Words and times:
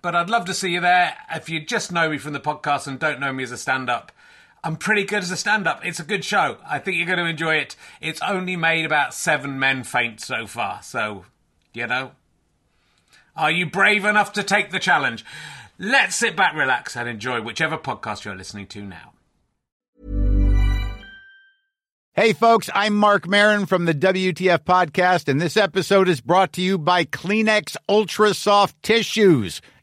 But 0.00 0.14
I'd 0.14 0.30
love 0.30 0.44
to 0.46 0.54
see 0.54 0.70
you 0.70 0.80
there. 0.80 1.16
If 1.34 1.48
you 1.48 1.60
just 1.60 1.90
know 1.90 2.10
me 2.10 2.18
from 2.18 2.32
the 2.32 2.40
podcast 2.40 2.86
and 2.86 2.98
don't 2.98 3.18
know 3.18 3.32
me 3.32 3.42
as 3.42 3.50
a 3.50 3.56
stand 3.56 3.90
up, 3.90 4.12
I'm 4.62 4.76
pretty 4.76 5.04
good 5.04 5.22
as 5.22 5.30
a 5.30 5.36
stand 5.36 5.66
up. 5.66 5.84
It's 5.84 6.00
a 6.00 6.04
good 6.04 6.24
show. 6.24 6.58
I 6.68 6.78
think 6.78 6.96
you're 6.96 7.06
going 7.06 7.18
to 7.18 7.26
enjoy 7.26 7.56
it. 7.56 7.76
It's 8.00 8.20
only 8.22 8.56
made 8.56 8.84
about 8.84 9.12
seven 9.12 9.58
men 9.58 9.82
faint 9.84 10.20
so 10.20 10.46
far. 10.46 10.82
So, 10.82 11.24
you 11.74 11.86
know, 11.86 12.12
are 13.36 13.50
you 13.50 13.66
brave 13.66 14.04
enough 14.04 14.32
to 14.34 14.42
take 14.42 14.70
the 14.70 14.78
challenge? 14.78 15.24
Let's 15.78 16.16
sit 16.16 16.36
back, 16.36 16.54
relax, 16.54 16.96
and 16.96 17.08
enjoy 17.08 17.40
whichever 17.40 17.78
podcast 17.78 18.24
you're 18.24 18.34
listening 18.36 18.66
to 18.68 18.82
now. 18.82 19.12
Hey, 22.18 22.32
folks, 22.32 22.68
I'm 22.74 22.96
Marc 22.96 23.28
Maron 23.28 23.66
from 23.66 23.84
the 23.84 23.94
WTF 23.94 24.64
Podcast, 24.64 25.28
and 25.28 25.40
this 25.40 25.56
episode 25.56 26.08
is 26.08 26.20
brought 26.20 26.52
to 26.54 26.60
you 26.60 26.76
by 26.76 27.04
Kleenex 27.04 27.76
Ultra 27.88 28.34
Soft 28.34 28.82
Tissues, 28.82 29.60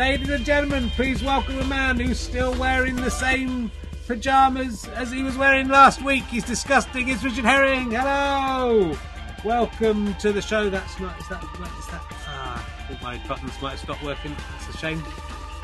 Ladies 0.00 0.30
and 0.30 0.46
gentlemen, 0.46 0.88
please 0.88 1.22
welcome 1.22 1.58
a 1.58 1.64
man 1.66 2.00
who's 2.00 2.18
still 2.18 2.58
wearing 2.58 2.96
the 2.96 3.10
same 3.10 3.70
pajamas 4.06 4.88
as 4.94 5.12
he 5.12 5.22
was 5.22 5.36
wearing 5.36 5.68
last 5.68 6.00
week. 6.00 6.24
He's 6.24 6.42
disgusting. 6.42 7.10
It's 7.10 7.22
Richard 7.22 7.44
Herring. 7.44 7.90
Hello. 7.90 8.96
Welcome 9.44 10.14
to 10.14 10.32
the 10.32 10.40
show. 10.40 10.70
That's 10.70 10.98
not. 10.98 11.20
Is 11.20 11.28
that? 11.28 11.44
Is 11.44 11.86
that? 11.88 12.00
Ah, 12.26 12.66
I 12.78 12.88
think 12.88 13.02
my 13.02 13.18
buttons 13.28 13.52
might 13.60 13.72
have 13.72 13.80
stopped 13.80 14.02
working. 14.02 14.34
That's 14.52 14.74
a 14.74 14.78
shame. 14.78 15.04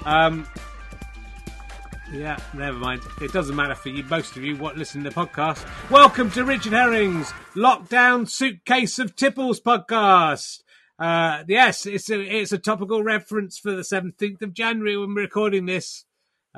Um. 0.04 0.46
Yeah, 2.12 2.36
never 2.52 2.76
mind. 2.76 3.00
It 3.22 3.32
doesn't 3.32 3.56
matter 3.56 3.74
for 3.74 3.88
you, 3.88 4.04
most 4.04 4.36
of 4.36 4.44
you, 4.44 4.54
what 4.56 4.76
listen 4.76 5.02
to 5.04 5.08
the 5.08 5.16
podcast. 5.16 5.66
Welcome 5.90 6.30
to 6.32 6.44
Richard 6.44 6.74
Herring's 6.74 7.32
Lockdown 7.54 8.28
Suitcase 8.28 8.98
of 8.98 9.16
Tipples 9.16 9.62
podcast. 9.62 10.60
Uh, 10.98 11.44
yes, 11.46 11.84
it's 11.84 12.10
a 12.10 12.20
it's 12.20 12.52
a 12.52 12.58
topical 12.58 13.02
reference 13.02 13.58
for 13.58 13.72
the 13.72 13.84
seventeenth 13.84 14.40
of 14.42 14.54
January 14.54 14.96
when 14.96 15.14
we're 15.14 15.22
recording 15.22 15.66
this. 15.66 16.04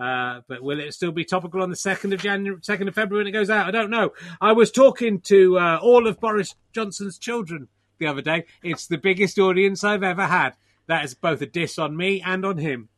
Uh, 0.00 0.42
but 0.46 0.62
will 0.62 0.78
it 0.78 0.94
still 0.94 1.10
be 1.10 1.24
topical 1.24 1.60
on 1.60 1.70
the 1.70 1.76
second 1.76 2.12
of 2.12 2.20
January, 2.20 2.56
second 2.62 2.86
of 2.86 2.94
February 2.94 3.24
when 3.24 3.34
it 3.34 3.36
goes 3.36 3.50
out? 3.50 3.66
I 3.66 3.72
don't 3.72 3.90
know. 3.90 4.12
I 4.40 4.52
was 4.52 4.70
talking 4.70 5.20
to 5.22 5.58
uh, 5.58 5.80
all 5.82 6.06
of 6.06 6.20
Boris 6.20 6.54
Johnson's 6.72 7.18
children 7.18 7.66
the 7.98 8.06
other 8.06 8.22
day. 8.22 8.44
It's 8.62 8.86
the 8.86 8.98
biggest 8.98 9.40
audience 9.40 9.82
I've 9.82 10.04
ever 10.04 10.26
had. 10.26 10.50
That 10.86 11.04
is 11.04 11.14
both 11.14 11.42
a 11.42 11.46
diss 11.46 11.78
on 11.78 11.96
me 11.96 12.22
and 12.24 12.44
on 12.46 12.58
him, 12.58 12.90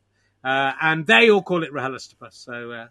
uh, 0.44 0.72
and 0.80 1.06
they 1.06 1.30
all 1.30 1.42
call 1.42 1.64
it 1.64 1.72
RHLSTP. 1.72 2.32
So 2.32 2.70
uh, 2.70 2.88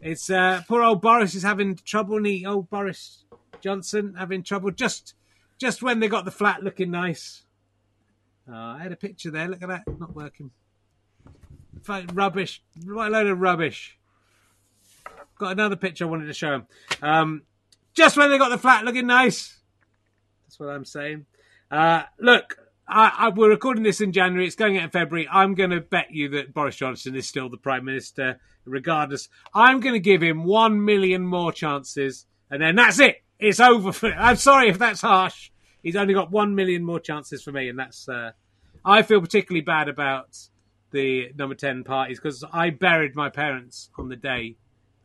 it's 0.00 0.28
uh, 0.30 0.62
poor 0.66 0.82
old 0.82 1.00
Boris 1.00 1.36
is 1.36 1.44
having 1.44 1.76
trouble. 1.76 2.16
And 2.16 2.26
he, 2.26 2.44
old 2.44 2.68
Boris 2.68 3.24
Johnson 3.60 4.14
having 4.18 4.42
trouble 4.42 4.72
just 4.72 5.14
just 5.58 5.80
when 5.80 6.00
they 6.00 6.08
got 6.08 6.24
the 6.24 6.32
flat 6.32 6.64
looking 6.64 6.90
nice. 6.90 7.43
Oh, 8.48 8.52
I 8.52 8.78
had 8.82 8.92
a 8.92 8.96
picture 8.96 9.30
there. 9.30 9.48
Look 9.48 9.62
at 9.62 9.68
that. 9.68 9.82
Not 9.98 10.14
working. 10.14 10.50
Rubbish. 12.12 12.62
What 12.84 13.08
a 13.08 13.10
load 13.10 13.26
of 13.26 13.40
rubbish. 13.40 13.98
Got 15.38 15.52
another 15.52 15.76
picture 15.76 16.04
I 16.04 16.08
wanted 16.08 16.26
to 16.26 16.34
show 16.34 16.54
him. 16.54 16.66
Um, 17.02 17.42
just 17.94 18.16
when 18.16 18.30
they 18.30 18.38
got 18.38 18.50
the 18.50 18.58
flat 18.58 18.84
looking 18.84 19.06
nice. 19.06 19.58
That's 20.44 20.60
what 20.60 20.68
I'm 20.68 20.84
saying. 20.84 21.26
Uh, 21.70 22.02
look, 22.20 22.58
I, 22.86 23.12
I, 23.18 23.28
we're 23.30 23.48
recording 23.48 23.82
this 23.82 24.00
in 24.00 24.12
January. 24.12 24.46
It's 24.46 24.56
going 24.56 24.76
out 24.76 24.84
in 24.84 24.90
February. 24.90 25.26
I'm 25.30 25.54
going 25.54 25.70
to 25.70 25.80
bet 25.80 26.10
you 26.10 26.28
that 26.30 26.52
Boris 26.52 26.76
Johnson 26.76 27.16
is 27.16 27.26
still 27.26 27.48
the 27.48 27.56
Prime 27.56 27.84
Minister, 27.84 28.40
regardless. 28.64 29.28
I'm 29.54 29.80
going 29.80 29.94
to 29.94 30.00
give 30.00 30.22
him 30.22 30.44
one 30.44 30.84
million 30.84 31.24
more 31.24 31.50
chances, 31.50 32.26
and 32.50 32.62
then 32.62 32.76
that's 32.76 33.00
it. 33.00 33.22
It's 33.38 33.60
over 33.60 33.90
for. 33.90 34.12
I'm 34.12 34.36
sorry 34.36 34.68
if 34.68 34.78
that's 34.78 35.00
harsh 35.00 35.50
he's 35.84 35.94
only 35.94 36.14
got 36.14 36.32
one 36.32 36.56
million 36.56 36.84
more 36.84 36.98
chances 36.98 37.42
for 37.42 37.52
me, 37.52 37.68
and 37.68 37.78
that's. 37.78 38.08
Uh, 38.08 38.32
I 38.84 39.02
feel 39.02 39.20
particularly 39.20 39.62
bad 39.62 39.88
about 39.88 40.36
the 40.90 41.30
number 41.36 41.54
ten 41.54 41.84
parties 41.84 42.18
because 42.18 42.44
I 42.52 42.70
buried 42.70 43.14
my 43.14 43.28
parents 43.28 43.90
on 43.96 44.08
the 44.08 44.16
day 44.16 44.56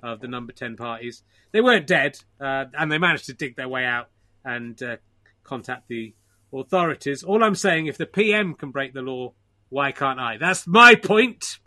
of 0.01 0.21
the 0.21 0.27
number 0.27 0.53
ten 0.53 0.75
parties. 0.75 1.23
They 1.51 1.61
weren't 1.61 1.85
dead, 1.85 2.17
uh, 2.41 2.65
and 2.73 2.91
they 2.91 2.97
managed 2.97 3.25
to 3.25 3.33
dig 3.33 3.55
their 3.55 3.69
way 3.69 3.85
out 3.85 4.09
and 4.43 4.81
uh, 4.81 4.97
contact 5.43 5.87
the 5.87 6.15
authorities. 6.53 7.23
All 7.23 7.43
I'm 7.43 7.55
saying, 7.55 7.85
if 7.85 7.97
the 7.97 8.05
PM 8.05 8.53
can 8.53 8.71
break 8.71 8.93
the 8.93 9.01
law, 9.01 9.33
why 9.69 9.91
can't 9.91 10.19
I? 10.19 10.37
That's 10.37 10.65
my 10.65 10.95
point. 10.95 11.59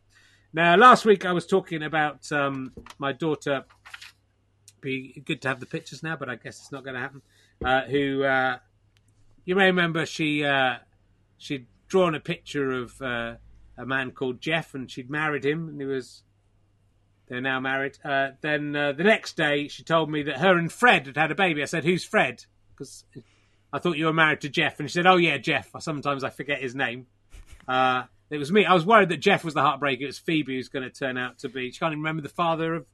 Now, 0.52 0.76
last 0.76 1.04
week 1.04 1.24
I 1.24 1.32
was 1.32 1.46
talking 1.46 1.82
about 1.82 2.30
um, 2.32 2.72
my 2.98 3.12
daughter. 3.12 3.64
Be 4.80 5.22
good 5.24 5.40
to 5.42 5.48
have 5.48 5.60
the 5.60 5.66
pictures 5.66 6.02
now, 6.02 6.16
but 6.16 6.28
I 6.28 6.34
guess 6.34 6.58
it's 6.58 6.72
not 6.72 6.84
going 6.84 6.94
to 6.94 7.00
happen. 7.00 7.22
Uh, 7.64 7.82
who 7.82 8.24
uh, 8.24 8.58
you 9.44 9.56
may 9.56 9.66
remember 9.66 10.06
she 10.06 10.44
uh, 10.44 10.76
she'd 11.38 11.66
drawn 11.88 12.14
a 12.14 12.20
picture 12.20 12.70
of 12.70 13.00
uh, 13.02 13.34
a 13.76 13.86
man 13.86 14.12
called 14.12 14.40
Jeff, 14.40 14.74
and 14.74 14.90
she'd 14.90 15.10
married 15.10 15.44
him, 15.44 15.68
and 15.68 15.80
he 15.80 15.86
was 15.86 16.22
they're 17.28 17.40
now 17.40 17.60
married. 17.60 17.98
Uh, 18.04 18.30
then 18.40 18.74
uh, 18.76 18.92
the 18.92 19.04
next 19.04 19.36
day, 19.36 19.68
she 19.68 19.82
told 19.82 20.10
me 20.10 20.22
that 20.24 20.38
her 20.38 20.56
and 20.56 20.70
Fred 20.70 21.06
had 21.06 21.16
had 21.16 21.30
a 21.30 21.34
baby. 21.34 21.62
I 21.62 21.66
said, 21.66 21.84
"Who's 21.84 22.04
Fred?" 22.04 22.44
Because 22.74 23.04
I 23.72 23.78
thought 23.78 23.96
you 23.96 24.06
were 24.06 24.12
married 24.12 24.42
to 24.42 24.48
Jeff, 24.48 24.78
and 24.78 24.88
she 24.88 24.94
said, 24.94 25.06
"Oh 25.06 25.16
yeah, 25.16 25.38
Jeff." 25.38 25.70
Sometimes 25.80 26.24
I 26.24 26.30
forget 26.30 26.60
his 26.60 26.74
name. 26.74 27.06
Uh, 27.66 28.04
it 28.30 28.38
was 28.38 28.50
me. 28.52 28.64
I 28.64 28.74
was 28.74 28.86
worried 28.86 29.10
that 29.10 29.18
Jeff 29.20 29.44
was 29.44 29.54
the 29.54 29.60
heartbreaker. 29.60 30.02
It 30.02 30.06
was 30.06 30.18
Phoebe 30.18 30.56
who's 30.56 30.68
going 30.68 30.84
to 30.84 30.90
turn 30.90 31.18
out 31.18 31.38
to 31.40 31.48
be. 31.48 31.70
She 31.70 31.78
can't 31.78 31.92
even 31.92 32.00
remember 32.00 32.22
the 32.22 32.28
father 32.28 32.74
of 32.74 32.86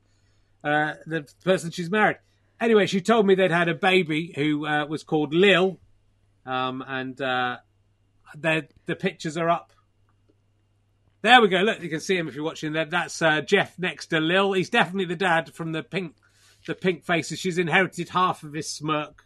uh, 0.64 0.94
the 1.06 1.28
person 1.44 1.70
she's 1.70 1.90
married. 1.90 2.18
Anyway, 2.60 2.86
she 2.86 3.00
told 3.00 3.24
me 3.24 3.36
they'd 3.36 3.52
had 3.52 3.68
a 3.68 3.74
baby 3.74 4.32
who 4.34 4.60
was 4.60 5.04
called 5.04 5.32
Lil, 5.32 5.78
um, 6.46 6.84
and 6.86 7.20
uh, 7.20 7.58
the 8.34 8.96
pictures 8.98 9.36
are 9.36 9.48
up. 9.48 9.72
There 11.20 11.40
we 11.42 11.48
go. 11.48 11.58
Look, 11.58 11.82
you 11.82 11.88
can 11.88 12.00
see 12.00 12.16
him 12.16 12.28
if 12.28 12.36
you're 12.36 12.44
watching. 12.44 12.74
That 12.74 12.90
that's 12.90 13.20
uh, 13.20 13.40
Jeff 13.40 13.76
next 13.78 14.06
to 14.08 14.20
Lil. 14.20 14.52
He's 14.52 14.70
definitely 14.70 15.06
the 15.06 15.16
dad 15.16 15.52
from 15.52 15.72
the 15.72 15.82
pink, 15.82 16.14
the 16.66 16.76
pink 16.76 17.04
faces. 17.04 17.40
She's 17.40 17.58
inherited 17.58 18.10
half 18.10 18.44
of 18.44 18.52
his 18.52 18.70
smirk, 18.70 19.24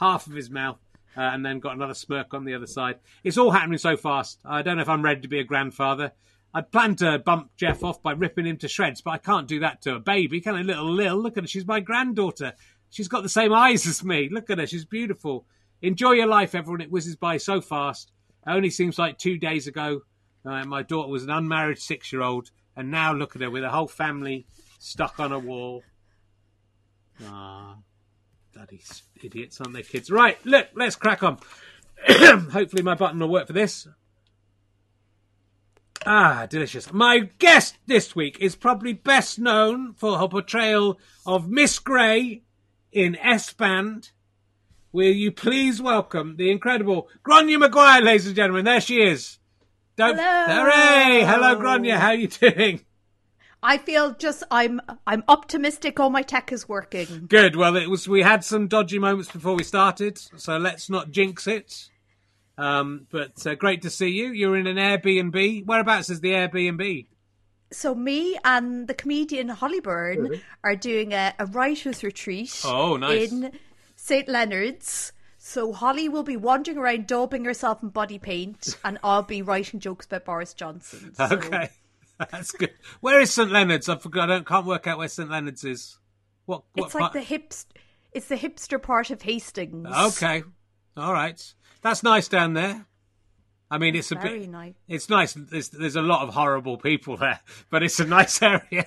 half 0.00 0.26
of 0.26 0.32
his 0.32 0.48
mouth, 0.48 0.80
uh, 1.14 1.20
and 1.20 1.44
then 1.44 1.60
got 1.60 1.76
another 1.76 1.92
smirk 1.92 2.32
on 2.32 2.46
the 2.46 2.54
other 2.54 2.66
side. 2.66 3.00
It's 3.22 3.36
all 3.36 3.50
happening 3.50 3.78
so 3.78 3.98
fast. 3.98 4.40
I 4.46 4.62
don't 4.62 4.76
know 4.76 4.82
if 4.82 4.88
I'm 4.88 5.02
ready 5.02 5.20
to 5.20 5.28
be 5.28 5.38
a 5.38 5.44
grandfather. 5.44 6.12
I'd 6.54 6.72
planned 6.72 6.98
to 6.98 7.18
bump 7.18 7.50
Jeff 7.58 7.84
off 7.84 8.02
by 8.02 8.12
ripping 8.12 8.46
him 8.46 8.56
to 8.58 8.68
shreds, 8.68 9.02
but 9.02 9.10
I 9.10 9.18
can't 9.18 9.46
do 9.46 9.60
that 9.60 9.82
to 9.82 9.96
a 9.96 10.00
baby. 10.00 10.40
Can 10.40 10.54
I, 10.54 10.62
little 10.62 10.90
Lil? 10.90 11.16
Look 11.16 11.36
at 11.36 11.44
her. 11.44 11.48
She's 11.48 11.66
my 11.66 11.80
granddaughter. 11.80 12.54
She's 12.88 13.08
got 13.08 13.22
the 13.22 13.28
same 13.28 13.52
eyes 13.52 13.86
as 13.86 14.02
me. 14.02 14.30
Look 14.32 14.48
at 14.48 14.58
her. 14.58 14.66
She's 14.66 14.86
beautiful. 14.86 15.46
Enjoy 15.82 16.12
your 16.12 16.26
life, 16.26 16.54
everyone. 16.54 16.80
It 16.80 16.90
whizzes 16.90 17.16
by 17.16 17.36
so 17.36 17.60
fast. 17.60 18.12
It 18.46 18.50
only 18.50 18.70
seems 18.70 18.98
like 18.98 19.18
two 19.18 19.38
days 19.38 19.66
ago 19.66 20.02
uh, 20.46 20.64
my 20.64 20.82
daughter 20.82 21.10
was 21.10 21.24
an 21.24 21.30
unmarried 21.30 21.78
six 21.78 22.12
year 22.12 22.22
old, 22.22 22.50
and 22.76 22.90
now 22.90 23.12
look 23.12 23.34
at 23.34 23.42
her 23.42 23.50
with 23.50 23.64
a 23.64 23.70
whole 23.70 23.88
family 23.88 24.46
stuck 24.78 25.18
on 25.18 25.32
a 25.32 25.38
wall. 25.38 25.82
Ah, 27.24 27.76
bloody 28.54 28.80
idiots, 29.22 29.60
aren't 29.60 29.74
they, 29.74 29.82
kids? 29.82 30.10
Right, 30.10 30.38
look, 30.46 30.68
let's 30.74 30.94
crack 30.94 31.24
on. 31.24 31.38
Hopefully, 32.08 32.82
my 32.82 32.94
button 32.94 33.18
will 33.18 33.28
work 33.28 33.48
for 33.48 33.52
this. 33.52 33.88
Ah, 36.04 36.46
delicious. 36.48 36.92
My 36.92 37.30
guest 37.38 37.78
this 37.86 38.14
week 38.14 38.38
is 38.40 38.54
probably 38.54 38.92
best 38.92 39.40
known 39.40 39.94
for 39.94 40.18
her 40.18 40.28
portrayal 40.28 41.00
of 41.24 41.48
Miss 41.48 41.80
Grey 41.80 42.42
in 42.92 43.16
S 43.16 43.52
Band. 43.52 44.12
Will 44.96 45.12
you 45.12 45.30
please 45.30 45.82
welcome 45.82 46.36
the 46.38 46.50
incredible 46.50 47.10
Gráinne 47.22 47.58
Maguire, 47.58 48.00
ladies 48.00 48.28
and 48.28 48.34
gentlemen? 48.34 48.64
There 48.64 48.80
she 48.80 49.02
is. 49.02 49.38
Don't, 49.94 50.16
Hello. 50.18 50.62
Hooray! 50.62 51.22
Hello, 51.22 51.54
Gráinne. 51.56 51.98
How 51.98 52.06
are 52.06 52.14
you 52.14 52.28
doing? 52.28 52.80
I 53.62 53.76
feel 53.76 54.14
just 54.14 54.42
I'm 54.50 54.80
I'm 55.06 55.22
optimistic. 55.28 56.00
All 56.00 56.08
my 56.08 56.22
tech 56.22 56.50
is 56.50 56.66
working. 56.66 57.26
Good. 57.28 57.56
Well, 57.56 57.76
it 57.76 57.90
was 57.90 58.08
we 58.08 58.22
had 58.22 58.42
some 58.42 58.68
dodgy 58.68 58.98
moments 58.98 59.30
before 59.30 59.54
we 59.54 59.64
started, 59.64 60.16
so 60.16 60.56
let's 60.56 60.88
not 60.88 61.10
jinx 61.10 61.46
it. 61.46 61.90
Um, 62.56 63.06
but 63.10 63.46
uh, 63.46 63.54
great 63.54 63.82
to 63.82 63.90
see 63.90 64.08
you. 64.08 64.28
You're 64.28 64.56
in 64.56 64.66
an 64.66 64.78
Airbnb. 64.78 65.66
Whereabouts 65.66 66.08
is 66.08 66.22
the 66.22 66.30
Airbnb? 66.30 67.04
So 67.70 67.94
me 67.94 68.38
and 68.46 68.88
the 68.88 68.94
comedian 68.94 69.50
Holly 69.50 69.80
Burn 69.80 70.20
mm-hmm. 70.20 70.40
are 70.64 70.74
doing 70.74 71.12
a, 71.12 71.34
a 71.38 71.44
writers 71.44 72.02
retreat. 72.02 72.62
Oh, 72.64 72.96
nice. 72.96 73.30
In 73.30 73.52
St 74.06 74.28
Leonard's 74.28 75.12
so 75.36 75.72
Holly 75.72 76.08
will 76.08 76.22
be 76.22 76.36
wandering 76.36 76.78
around 76.78 77.08
daubing 77.08 77.44
herself 77.44 77.82
in 77.82 77.88
body 77.88 78.20
paint, 78.20 78.76
and 78.84 78.98
I'll 79.02 79.24
be 79.24 79.42
writing 79.42 79.80
jokes 79.80 80.06
about 80.06 80.24
Boris 80.24 80.54
Johnson. 80.54 81.12
So. 81.14 81.24
Okay, 81.24 81.70
that's 82.30 82.52
good. 82.52 82.70
Where 83.00 83.20
is 83.20 83.32
St 83.32 83.50
Leonard's? 83.50 83.88
I 83.88 83.96
forgot. 83.96 84.30
I 84.30 84.34
don't, 84.34 84.46
can't 84.46 84.64
work 84.64 84.86
out 84.86 84.98
where 84.98 85.08
St 85.08 85.28
Leonard's 85.28 85.64
is. 85.64 85.98
What? 86.44 86.62
what 86.74 86.86
it's 86.86 86.94
like 86.94 87.00
part? 87.00 87.12
the 87.14 87.18
hipst. 87.18 87.66
It's 88.12 88.28
the 88.28 88.36
hipster 88.36 88.80
part 88.80 89.10
of 89.10 89.22
Hastings. 89.22 89.88
Okay, 89.88 90.44
all 90.96 91.12
right. 91.12 91.54
That's 91.82 92.04
nice 92.04 92.28
down 92.28 92.54
there. 92.54 92.86
I 93.72 93.78
mean, 93.78 93.96
it's, 93.96 94.12
it's 94.12 94.20
a 94.20 94.22
bit. 94.22 94.48
Nice. 94.48 94.74
It's 94.86 95.08
nice. 95.08 95.32
There's, 95.34 95.70
there's 95.70 95.96
a 95.96 96.02
lot 96.02 96.22
of 96.22 96.32
horrible 96.32 96.78
people 96.78 97.16
there, 97.16 97.40
but 97.70 97.82
it's 97.82 97.98
a 97.98 98.06
nice 98.06 98.40
area 98.40 98.86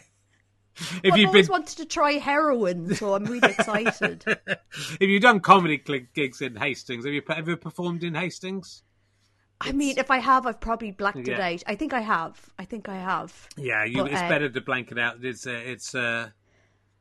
if 1.03 1.11
well, 1.11 1.19
you've 1.19 1.29
I've 1.29 1.35
always 1.35 1.47
been... 1.47 1.51
wanted 1.51 1.77
to 1.77 1.85
try 1.85 2.13
heroin, 2.13 2.95
so 2.95 3.13
I'm 3.13 3.25
really 3.25 3.49
excited. 3.57 4.23
if 4.25 5.01
you've 5.01 5.21
done 5.21 5.39
comedy 5.39 5.77
gigs 6.13 6.41
in 6.41 6.55
Hastings, 6.55 7.05
have 7.05 7.13
you 7.13 7.21
ever 7.29 7.55
performed 7.55 8.03
in 8.03 8.15
Hastings? 8.15 8.83
I 9.61 9.73
mean, 9.73 9.97
if 9.97 10.09
I 10.09 10.19
have, 10.19 10.45
I've 10.45 10.61
probably 10.61 10.91
blacked 10.91 11.27
yeah. 11.27 11.33
it 11.33 11.39
out. 11.39 11.63
I 11.67 11.75
think 11.75 11.93
I 11.93 11.99
have. 11.99 12.39
I 12.57 12.63
think 12.63 12.87
I 12.87 12.95
have. 12.95 13.49
Yeah, 13.57 13.83
you, 13.83 14.03
but, 14.03 14.11
it's 14.11 14.21
uh, 14.21 14.29
better 14.29 14.49
to 14.49 14.61
blank 14.61 14.91
it 14.91 14.97
out. 14.97 15.17
It's 15.21 15.45
uh, 15.45 15.51
it's 15.51 15.93
uh, 15.93 16.29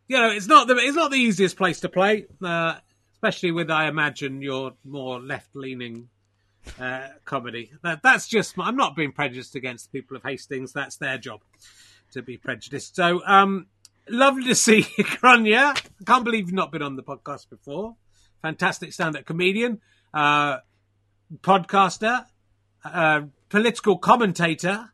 you 0.09 0.17
know, 0.17 0.31
it's 0.31 0.49
not 0.49 0.67
the 0.67 0.77
it's 0.77 0.97
not 0.97 1.13
the 1.13 1.19
easiest 1.19 1.57
place 1.57 1.81
to 1.81 1.89
play, 1.89 2.27
uh, 2.43 2.75
especially 3.15 3.53
with 3.53 3.71
I 3.71 3.87
imagine 3.87 4.43
your 4.43 4.73
more 4.85 5.21
left 5.21 5.55
leaning 5.55 6.09
uh, 6.81 7.09
comedy. 7.25 7.71
That 7.85 8.03
that's 8.03 8.27
just 8.27 8.59
I'm 8.59 8.77
not 8.77 8.97
being 8.97 9.13
prejudiced 9.13 9.55
against 9.55 9.93
the 9.93 10.01
people 10.01 10.17
of 10.17 10.25
Hastings. 10.25 10.73
That's 10.73 10.97
their 10.97 11.17
job 11.17 11.43
to 12.13 12.23
be 12.23 12.37
prejudiced. 12.37 12.97
So, 12.97 13.21
um, 13.27 13.67
lovely 14.09 14.45
to 14.45 14.55
see 14.55 14.87
you, 14.97 15.05
Gráinne. 15.05 15.55
I 15.57 15.75
can't 16.07 16.25
believe 16.25 16.47
you've 16.47 16.53
not 16.53 16.73
been 16.73 16.83
on 16.83 16.97
the 16.97 17.03
podcast 17.03 17.49
before. 17.49 17.97
Fantastic 18.43 18.93
stand-up 18.93 19.25
comedian, 19.25 19.81
uh, 20.15 20.59
podcaster, 21.41 22.25
uh, 22.85 23.23
political 23.49 23.99
commentator, 23.99 24.91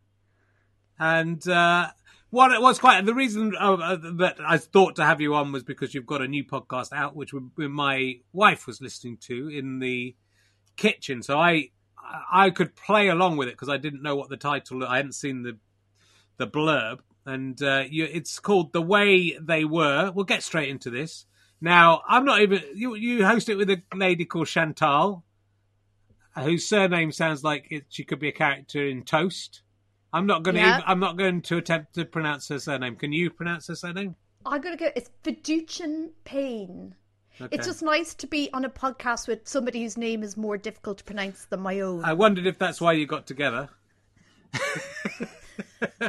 and 0.98 1.46
uh, 1.48 1.88
what 2.30 2.52
it 2.52 2.60
was 2.60 2.78
quite 2.78 3.04
the 3.04 3.14
reason 3.14 3.54
uh, 3.60 3.74
uh, 3.74 3.96
that 4.16 4.36
I 4.44 4.58
thought 4.58 4.96
to 4.96 5.04
have 5.04 5.20
you 5.20 5.34
on 5.34 5.52
was 5.52 5.62
because 5.62 5.94
you've 5.94 6.06
got 6.06 6.22
a 6.22 6.28
new 6.28 6.44
podcast 6.44 6.92
out, 6.92 7.14
which 7.14 7.32
my 7.56 8.14
wife 8.32 8.66
was 8.66 8.80
listening 8.80 9.18
to 9.28 9.48
in 9.48 9.78
the 9.78 10.16
kitchen. 10.76 11.22
So 11.22 11.38
I 11.38 11.70
I 12.30 12.50
could 12.50 12.74
play 12.74 13.08
along 13.08 13.36
with 13.36 13.48
it 13.48 13.52
because 13.52 13.68
I 13.68 13.76
didn't 13.76 14.02
know 14.02 14.16
what 14.16 14.30
the 14.30 14.36
title. 14.36 14.84
I 14.84 14.96
hadn't 14.96 15.14
seen 15.14 15.42
the 15.42 15.58
the 16.36 16.46
blurb, 16.46 16.98
and 17.26 17.60
uh, 17.62 17.84
you, 17.88 18.04
it's 18.04 18.38
called 18.38 18.72
"The 18.72 18.82
Way 18.82 19.38
They 19.40 19.64
Were." 19.64 20.10
We'll 20.14 20.24
get 20.24 20.42
straight 20.42 20.68
into 20.68 20.90
this. 20.90 21.26
Now, 21.60 22.02
I'm 22.08 22.24
not 22.24 22.40
even. 22.42 22.62
You, 22.74 22.94
you 22.94 23.24
host 23.24 23.48
it 23.48 23.56
with 23.56 23.70
a 23.70 23.82
lady 23.94 24.24
called 24.24 24.48
Chantal, 24.48 25.24
whose 26.36 26.66
surname 26.66 27.12
sounds 27.12 27.42
like 27.42 27.66
it, 27.70 27.84
she 27.88 28.04
could 28.04 28.18
be 28.18 28.28
a 28.28 28.32
character 28.32 28.86
in 28.86 29.02
Toast. 29.02 29.62
I'm 30.12 30.26
not 30.26 30.42
going 30.42 30.56
to. 30.56 30.60
Yeah. 30.60 30.82
I'm 30.86 31.00
not 31.00 31.16
going 31.16 31.42
to 31.42 31.56
attempt 31.56 31.94
to 31.94 32.04
pronounce 32.04 32.48
her 32.48 32.58
surname. 32.58 32.96
Can 32.96 33.12
you 33.12 33.30
pronounce 33.30 33.68
her 33.68 33.74
surname? 33.74 34.16
I'm 34.46 34.60
going 34.60 34.76
to 34.76 34.84
go. 34.84 34.90
It's 34.94 35.10
Fiducian 35.22 36.10
Payne. 36.24 36.94
Okay. 37.40 37.56
It's 37.56 37.66
just 37.66 37.82
nice 37.82 38.14
to 38.14 38.28
be 38.28 38.48
on 38.52 38.64
a 38.64 38.70
podcast 38.70 39.26
with 39.26 39.48
somebody 39.48 39.82
whose 39.82 39.96
name 39.96 40.22
is 40.22 40.36
more 40.36 40.56
difficult 40.56 40.98
to 40.98 41.04
pronounce 41.04 41.46
than 41.46 41.60
my 41.60 41.80
own. 41.80 42.04
I 42.04 42.12
wondered 42.12 42.46
if 42.46 42.58
that's 42.58 42.80
why 42.80 42.92
you 42.92 43.06
got 43.06 43.26
together. 43.26 43.70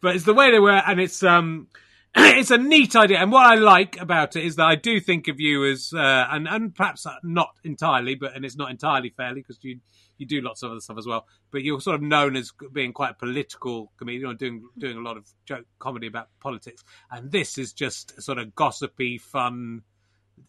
but 0.00 0.16
it's 0.16 0.24
the 0.24 0.34
way 0.34 0.50
they 0.50 0.58
were, 0.58 0.70
and 0.86 1.00
it's 1.00 1.22
um, 1.22 1.68
it's 2.16 2.50
a 2.50 2.58
neat 2.58 2.96
idea. 2.96 3.18
And 3.18 3.30
what 3.30 3.46
I 3.46 3.54
like 3.54 4.00
about 4.00 4.36
it 4.36 4.44
is 4.44 4.56
that 4.56 4.66
I 4.66 4.74
do 4.74 5.00
think 5.00 5.28
of 5.28 5.38
you 5.38 5.64
as, 5.70 5.92
uh, 5.94 6.26
and 6.30 6.48
and 6.48 6.74
perhaps 6.74 7.06
not 7.22 7.50
entirely, 7.62 8.14
but 8.14 8.34
and 8.34 8.44
it's 8.44 8.56
not 8.56 8.70
entirely 8.70 9.10
fairly 9.10 9.42
because 9.42 9.58
you 9.62 9.80
you 10.18 10.26
do 10.26 10.40
lots 10.40 10.62
of 10.62 10.72
other 10.72 10.80
stuff 10.80 10.98
as 10.98 11.06
well. 11.06 11.26
But 11.50 11.62
you're 11.62 11.80
sort 11.80 11.96
of 11.96 12.02
known 12.02 12.36
as 12.36 12.52
being 12.72 12.92
quite 12.92 13.12
a 13.12 13.14
political 13.14 13.92
comedian, 13.96 14.30
or 14.30 14.34
doing 14.34 14.68
doing 14.78 14.96
a 14.96 15.02
lot 15.02 15.16
of 15.16 15.28
joke 15.44 15.66
comedy 15.78 16.08
about 16.08 16.28
politics. 16.40 16.82
And 17.10 17.30
this 17.30 17.58
is 17.58 17.72
just 17.72 18.20
sort 18.20 18.38
of 18.38 18.54
gossipy, 18.54 19.18
fun 19.18 19.82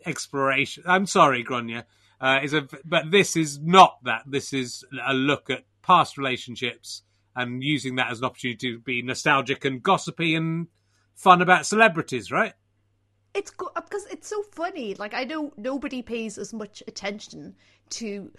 exploration. 0.05 0.83
I'm 0.87 1.05
sorry, 1.05 1.43
Gráinne. 1.43 1.83
Uh, 2.19 2.39
is 2.43 2.53
a 2.53 2.67
but 2.85 3.11
this 3.11 3.35
is 3.35 3.59
not 3.59 3.97
that. 4.03 4.23
This 4.25 4.53
is 4.53 4.83
a 5.05 5.13
look 5.13 5.49
at 5.49 5.63
past 5.83 6.17
relationships 6.17 7.03
and 7.35 7.63
using 7.63 7.95
that 7.95 8.11
as 8.11 8.19
an 8.19 8.25
opportunity 8.25 8.71
to 8.71 8.79
be 8.79 9.01
nostalgic 9.01 9.65
and 9.65 9.81
gossipy 9.81 10.35
and 10.35 10.67
fun 11.15 11.41
about 11.41 11.65
celebrities, 11.65 12.31
right? 12.31 12.53
It's 13.33 13.51
go- 13.51 13.71
because 13.75 14.05
it's 14.07 14.27
so 14.27 14.41
funny. 14.43 14.95
Like 14.95 15.13
I 15.13 15.23
know 15.23 15.53
nobody 15.57 16.01
pays 16.01 16.37
as 16.37 16.53
much 16.53 16.83
attention 16.87 17.55
to 17.91 18.31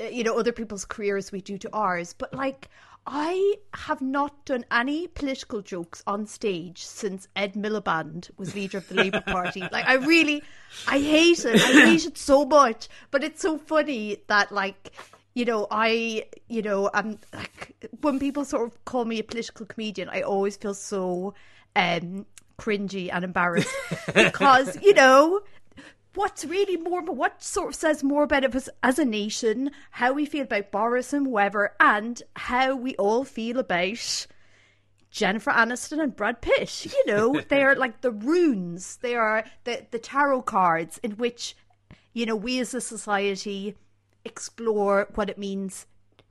uh, 0.00 0.04
you 0.04 0.24
know 0.24 0.38
other 0.38 0.52
people's 0.52 0.84
careers 0.84 1.30
we 1.30 1.40
do 1.40 1.58
to 1.58 1.70
ours, 1.72 2.14
but 2.14 2.32
like 2.32 2.68
I 3.06 3.56
have 3.74 4.00
not 4.00 4.46
done 4.46 4.64
any 4.70 5.06
political 5.08 5.60
jokes 5.60 6.02
on 6.06 6.26
stage 6.26 6.82
since 6.84 7.28
Ed 7.36 7.52
Miliband 7.52 8.30
was 8.38 8.54
leader 8.54 8.78
of 8.78 8.88
the 8.88 8.94
Labour 8.94 9.20
Party. 9.26 9.60
Like 9.60 9.86
I 9.86 9.94
really, 9.94 10.42
I 10.88 10.98
hate 10.98 11.44
it. 11.44 11.60
I 11.60 11.84
hate 11.84 12.06
it 12.06 12.16
so 12.16 12.46
much. 12.46 12.88
But 13.10 13.22
it's 13.22 13.42
so 13.42 13.58
funny 13.58 14.18
that 14.28 14.52
like 14.52 14.92
you 15.34 15.44
know, 15.44 15.66
I, 15.70 16.26
you 16.48 16.62
know, 16.62 16.90
I'm 16.94 17.18
like 17.32 17.74
when 18.00 18.18
people 18.18 18.44
sort 18.44 18.68
of 18.68 18.84
call 18.84 19.04
me 19.04 19.18
a 19.18 19.24
political 19.24 19.66
comedian, 19.66 20.08
I 20.08 20.22
always 20.22 20.56
feel 20.56 20.74
so 20.74 21.34
um 21.76 22.26
cringy 22.58 23.10
and 23.12 23.24
embarrassed 23.24 23.68
because 24.14 24.80
you 24.80 24.94
know 24.94 25.40
what's 26.14 26.44
really 26.44 26.76
more 26.76 27.02
what 27.02 27.42
sort 27.42 27.70
of 27.70 27.74
says 27.74 28.04
more 28.04 28.22
about 28.22 28.54
us 28.54 28.68
as 28.84 28.96
a 29.00 29.04
nation 29.04 29.72
how 29.90 30.12
we 30.12 30.24
feel 30.24 30.44
about 30.44 30.70
boris 30.70 31.12
and 31.12 31.26
whoever 31.26 31.74
and 31.80 32.22
how 32.36 32.76
we 32.76 32.94
all 32.94 33.24
feel 33.24 33.58
about 33.58 34.26
jennifer 35.10 35.50
aniston 35.50 36.02
and 36.02 36.16
brad 36.16 36.40
pitt. 36.40 36.86
You 36.86 37.06
know 37.06 37.40
they 37.48 37.62
are 37.62 37.76
like 37.76 38.00
the 38.00 38.10
runes. 38.10 38.96
They 38.96 39.14
are 39.14 39.44
the, 39.64 39.86
the 39.90 39.98
tarot 39.98 40.42
cards 40.42 40.98
in 41.02 41.12
which 41.12 41.56
you 42.12 42.26
know 42.26 42.36
we 42.36 42.58
as 42.60 42.74
a 42.74 42.80
society 42.80 43.76
explore 44.24 45.08
what 45.14 45.30
it 45.30 45.38
means 45.38 45.86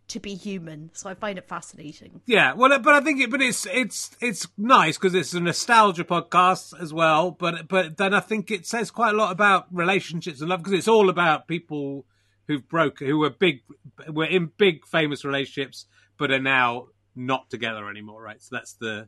to 0.10 0.20
be 0.20 0.36
human. 0.36 0.92
So 0.94 1.10
I 1.10 1.14
find 1.14 1.38
it 1.38 1.48
fascinating. 1.48 2.22
Yeah, 2.26 2.54
well, 2.54 2.72
uh, 2.74 2.80
but 2.80 2.94
I 2.94 3.02
think 3.02 3.22
it, 3.22 3.32
but 3.32 3.42
it's 3.42 3.66
it's 3.66 4.16
it's 4.22 4.48
nice 4.58 4.98
because 4.98 5.16
it's 5.16 5.34
a 5.34 5.40
nostalgia 5.40 6.04
podcast 6.04 6.80
as 6.80 6.94
well. 6.94 7.32
But 7.32 7.68
but 7.68 7.98
then 7.98 8.14
I 8.14 8.20
think 8.20 8.52
it 8.52 8.66
says 8.66 8.92
quite 8.92 9.14
a 9.14 9.18
lot 9.18 9.32
about 9.32 9.68
relationships 9.72 10.42
and 10.42 10.50
love 10.50 10.60
because 10.60 10.78
it's 10.78 10.88
all 10.88 11.10
about 11.10 11.48
people 11.48 12.06
who've 12.48 12.68
broken, 12.68 13.08
who 13.08 13.20
were 13.20 13.30
big, 13.30 13.62
were 14.08 14.26
in 14.26 14.52
big 14.58 14.86
famous 14.86 15.24
relationships, 15.24 15.86
but 16.18 16.32
are 16.32 16.40
now 16.40 16.88
not 17.16 17.50
together 17.50 17.90
anymore, 17.90 18.22
right? 18.22 18.42
So 18.42 18.56
that's 18.56 18.74
the, 18.74 19.08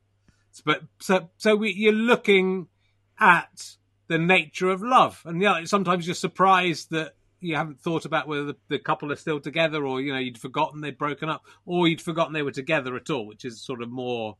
but 0.63 0.81
so 0.99 1.29
so 1.37 1.55
we, 1.55 1.73
you're 1.73 1.93
looking 1.93 2.67
at 3.19 3.75
the 4.07 4.17
nature 4.17 4.69
of 4.69 4.81
love, 4.81 5.21
and 5.25 5.41
yeah, 5.41 5.65
sometimes 5.65 6.07
you're 6.07 6.15
surprised 6.15 6.91
that 6.91 7.15
you 7.45 7.55
haven't 7.55 7.79
thought 7.79 8.05
about 8.05 8.27
whether 8.27 8.45
the, 8.45 8.55
the, 8.69 8.79
couple 8.79 9.11
are 9.11 9.17
still 9.17 9.39
together, 9.39 9.85
or 9.85 10.01
you 10.01 10.13
know 10.13 10.19
you'd 10.19 10.37
forgotten 10.37 10.81
they'd 10.81 10.97
broken 10.97 11.29
up, 11.29 11.43
or 11.65 11.87
you'd 11.87 12.01
forgotten 12.01 12.33
they 12.33 12.41
were 12.41 12.51
together 12.51 12.95
at 12.95 13.09
all, 13.09 13.25
which 13.27 13.45
is 13.45 13.61
sort 13.61 13.81
of 13.81 13.89
more 13.89 14.37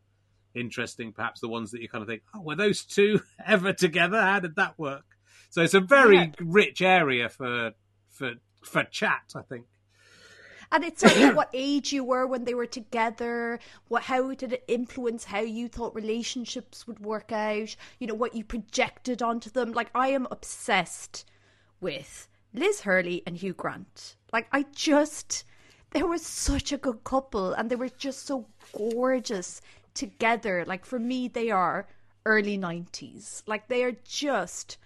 interesting, 0.56 1.12
perhaps 1.12 1.42
the 1.42 1.48
ones 1.48 1.72
that 1.72 1.82
you 1.82 1.90
kind 1.90 2.02
of 2.02 2.08
think, 2.08 2.24
oh, 2.34 2.42
were 2.42 2.56
those 2.56 2.84
two 2.84 3.22
ever 3.46 3.74
together? 3.74 4.22
How 4.22 4.40
did 4.40 4.56
that 4.56 4.80
work? 4.80 5.06
So 5.50 5.62
it's 5.62 5.74
a 5.74 5.82
very 5.82 6.18
yeah. 6.18 6.32
rich 6.40 6.82
area 6.82 7.30
for 7.30 7.72
for 8.10 8.34
for 8.64 8.84
chat, 8.84 9.34
I 9.36 9.42
think. 9.42 9.66
And 10.72 10.84
it's 10.84 11.04
like 11.04 11.36
what 11.36 11.50
age 11.54 11.94
you 11.94 12.04
were 12.04 12.26
when 12.26 12.44
they 12.44 12.54
were 12.54 12.66
together, 12.66 13.60
what 13.88 14.04
how 14.04 14.34
did 14.34 14.52
it 14.52 14.64
influence 14.68 15.26
how 15.26 15.42
you 15.42 15.68
thought 15.68 15.96
relationships 15.96 16.88
would 16.88 17.00
work 17.00 17.32
out, 17.32 17.76
you 18.00 18.08
know, 18.08 18.16
what 18.16 18.36
you 18.36 18.44
projected 18.44 19.22
onto 19.22 19.50
them. 19.50 19.72
Like 19.72 19.92
I 19.94 20.10
am 20.10 20.28
obsessed 20.32 21.26
with 21.80 22.28
Liz 22.56 22.82
Hurley 22.82 23.22
and 23.26 23.38
Hugh 23.38 23.54
Grant. 23.54 24.16
Like 24.32 24.48
I 24.52 24.66
just 24.74 25.44
they 25.92 26.04
were 26.04 26.18
such 26.18 26.72
a 26.72 26.78
good 26.78 27.04
couple 27.04 27.54
and 27.54 27.70
they 27.70 27.76
were 27.76 27.90
just 27.90 28.26
so 28.26 28.48
gorgeous 28.74 29.62
together. 29.94 30.66
Like 30.66 30.86
for 30.86 31.00
me 31.00 31.28
they 31.28 31.52
are 31.52 31.88
early 32.26 32.58
90s. 32.58 33.44
Like 33.46 33.68
they 33.68 33.84
are 33.84 33.96
just 34.04 34.78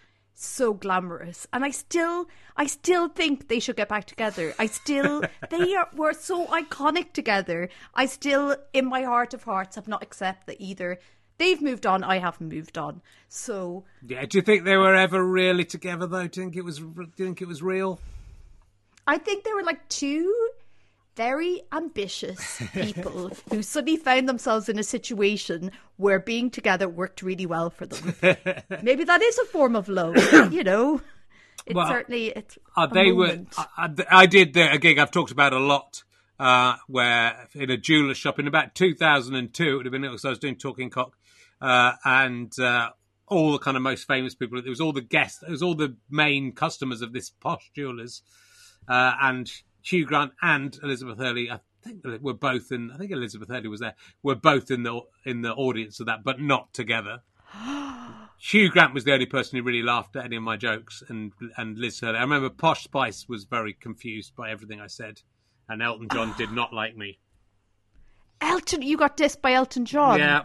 so 0.41 0.73
glamorous 0.73 1.45
and 1.51 1.65
i 1.65 1.69
still 1.69 2.25
i 2.55 2.65
still 2.65 3.09
think 3.09 3.49
they 3.49 3.59
should 3.59 3.75
get 3.75 3.89
back 3.89 4.05
together 4.05 4.53
i 4.57 4.65
still 4.65 5.21
they 5.49 5.75
are, 5.75 5.89
were 5.93 6.13
so 6.13 6.45
iconic 6.47 7.11
together 7.11 7.67
i 7.93 8.05
still 8.05 8.55
in 8.71 8.85
my 8.85 9.01
heart 9.01 9.33
of 9.33 9.43
hearts 9.43 9.75
have 9.75 9.89
not 9.89 10.01
accepted 10.01 10.47
that 10.47 10.61
either 10.61 10.97
they've 11.39 11.61
moved 11.61 11.87
on 11.87 12.03
i 12.03 12.19
haven't 12.19 12.49
moved 12.49 12.77
on 12.77 13.01
so 13.27 13.83
yeah 14.07 14.23
do 14.25 14.37
you 14.37 14.41
think 14.43 14.63
they 14.63 14.77
were 14.77 14.95
ever 14.95 15.23
really 15.23 15.65
together 15.65 16.05
though 16.05 16.27
do 16.27 16.39
you 16.39 16.45
think 16.45 16.55
it 16.55 16.63
was 16.63 16.77
do 16.77 17.07
you 17.17 17.25
think 17.25 17.41
it 17.41 17.47
was 17.47 17.63
real 17.63 17.99
i 19.07 19.17
think 19.17 19.43
they 19.43 19.53
were 19.53 19.63
like 19.63 19.87
two 19.89 20.49
very 21.19 21.61
ambitious 21.73 22.61
people 22.71 23.29
who 23.49 23.61
suddenly 23.61 23.97
found 23.97 24.29
themselves 24.29 24.69
in 24.69 24.79
a 24.79 24.83
situation 24.83 25.69
where 25.97 26.17
being 26.17 26.49
together 26.49 26.87
worked 26.87 27.21
really 27.21 27.45
well 27.45 27.69
for 27.69 27.85
them. 27.85 28.15
Maybe 28.81 29.03
that 29.03 29.21
is 29.21 29.37
a 29.37 29.43
form 29.43 29.75
of 29.75 29.89
love, 29.89 30.15
you 30.53 30.63
know. 30.63 31.01
It 31.65 31.75
well, 31.75 31.89
certainly 31.89 32.27
it's. 32.27 32.57
Uh, 32.73 32.87
they 32.87 33.11
moment. 33.11 33.53
were. 33.57 33.65
I, 33.77 33.93
I, 34.09 34.25
did 34.27 34.55
a 34.55 34.77
gig 34.77 34.97
I've 34.97 35.11
talked 35.11 35.31
about 35.31 35.51
a 35.51 35.59
lot, 35.59 36.03
uh, 36.39 36.77
where 36.87 37.49
in 37.53 37.69
a 37.69 37.75
jeweler 37.75 38.13
shop 38.13 38.39
in 38.39 38.47
about 38.47 38.73
2002. 38.73 39.61
It 39.61 39.75
would 39.75 39.85
have 39.87 39.91
been 39.91 40.03
because 40.03 40.23
I 40.23 40.29
was 40.29 40.39
doing 40.39 40.55
Talking 40.55 40.89
Cock, 40.89 41.17
uh, 41.61 41.93
and 42.05 42.57
uh, 42.59 42.89
all 43.27 43.51
the 43.51 43.59
kind 43.59 43.77
of 43.77 43.83
most 43.83 44.07
famous 44.07 44.35
people. 44.35 44.57
It 44.57 44.67
was 44.67 44.81
all 44.81 44.93
the 44.93 45.01
guests. 45.01 45.43
It 45.43 45.51
was 45.51 45.61
all 45.61 45.75
the 45.75 45.95
main 46.09 46.51
customers 46.51 47.01
of 47.01 47.13
this 47.13 47.29
posh 47.29 47.71
jewelers, 47.75 48.21
uh, 48.87 49.13
and 49.21 49.49
Hugh 49.81 50.05
Grant 50.05 50.33
and 50.41 50.77
Elizabeth 50.83 51.17
Hurley. 51.17 51.49
I 51.49 51.59
think 51.83 52.03
were 52.21 52.33
both 52.33 52.71
in. 52.71 52.91
I 52.91 52.97
think 52.97 53.11
Elizabeth 53.11 53.49
Hurley 53.49 53.69
was 53.69 53.79
there. 53.79 53.95
Were 54.23 54.35
both 54.35 54.71
in 54.71 54.83
the 54.83 55.01
in 55.25 55.41
the 55.41 55.53
audience 55.53 55.99
of 55.99 56.07
that, 56.07 56.23
but 56.23 56.39
not 56.39 56.73
together. 56.73 57.21
Hugh 58.41 58.69
Grant 58.69 58.93
was 58.93 59.03
the 59.03 59.13
only 59.13 59.25
person 59.25 59.57
who 59.57 59.63
really 59.63 59.83
laughed 59.83 60.15
at 60.15 60.23
any 60.25 60.37
of 60.37 60.43
my 60.43 60.57
jokes, 60.57 61.03
and 61.07 61.31
and 61.57 61.77
Liz 61.77 61.99
Hurley. 61.99 62.17
I 62.17 62.21
remember 62.21 62.49
Posh 62.49 62.83
Spice 62.83 63.27
was 63.27 63.45
very 63.45 63.73
confused 63.73 64.35
by 64.35 64.49
everything 64.49 64.79
I 64.79 64.87
said, 64.87 65.21
and 65.67 65.81
Elton 65.81 66.07
John 66.11 66.33
did 66.37 66.51
not 66.51 66.73
like 66.73 66.95
me. 66.95 67.19
Elton, 68.41 68.81
you 68.81 68.97
got 68.97 69.17
dissed 69.17 69.41
by 69.41 69.53
Elton 69.53 69.85
John. 69.85 70.19
Yeah, 70.19 70.43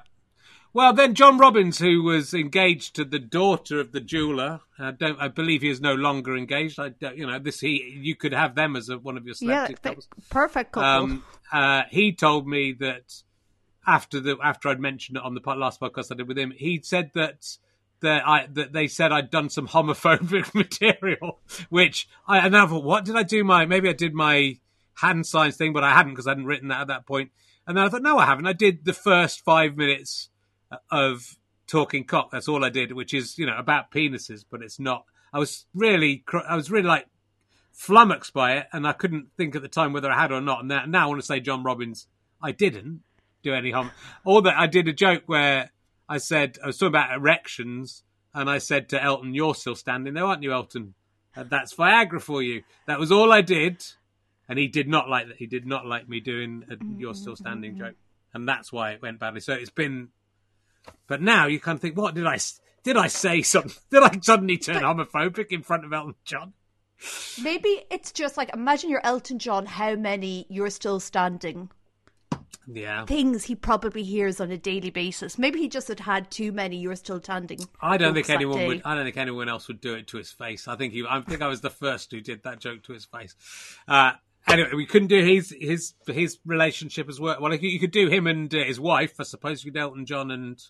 well, 0.75 0.93
then 0.93 1.15
John 1.15 1.39
Robbins, 1.39 1.79
who 1.79 2.03
was 2.03 2.35
engaged 2.35 2.97
to 2.97 3.05
the 3.05 3.21
daughter 3.21 3.79
of 3.79 3.93
the 3.93 4.01
jeweler, 4.01 4.61
I 4.77 4.91
don't. 4.91 5.21
I 5.21 5.29
believe 5.29 5.63
he 5.63 5.71
is 5.71 5.81
no 5.81 5.95
longer 5.95 6.37
engaged. 6.37 6.81
I 6.81 6.89
don't, 6.89 7.17
you 7.17 7.29
know, 7.29 7.39
this 7.39 7.61
he 7.61 7.97
you 7.97 8.17
could 8.17 8.35
have 8.35 8.57
them 8.57 8.75
as 8.75 8.89
a, 8.89 8.99
one 8.99 9.17
of 9.17 9.25
your 9.25 9.37
selected 9.37 9.79
yeah, 9.85 9.91
couples. 9.91 10.09
Perfect 10.31 10.73
couple. 10.73 10.89
Um, 10.89 11.25
uh, 11.53 11.83
he 11.91 12.13
told 12.13 12.49
me 12.49 12.73
that 12.81 13.23
after 13.87 14.19
the 14.19 14.37
after 14.43 14.69
I'd 14.69 14.81
mentioned 14.81 15.17
it 15.17 15.23
on 15.23 15.35
the 15.35 15.41
last 15.55 15.81
podcast 15.81 16.11
I 16.11 16.17
did 16.17 16.27
with 16.27 16.37
him, 16.37 16.51
he 16.51 16.81
said 16.83 17.13
that 17.15 17.57
that 18.01 18.27
I 18.27 18.49
that 18.55 18.73
they 18.73 18.89
said 18.89 19.13
I'd 19.13 19.31
done 19.31 19.51
some 19.51 19.69
homophobic 19.69 20.55
material, 20.57 21.39
which 21.69 22.09
I 22.27 22.39
and 22.39 22.57
I 22.57 22.67
thought, 22.67 22.83
what 22.83 23.05
did 23.05 23.15
I 23.15 23.23
do? 23.23 23.45
My 23.45 23.65
maybe 23.65 23.89
I 23.89 23.93
did 23.93 24.13
my 24.13 24.59
hand 24.95 25.25
signs 25.25 25.57
thing, 25.57 25.73
but 25.73 25.85
I 25.85 25.93
hadn't 25.93 26.15
because 26.15 26.27
I 26.27 26.31
hadn't 26.31 26.47
written 26.47 26.69
that 26.69 26.81
at 26.81 26.89
that 26.89 27.07
point. 27.07 27.31
And 27.65 27.77
then 27.77 27.85
I 27.85 27.89
thought, 27.89 28.03
no, 28.03 28.19
I 28.19 28.27
haven't. 28.27 28.49
I 28.49 28.53
did 28.53 28.85
the 28.85 28.93
first 28.93 29.45
five 29.45 29.77
minutes 29.77 30.31
of 30.91 31.37
talking 31.67 32.05
cock. 32.05 32.31
That's 32.31 32.49
all 32.49 32.65
I 32.65 32.71
did, 32.71 32.93
which 32.93 33.15
is 33.15 33.39
you 33.39 33.47
know 33.47 33.57
about 33.57 33.91
penises, 33.91 34.45
but 34.49 34.63
it's 34.63 34.79
not. 34.79 35.05
I 35.33 35.39
was 35.39 35.67
really, 35.75 36.25
I 36.49 36.55
was 36.55 36.71
really 36.71 36.87
like 36.87 37.07
flummoxed 37.73 38.33
by 38.33 38.53
it, 38.59 38.67
and 38.73 38.87
I 38.87 38.93
couldn't 38.93 39.29
think 39.37 39.57
at 39.57 39.63
the 39.63 39.69
time 39.69 39.93
whether 39.93 40.11
I 40.11 40.21
had 40.21 40.33
or 40.33 40.41
not. 40.41 40.61
And 40.61 40.69
now, 40.69 40.85
now 40.87 41.05
I 41.05 41.07
want 41.09 41.21
to 41.21 41.27
say 41.27 41.41
John 41.41 41.65
Robbins, 41.65 42.07
I 42.41 42.53
didn't 42.53 43.03
do 43.43 43.53
any 43.53 43.71
harm. 43.71 43.91
Or 44.25 44.43
that 44.43 44.57
I 44.57 44.67
did 44.67 44.89
a 44.89 44.93
joke 44.93 45.25
where 45.27 45.71
I 46.09 46.19
said 46.19 46.59
I 46.63 46.69
was 46.69 46.79
talking 46.79 46.89
about 46.89 47.15
erections, 47.15 48.03
and 48.33 48.49
I 48.49 48.59
said 48.59 48.89
to 48.91 49.03
Elton, 49.03 49.35
"You're 49.35 49.55
still 49.55 49.77
standing 49.77 50.15
there, 50.15 50.25
aren't 50.25 50.43
you, 50.43 50.53
Elton? 50.53 50.95
And 51.35 51.51
that's 51.51 51.75
Viagra 51.75 52.21
for 52.21 52.43
you." 52.43 52.63
That 52.87 52.99
was 53.01 53.11
all 53.11 53.33
I 53.33 53.41
did, 53.41 53.85
and 54.49 54.59
he 54.59 54.69
did 54.69 54.89
not 54.89 55.09
like 55.09 55.29
that. 55.29 55.37
He 55.37 55.47
did 55.47 55.67
not 55.67 55.87
like 55.87 56.09
me 56.09 56.21
doing 56.21 56.65
a 56.71 56.77
"You're 56.99 57.15
still 57.15 57.37
standing" 57.37 57.75
mm. 57.75 57.79
joke, 57.79 57.97
and 58.33 58.49
that's 58.49 58.73
why 58.73 58.93
it 58.93 59.03
went 59.03 59.19
badly. 59.19 59.41
So 59.41 59.53
it's 59.53 59.71
been 59.71 60.09
but 61.07 61.21
now 61.21 61.47
you 61.47 61.61
kind 61.61 61.77
of 61.77 61.83
think, 61.83 61.97
what 61.97 62.15
did 62.15 62.27
I 62.27 62.39
did 62.85 62.97
I 62.99 63.07
say 63.09 63.43
something? 63.43 63.73
Did 63.91 64.03
I 64.03 64.19
suddenly 64.21 64.59
turn 64.59 64.83
but, 64.83 64.83
homophobic 64.83 65.47
in 65.51 65.63
front 65.63 65.87
of 65.87 65.93
Elton 65.93 66.15
John? 66.25 66.53
Maybe 67.43 67.83
it's 67.91 68.13
just 68.13 68.37
like 68.37 68.55
imagine 68.55 68.91
you're 68.91 69.05
Elton 69.05 69.39
John. 69.39 69.67
How 69.67 69.97
many 69.97 70.47
you're 70.49 70.71
still 70.71 71.01
standing? 71.01 71.71
Yeah, 72.67 73.05
things 73.07 73.45
he 73.45 73.55
probably 73.55 74.03
hears 74.03 74.41
on 74.41 74.51
a 74.51 74.57
daily 74.59 74.91
basis. 74.91 75.39
Maybe 75.39 75.59
he 75.59 75.69
just 75.69 75.89
had 75.89 76.01
had 76.01 76.31
too 76.31 76.53
many. 76.53 76.77
You're 76.77 76.97
still 76.97 77.21
standing. 77.21 77.61
I 77.81 77.97
don't 77.97 78.15
think 78.15 78.31
anyone 78.31 78.67
would. 78.67 78.83
I 78.85 78.95
don't 78.95 79.05
think 79.05 79.17
anyone 79.17 79.49
else 79.49 79.67
would 79.69 79.81
do 79.81 79.95
it 79.95 80.07
to 80.09 80.19
his 80.19 80.31
face. 80.31 80.69
I 80.69 80.77
think 80.77 80.93
he. 80.93 81.05
I 81.09 81.21
think 81.23 81.43
I 81.43 81.49
was 81.49 81.63
the 81.63 81.71
first 81.71 82.11
who 82.11 82.21
did 82.21 82.43
that 82.45 82.61
joke 82.61 82.83
to 82.85 82.93
his 82.93 83.07
face. 83.07 83.35
Uh, 83.89 84.13
anyway, 84.49 84.71
we 84.75 84.87
couldn't 84.87 85.09
do 85.09 85.25
his 85.25 85.55
his 85.59 85.95
his 86.07 86.39
relationship 86.45 87.09
as 87.09 87.21
well. 87.21 87.37
Well, 87.41 87.55
you 87.55 87.81
could 87.81 87.91
do 87.91 88.09
him 88.09 88.27
and 88.27 88.55
uh, 88.55 88.65
his 88.65 88.81
wife. 88.81 89.15
I 89.21 89.25
suppose 89.25 89.65
you 89.65 89.73
could 89.73 89.81
Elton 89.81 90.07
John 90.07 90.31
and 90.31 90.63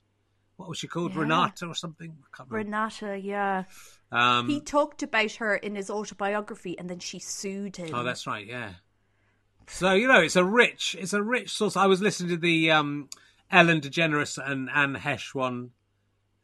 what 0.57 0.69
was 0.69 0.78
she 0.78 0.87
called, 0.87 1.14
yeah. 1.14 1.21
Renata 1.21 1.66
or 1.66 1.75
something? 1.75 2.16
Renata, 2.49 3.19
yeah. 3.19 3.64
Um, 4.12 4.49
he 4.49 4.61
talked 4.61 5.02
about 5.02 5.33
her 5.33 5.57
in 5.57 5.75
his 5.75 5.90
autobiography, 5.90 6.78
and 6.78 6.88
then 6.88 7.00
she 7.00 7.19
sued 7.19 7.76
him. 7.76 7.90
Oh, 7.93 8.04
that's 8.04 8.26
right, 8.26 8.47
yeah. 8.47 8.75
So 9.66 9.93
you 9.93 10.07
know, 10.07 10.21
it's 10.21 10.37
a 10.37 10.45
rich, 10.45 10.95
it's 10.99 11.12
a 11.12 11.23
rich 11.23 11.50
source. 11.50 11.76
I 11.76 11.87
was 11.87 12.00
listening 12.00 12.31
to 12.31 12.37
the 12.37 12.71
um, 12.71 13.09
Ellen 13.50 13.81
DeGeneres 13.81 14.38
and 14.38 14.69
Anne 14.73 14.95
Heche 14.97 15.35
one 15.35 15.71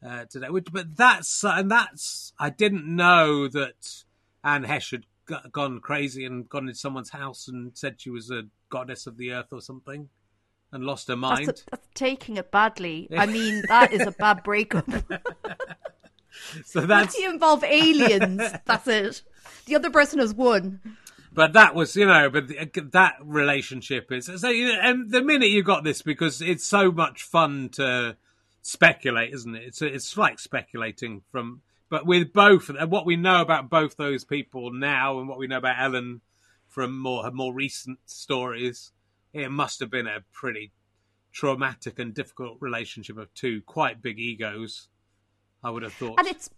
uh, 0.05 0.25
today, 0.25 0.49
which, 0.49 0.67
but 0.71 0.97
that's 0.97 1.43
and 1.43 1.69
that's 1.71 2.33
I 2.39 2.49
didn't 2.49 2.85
know 2.85 3.47
that 3.47 4.03
Anne 4.43 4.65
Heche 4.65 4.91
had 4.91 5.05
gone 5.51 5.79
crazy 5.79 6.25
and 6.25 6.47
gone 6.47 6.67
into 6.67 6.79
someone's 6.79 7.09
house 7.09 7.47
and 7.47 7.71
said 7.77 7.99
she 7.99 8.09
was 8.09 8.31
a 8.31 8.43
goddess 8.69 9.07
of 9.07 9.17
the 9.17 9.33
earth 9.33 9.51
or 9.51 9.61
something 9.61 10.09
and 10.71 10.83
lost 10.83 11.07
her 11.07 11.15
mind. 11.15 11.47
That's, 11.47 11.61
a, 11.61 11.65
that's 11.71 11.87
taking 11.93 12.37
it 12.37 12.51
badly. 12.51 13.09
I 13.17 13.25
mean, 13.25 13.63
that 13.67 13.91
is 13.91 14.05
a 14.05 14.11
bad 14.11 14.43
breakup. 14.43 14.89
so 16.65 16.81
that's 16.81 17.13
Once 17.13 17.17
you 17.17 17.29
involve 17.29 17.63
aliens, 17.63 18.41
that's 18.65 18.87
it. 18.87 19.21
The 19.65 19.75
other 19.75 19.89
person 19.89 20.19
has 20.19 20.33
won. 20.33 20.79
But 21.33 21.53
that 21.53 21.75
was, 21.75 21.95
you 21.95 22.05
know, 22.05 22.29
but 22.29 22.49
the, 22.49 22.59
uh, 22.59 22.81
that 22.91 23.15
relationship 23.23 24.11
is 24.11 24.25
so. 24.25 24.49
You 24.49 24.73
know, 24.73 24.79
and 24.81 25.11
the 25.11 25.21
minute 25.21 25.49
you 25.49 25.63
got 25.63 25.83
this, 25.85 26.01
because 26.01 26.41
it's 26.41 26.65
so 26.65 26.91
much 26.91 27.23
fun 27.23 27.69
to 27.73 28.17
speculate, 28.61 29.33
isn't 29.33 29.55
it? 29.55 29.63
It's 29.63 29.81
it's 29.81 30.17
like 30.17 30.39
speculating 30.39 31.21
from, 31.31 31.61
but 31.91 32.07
with 32.07 32.33
both 32.33 32.69
and 32.69 32.89
what 32.89 33.05
we 33.05 33.17
know 33.17 33.41
about 33.41 33.69
both 33.69 33.97
those 33.97 34.23
people 34.23 34.71
now, 34.71 35.19
and 35.19 35.29
what 35.29 35.37
we 35.37 35.45
know 35.45 35.57
about 35.57 35.79
Ellen 35.79 36.21
from 36.67 36.97
more 36.97 37.23
her 37.23 37.31
more 37.31 37.53
recent 37.53 37.99
stories 38.05 38.93
it 39.33 39.49
must 39.49 39.79
have 39.79 39.89
been 39.89 40.07
a 40.07 40.23
pretty 40.33 40.71
traumatic 41.31 41.99
and 41.99 42.13
difficult 42.13 42.57
relationship 42.59 43.17
of 43.17 43.33
two 43.33 43.61
quite 43.61 44.01
big 44.01 44.19
egos. 44.19 44.89
I 45.63 45.69
would 45.69 45.83
have 45.83 45.93
thought, 45.93 46.17
and 46.17 46.27
it's 46.27 46.49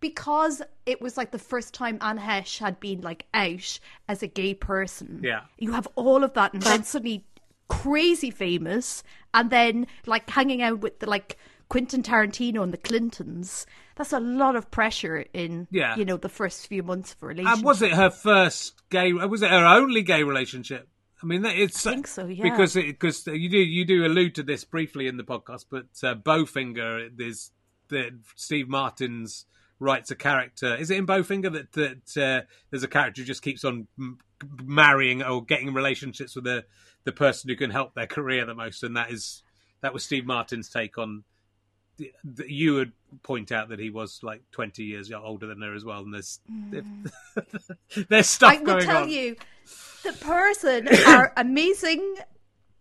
because 0.00 0.62
it 0.86 1.00
was 1.00 1.16
like 1.16 1.32
the 1.32 1.38
first 1.38 1.74
time 1.74 1.98
Anne 2.00 2.18
Heche 2.18 2.58
had 2.58 2.80
been 2.80 3.00
like 3.02 3.26
out 3.34 3.78
as 4.08 4.22
a 4.22 4.26
gay 4.26 4.54
person. 4.54 5.20
Yeah. 5.22 5.42
You 5.58 5.72
have 5.72 5.88
all 5.96 6.24
of 6.24 6.34
that 6.34 6.54
and 6.54 6.62
then 6.62 6.84
suddenly 6.84 7.24
crazy 7.68 8.30
famous 8.30 9.02
and 9.34 9.50
then 9.50 9.86
like 10.06 10.30
hanging 10.30 10.62
out 10.62 10.80
with 10.80 11.00
the 11.00 11.10
like 11.10 11.36
Quentin 11.68 12.02
Tarantino 12.02 12.62
and 12.62 12.72
the 12.72 12.78
Clintons. 12.78 13.66
That's 13.96 14.12
a 14.12 14.20
lot 14.20 14.56
of 14.56 14.70
pressure 14.70 15.24
in 15.32 15.66
Yeah. 15.70 15.96
you 15.96 16.04
know 16.04 16.16
the 16.16 16.28
first 16.28 16.66
few 16.66 16.82
months 16.82 17.12
of 17.14 17.22
a 17.22 17.26
relationship. 17.26 17.56
And 17.56 17.64
was 17.64 17.82
it 17.82 17.92
her 17.92 18.10
first 18.10 18.88
gay? 18.90 19.12
Was 19.12 19.42
it 19.42 19.50
her 19.50 19.66
only 19.66 20.02
gay 20.02 20.22
relationship? 20.22 20.88
I 21.22 21.26
mean, 21.26 21.44
it's 21.44 21.84
I 21.86 21.92
think 21.92 22.06
so, 22.06 22.26
yeah. 22.26 22.44
Because 22.44 22.74
because 22.74 23.26
you 23.26 23.48
do 23.48 23.58
you 23.58 23.84
do 23.84 24.06
allude 24.06 24.36
to 24.36 24.42
this 24.42 24.64
briefly 24.64 25.08
in 25.08 25.16
the 25.16 25.24
podcast, 25.24 25.66
but 25.70 25.86
uh, 26.02 26.14
Bowfinger 26.14 27.10
is 27.20 27.50
the 27.88 28.18
Steve 28.36 28.68
Martin's 28.68 29.46
writes 29.80 30.10
a 30.10 30.16
character. 30.16 30.74
Is 30.76 30.90
it 30.90 30.96
in 30.98 31.06
Bowfinger 31.06 31.52
that 31.52 31.72
that 31.72 32.16
uh, 32.22 32.46
there's 32.70 32.82
a 32.84 32.88
character 32.88 33.22
who 33.22 33.26
just 33.26 33.42
keeps 33.42 33.64
on 33.64 33.88
m- 33.98 34.18
marrying 34.62 35.22
or 35.22 35.44
getting 35.44 35.74
relationships 35.74 36.34
with 36.36 36.44
the 36.44 36.64
the 37.04 37.12
person 37.12 37.50
who 37.50 37.56
can 37.56 37.70
help 37.70 37.94
their 37.94 38.06
career 38.06 38.44
the 38.46 38.54
most, 38.54 38.82
and 38.84 38.96
that 38.96 39.10
is 39.10 39.42
that 39.80 39.92
was 39.92 40.04
Steve 40.04 40.24
Martin's 40.26 40.68
take 40.70 40.98
on. 40.98 41.24
You 42.46 42.74
would 42.74 42.92
point 43.22 43.52
out 43.52 43.68
that 43.70 43.78
he 43.78 43.90
was 43.90 44.20
like 44.22 44.42
20 44.52 44.82
years 44.82 45.10
older 45.12 45.46
than 45.46 45.60
her 45.62 45.74
as 45.74 45.84
well, 45.84 46.00
and 46.00 46.14
there's 46.14 46.40
mm. 46.50 47.10
there's 48.08 48.28
stuff 48.28 48.52
I 48.52 48.58
will 48.58 48.64
going 48.66 48.84
tell 48.84 49.02
on. 49.02 49.08
you, 49.08 49.36
the 50.04 50.12
person, 50.12 50.88
our 51.06 51.32
amazing 51.36 52.16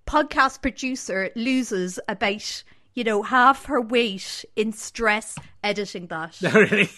podcast 0.06 0.62
producer, 0.62 1.30
loses 1.36 2.00
about 2.08 2.64
you 2.94 3.04
know 3.04 3.24
half 3.24 3.66
her 3.66 3.82
weight 3.82 4.46
in 4.56 4.74
stress 4.74 5.38
editing 5.64 6.08
that. 6.08 6.38
no, 6.42 6.52
oh, 6.56 6.60
really? 6.60 6.90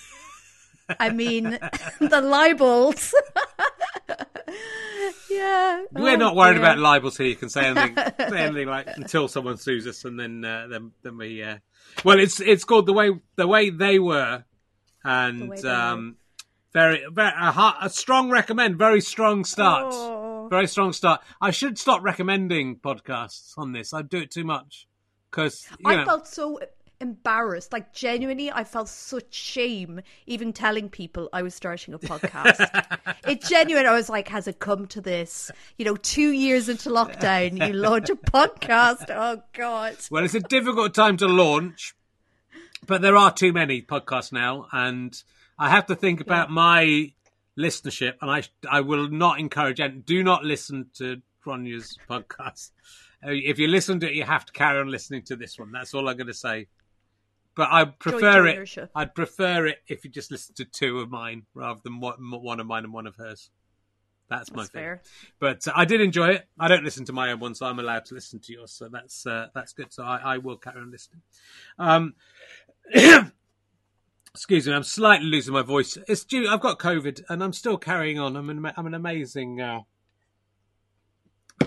I 1.00 1.10
mean, 1.12 1.44
the 2.00 2.22
libels. 2.22 3.14
Yeah, 5.30 5.84
We're 5.92 6.14
Oh, 6.14 6.16
not 6.16 6.36
worried 6.36 6.54
dear. 6.56 6.64
about 6.64 6.80
libels 6.80 7.18
here. 7.18 7.28
You 7.28 7.36
can 7.36 7.50
say 7.50 7.66
anything, 7.66 7.96
say 8.30 8.40
anything 8.40 8.68
like 8.68 8.88
until 8.96 9.28
someone 9.28 9.58
sues 9.58 9.88
us, 9.88 10.06
and 10.06 10.20
then 10.20 10.44
uh, 10.44 10.68
then 10.70 10.92
then 11.04 11.18
we. 11.18 11.44
Uh... 11.44 11.58
Well, 12.04 12.20
it's 12.20 12.40
it's 12.40 12.64
called 12.64 12.86
the 12.86 12.94
way 12.94 13.12
the 13.36 13.48
way 13.48 13.70
they 13.70 14.00
were, 14.00 14.44
and 15.04 15.50
Way 15.50 15.62
They 15.62 15.70
um, 15.70 16.18
very 16.74 17.04
very 17.12 17.32
a, 17.38 17.74
a 17.82 17.90
strong 17.90 18.30
recommend. 18.30 18.78
Very 18.78 19.02
strong 19.02 19.46
start. 19.46 19.94
Oh. 19.96 20.48
Very 20.50 20.68
strong 20.68 20.94
start. 20.94 21.22
I 21.40 21.52
should 21.52 21.78
stop 21.78 22.02
recommending 22.04 22.78
podcasts 22.78 23.54
on 23.58 23.72
this. 23.72 23.94
I 23.94 24.02
do 24.02 24.18
it 24.18 24.32
too 24.32 24.44
much 24.44 24.88
because 25.30 25.68
I 25.86 25.98
know. 25.98 26.06
felt 26.06 26.28
so 26.28 26.60
embarrassed. 27.02 27.72
Like 27.74 27.94
genuinely, 27.94 28.52
I 28.52 28.64
felt 28.64 28.90
such 28.90 29.34
shame 29.34 30.02
even 30.26 30.54
telling 30.54 30.90
people 30.90 31.30
I 31.34 31.42
was 31.42 31.56
starting 31.56 31.94
a 31.94 32.00
podcast. 32.00 33.18
it 33.28 33.42
genuine. 33.44 33.86
I 33.86 33.94
was 33.94 34.10
like, 34.10 34.28
has 34.30 34.48
it 34.48 34.60
come 34.60 34.88
to 34.88 35.02
this? 35.02 35.52
You 35.78 35.86
know, 35.86 35.96
two 35.96 36.32
years 36.32 36.70
into 36.70 36.90
lockdown, 36.90 37.68
you 37.68 37.74
launch 37.74 38.10
a 38.10 38.16
podcast. 38.16 39.06
Oh 39.10 39.42
God. 39.54 39.98
Well, 40.12 40.24
it's 40.26 40.36
a 40.36 40.40
difficult 40.40 40.94
time 40.94 41.18
to 41.18 41.28
launch, 41.28 41.96
but 42.86 43.02
there 43.02 43.16
are 43.16 43.34
too 43.34 43.54
many 43.54 43.82
podcasts 43.82 44.32
now, 44.32 44.68
and 44.72 45.22
I 45.58 45.70
have 45.70 45.86
to 45.88 45.96
think 45.96 46.22
about 46.22 46.50
my 46.50 47.12
listenership, 47.58 48.14
and 48.22 48.32
I 48.32 48.44
I 48.70 48.82
will 48.82 49.10
not 49.10 49.40
encourage 49.40 49.80
and 49.80 50.06
do 50.06 50.24
not 50.24 50.44
listen 50.44 50.90
to 50.96 51.22
Ronya's 51.46 51.98
podcast. 52.10 52.72
Uh, 53.26 53.32
If 53.32 53.60
you 53.60 53.68
listen 53.68 54.00
to 54.00 54.08
it, 54.08 54.14
you 54.16 54.24
have 54.24 54.46
to 54.46 54.54
carry 54.54 54.80
on 54.80 54.88
listening 54.88 55.24
to 55.24 55.36
this 55.36 55.60
one. 55.60 55.72
That's 55.72 55.94
all 55.94 56.08
I'm 56.08 56.16
going 56.18 56.28
to 56.28 56.34
say. 56.34 56.68
But 57.60 57.74
I 57.74 57.84
prefer 57.84 58.48
it. 58.48 58.90
I'd 58.96 59.14
prefer 59.14 59.68
it 59.68 59.80
if 59.86 60.06
you 60.06 60.10
just 60.10 60.32
listen 60.32 60.56
to 60.56 60.64
two 60.64 61.00
of 61.00 61.10
mine 61.10 61.44
rather 61.54 61.82
than 61.84 62.00
one, 62.00 62.16
one 62.22 62.62
of 62.62 62.68
mine 62.68 62.86
and 62.86 62.94
one 62.94 63.06
of 63.06 63.18
hers. 63.18 63.50
That's 64.30 64.50
my 64.54 64.62
That's 64.62 64.70
thing. 64.70 64.82
fair. 64.82 65.02
But 65.40 65.68
uh, 65.68 65.74
I 65.76 65.84
did 65.84 66.00
enjoy 66.00 66.30
it. 66.30 66.48
I 66.58 66.70
don't 66.70 66.86
listen 66.86 67.04
to 67.08 67.12
my 67.12 67.34
own 67.34 67.42
one, 67.42 67.54
so 67.56 67.66
I'm 67.66 67.78
allowed 67.78 68.06
to 68.06 68.14
listen 68.16 68.40
to 68.40 68.54
yours. 68.54 68.72
So 68.72 68.88
that's 68.88 69.26
uh, 69.26 69.48
that's 69.54 69.74
good. 69.74 69.92
So 69.92 70.04
I, 70.04 70.36
I 70.36 70.38
will 70.38 70.56
carry 70.56 70.80
on 70.80 70.90
listening. 70.90 71.22
Um, 71.78 72.14
excuse 74.34 74.66
me, 74.66 74.74
I'm 74.74 74.84
slightly 74.84 75.28
losing 75.28 75.54
my 75.54 75.62
voice. 75.62 75.98
It's 76.08 76.24
due. 76.24 76.48
I've 76.48 76.62
got 76.62 76.80
COVID, 76.80 77.26
and 77.28 77.44
I'm 77.44 77.52
still 77.52 77.78
carrying 77.78 78.20
on. 78.20 78.38
I'm 78.38 78.50
an, 78.50 78.72
I'm 78.78 78.88
an 78.88 78.94
amazing. 78.94 79.60
Uh, 79.60 79.82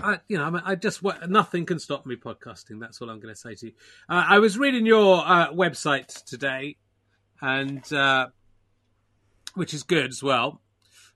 I, 0.01 0.19
you 0.27 0.37
know, 0.37 0.59
I 0.65 0.75
just 0.75 1.01
nothing 1.27 1.65
can 1.65 1.79
stop 1.79 2.05
me 2.05 2.15
podcasting. 2.15 2.79
That's 2.79 3.01
all 3.01 3.09
I'm 3.09 3.19
going 3.19 3.33
to 3.33 3.39
say 3.39 3.55
to 3.55 3.67
you. 3.67 3.73
Uh, 4.09 4.25
I 4.27 4.39
was 4.39 4.57
reading 4.57 4.85
your 4.85 5.19
uh, 5.25 5.51
website 5.51 6.23
today, 6.25 6.77
and 7.41 7.91
uh, 7.93 8.27
which 9.55 9.73
is 9.73 9.83
good 9.83 10.09
as 10.09 10.21
well. 10.23 10.61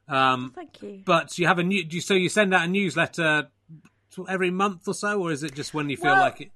Um, 0.07 0.53
Thank 0.55 0.81
you. 0.81 1.01
but 1.05 1.37
you 1.37 1.47
have 1.47 1.59
a 1.59 1.63
new. 1.63 1.83
Do 1.83 1.95
you, 1.97 2.01
so 2.01 2.13
you 2.13 2.29
send 2.29 2.53
out 2.53 2.63
a 2.65 2.67
newsletter 2.67 3.49
every 4.29 4.51
month 4.51 4.87
or 4.87 4.93
so, 4.93 5.21
or 5.21 5.31
is 5.31 5.43
it 5.43 5.53
just 5.53 5.73
when 5.73 5.89
you 5.89 5.97
feel 5.97 6.13
Well, 6.13 6.21
like 6.21 6.41
it? 6.41 6.51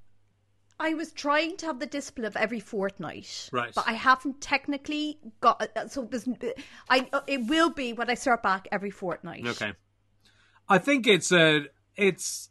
I 0.80 0.94
was 0.96 1.12
trying 1.12 1.58
to 1.58 1.68
have 1.68 1.80
the 1.80 1.86
discipline 1.86 2.26
of 2.26 2.36
every 2.36 2.60
fortnight, 2.60 3.50
Right. 3.52 3.72
But 3.76 3.88
I 3.88 3.94
haven't 3.94 4.42
technically 4.42 5.20
got. 5.40 5.62
uh, 5.76 5.88
So 5.88 6.06
there's, 6.06 6.28
I 6.90 7.08
it 7.28 7.46
will 7.48 7.70
be 7.70 7.94
when 7.94 8.10
I 8.10 8.16
start 8.16 8.42
back 8.42 8.68
every 8.72 8.90
fortnight. 8.90 9.46
Okay. 9.48 9.74
I 10.70 10.78
think 10.78 11.06
it's 11.08 11.32
a. 11.32 11.66
It's 12.02 12.50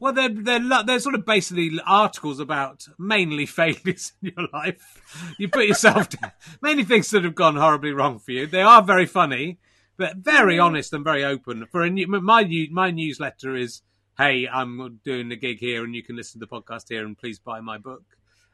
well, 0.00 0.12
they're 0.12 0.28
they're 0.28 0.82
they're 0.84 0.98
sort 0.98 1.14
of 1.14 1.24
basically 1.24 1.70
articles 1.86 2.40
about 2.40 2.88
mainly 2.98 3.46
failures 3.60 4.12
in 4.20 4.32
your 4.36 4.48
life. 4.52 5.34
You 5.38 5.48
put 5.48 5.66
yourself 5.66 6.08
down, 6.08 6.32
mainly 6.60 6.82
things 6.82 7.08
that 7.10 7.22
have 7.22 7.36
gone 7.36 7.54
horribly 7.54 7.92
wrong 7.92 8.18
for 8.18 8.32
you. 8.32 8.48
They 8.48 8.62
are 8.62 8.82
very 8.82 9.06
funny, 9.06 9.60
but 9.96 10.16
very 10.16 10.58
honest 10.58 10.92
and 10.92 11.04
very 11.04 11.24
open. 11.24 11.66
For 11.70 11.82
a 11.82 11.90
new, 11.90 12.08
my 12.08 12.42
new, 12.42 12.66
my 12.72 12.90
newsletter 12.90 13.54
is, 13.54 13.82
hey, 14.18 14.48
I'm 14.48 14.98
doing 15.04 15.30
a 15.30 15.36
gig 15.36 15.60
here, 15.60 15.84
and 15.84 15.94
you 15.94 16.02
can 16.02 16.16
listen 16.16 16.40
to 16.40 16.46
the 16.46 16.52
podcast 16.52 16.86
here, 16.88 17.06
and 17.06 17.16
please 17.16 17.38
buy 17.38 17.60
my 17.60 17.78
book. 17.78 18.02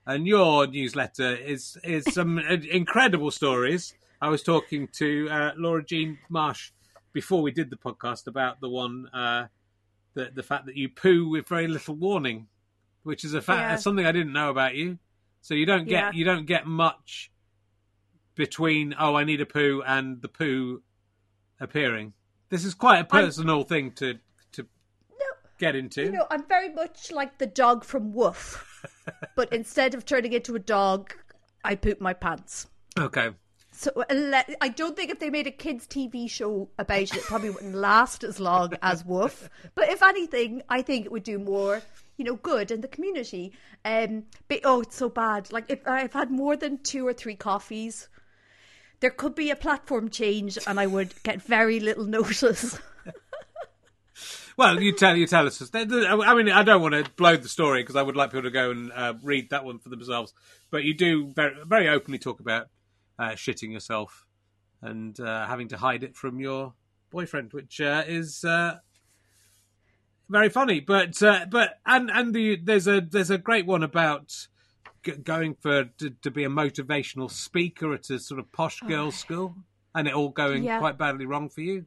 And 0.06 0.26
your 0.26 0.66
newsletter 0.66 1.34
is 1.34 1.78
is 1.82 2.04
some 2.12 2.38
incredible 2.38 3.30
stories. 3.30 3.94
I 4.20 4.28
was 4.28 4.42
talking 4.42 4.88
to 4.96 5.30
uh, 5.30 5.52
Laura 5.56 5.82
Jean 5.82 6.18
Marsh 6.28 6.72
before 7.14 7.40
we 7.40 7.52
did 7.52 7.70
the 7.70 7.76
podcast 7.76 8.26
about 8.26 8.60
the 8.60 8.68
one 8.68 9.06
uh, 9.14 9.46
the 10.14 10.30
the 10.34 10.42
fact 10.42 10.66
that 10.66 10.76
you 10.76 10.88
poo 10.88 11.28
with 11.28 11.48
very 11.48 11.68
little 11.68 11.94
warning, 11.94 12.48
which 13.02 13.24
is 13.24 13.34
a 13.34 13.40
fact 13.42 13.60
Yeah. 13.60 13.76
something 13.76 14.06
I 14.06 14.12
didn't 14.12 14.32
know 14.32 14.50
about 14.50 14.74
you. 14.74 14.98
So 15.40 15.54
you 15.54 15.66
don't 15.66 15.86
get 15.88 15.92
Yeah. 16.04 16.10
you 16.12 16.24
don't 16.24 16.46
get 16.46 16.66
much 16.66 17.30
between 18.34 18.94
oh 18.98 19.14
I 19.16 19.24
need 19.24 19.40
a 19.40 19.46
poo 19.46 19.82
and 19.86 20.20
the 20.22 20.28
poo 20.28 20.82
appearing. 21.60 22.12
This 22.50 22.64
is 22.64 22.74
quite 22.74 22.98
a 23.00 23.04
personal 23.04 23.62
thing 23.64 23.92
to 23.92 24.18
to 24.52 24.66
get 25.58 25.74
into. 25.74 26.04
You 26.04 26.12
know, 26.12 26.26
I'm 26.30 26.46
very 26.46 26.68
much 26.72 27.10
like 27.10 27.38
the 27.38 27.46
dog 27.46 27.84
from 27.84 28.12
Woof, 28.12 28.64
but 29.36 29.52
instead 29.52 29.94
of 29.94 30.04
turning 30.04 30.32
into 30.32 30.54
a 30.54 30.58
dog, 30.60 31.14
I 31.64 31.74
poop 31.74 32.00
my 32.00 32.12
pants. 32.14 32.68
okay. 32.98 33.30
So 33.78 33.92
I 34.10 34.72
don't 34.74 34.96
think 34.96 35.12
if 35.12 35.20
they 35.20 35.30
made 35.30 35.46
a 35.46 35.52
kids' 35.52 35.86
TV 35.86 36.28
show 36.28 36.68
about 36.80 37.00
it, 37.00 37.14
it 37.14 37.22
probably 37.22 37.50
wouldn't 37.50 37.76
last 37.76 38.24
as 38.24 38.40
long 38.40 38.72
as 38.82 39.04
Woof. 39.04 39.48
But 39.76 39.88
if 39.88 40.02
anything, 40.02 40.62
I 40.68 40.82
think 40.82 41.06
it 41.06 41.12
would 41.12 41.22
do 41.22 41.38
more, 41.38 41.80
you 42.16 42.24
know, 42.24 42.34
good 42.34 42.72
in 42.72 42.80
the 42.80 42.88
community. 42.88 43.52
Um, 43.84 44.24
but 44.48 44.62
oh, 44.64 44.80
it's 44.80 44.96
so 44.96 45.08
bad. 45.08 45.52
Like 45.52 45.66
if 45.68 45.86
I've 45.86 46.12
had 46.12 46.28
more 46.28 46.56
than 46.56 46.78
two 46.78 47.06
or 47.06 47.12
three 47.12 47.36
coffees, 47.36 48.08
there 48.98 49.10
could 49.10 49.36
be 49.36 49.52
a 49.52 49.56
platform 49.56 50.08
change, 50.08 50.58
and 50.66 50.80
I 50.80 50.88
would 50.88 51.14
get 51.22 51.40
very 51.40 51.78
little 51.78 52.04
notice. 52.04 52.76
Well, 54.56 54.82
you 54.82 54.92
tell 54.92 55.14
you 55.14 55.28
tell 55.28 55.46
us. 55.46 55.70
I 55.72 55.84
mean, 56.34 56.48
I 56.50 56.64
don't 56.64 56.82
want 56.82 56.94
to 56.94 57.08
blow 57.12 57.36
the 57.36 57.48
story 57.48 57.80
because 57.80 57.94
I 57.94 58.02
would 58.02 58.16
like 58.16 58.30
people 58.30 58.42
to 58.42 58.50
go 58.50 58.72
and 58.72 58.90
uh, 58.90 59.14
read 59.22 59.50
that 59.50 59.64
one 59.64 59.78
for 59.78 59.88
themselves. 59.88 60.34
But 60.72 60.82
you 60.82 60.94
do 60.94 61.28
very 61.28 61.54
very 61.64 61.88
openly 61.88 62.18
talk 62.18 62.40
about 62.40 62.66
uh, 63.18 63.30
shitting 63.30 63.72
yourself 63.72 64.26
and 64.82 65.18
uh, 65.20 65.46
having 65.46 65.68
to 65.68 65.76
hide 65.76 66.02
it 66.02 66.16
from 66.16 66.38
your 66.40 66.74
boyfriend, 67.10 67.52
which 67.52 67.80
uh, 67.80 68.04
is 68.06 68.44
uh, 68.44 68.78
very 70.28 70.48
funny. 70.48 70.80
But 70.80 71.22
uh, 71.22 71.46
but 71.50 71.78
and 71.86 72.10
and 72.10 72.34
the, 72.34 72.56
there's 72.56 72.86
a 72.86 73.00
there's 73.00 73.30
a 73.30 73.38
great 73.38 73.66
one 73.66 73.82
about 73.82 74.46
g- 75.02 75.12
going 75.12 75.54
for 75.54 75.84
to, 75.98 76.10
to 76.22 76.30
be 76.30 76.44
a 76.44 76.48
motivational 76.48 77.30
speaker 77.30 77.92
at 77.94 78.10
a 78.10 78.18
sort 78.18 78.38
of 78.40 78.52
posh 78.52 78.80
girls' 78.80 79.16
school, 79.16 79.56
and 79.94 80.06
it 80.06 80.14
all 80.14 80.28
going 80.30 80.64
Yeah. 80.64 80.78
quite 80.78 80.98
badly 80.98 81.26
wrong 81.26 81.48
for 81.48 81.60
you. 81.62 81.86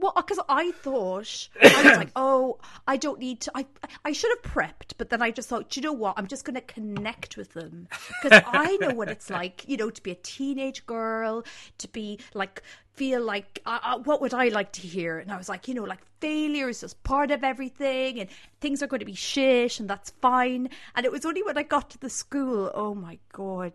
Well, 0.00 0.12
because 0.14 0.38
I 0.48 0.70
thought 0.70 1.48
I 1.62 1.82
was 1.82 1.96
like, 1.96 2.10
oh, 2.14 2.58
I 2.86 2.96
don't 2.96 3.18
need 3.18 3.40
to. 3.42 3.52
I 3.54 3.66
I 4.04 4.12
should 4.12 4.30
have 4.30 4.52
prepped, 4.52 4.92
but 4.96 5.10
then 5.10 5.22
I 5.22 5.30
just 5.32 5.48
thought, 5.48 5.70
"Do 5.70 5.80
you 5.80 5.84
know 5.84 5.92
what? 5.92 6.14
I'm 6.16 6.28
just 6.28 6.44
going 6.44 6.54
to 6.54 6.60
connect 6.60 7.36
with 7.36 7.52
them 7.52 7.88
because 8.22 8.42
I 8.46 8.76
know 8.76 8.94
what 8.94 9.08
it's 9.08 9.28
like, 9.40 9.68
you 9.68 9.76
know, 9.76 9.90
to 9.90 10.02
be 10.02 10.12
a 10.12 10.16
teenage 10.16 10.86
girl, 10.86 11.44
to 11.78 11.88
be 11.88 12.20
like 12.32 12.62
feel 12.94 13.22
like 13.22 13.60
uh, 13.66 13.78
uh, 13.82 13.98
what 13.98 14.20
would 14.20 14.34
I 14.34 14.48
like 14.48 14.72
to 14.72 14.80
hear? 14.82 15.18
And 15.18 15.32
I 15.32 15.36
was 15.36 15.48
like, 15.48 15.66
you 15.66 15.74
know, 15.74 15.84
like 15.84 16.00
failure 16.20 16.68
is 16.68 16.80
just 16.80 17.02
part 17.02 17.32
of 17.32 17.42
everything, 17.42 18.20
and 18.20 18.30
things 18.60 18.82
are 18.82 18.86
going 18.86 19.00
to 19.00 19.06
be 19.06 19.14
shit, 19.14 19.80
and 19.80 19.90
that's 19.90 20.10
fine. 20.20 20.68
And 20.94 21.06
it 21.06 21.10
was 21.10 21.24
only 21.26 21.42
when 21.42 21.58
I 21.58 21.64
got 21.64 21.90
to 21.90 21.98
the 21.98 22.10
school, 22.10 22.70
oh 22.72 22.94
my 22.94 23.18
god, 23.32 23.72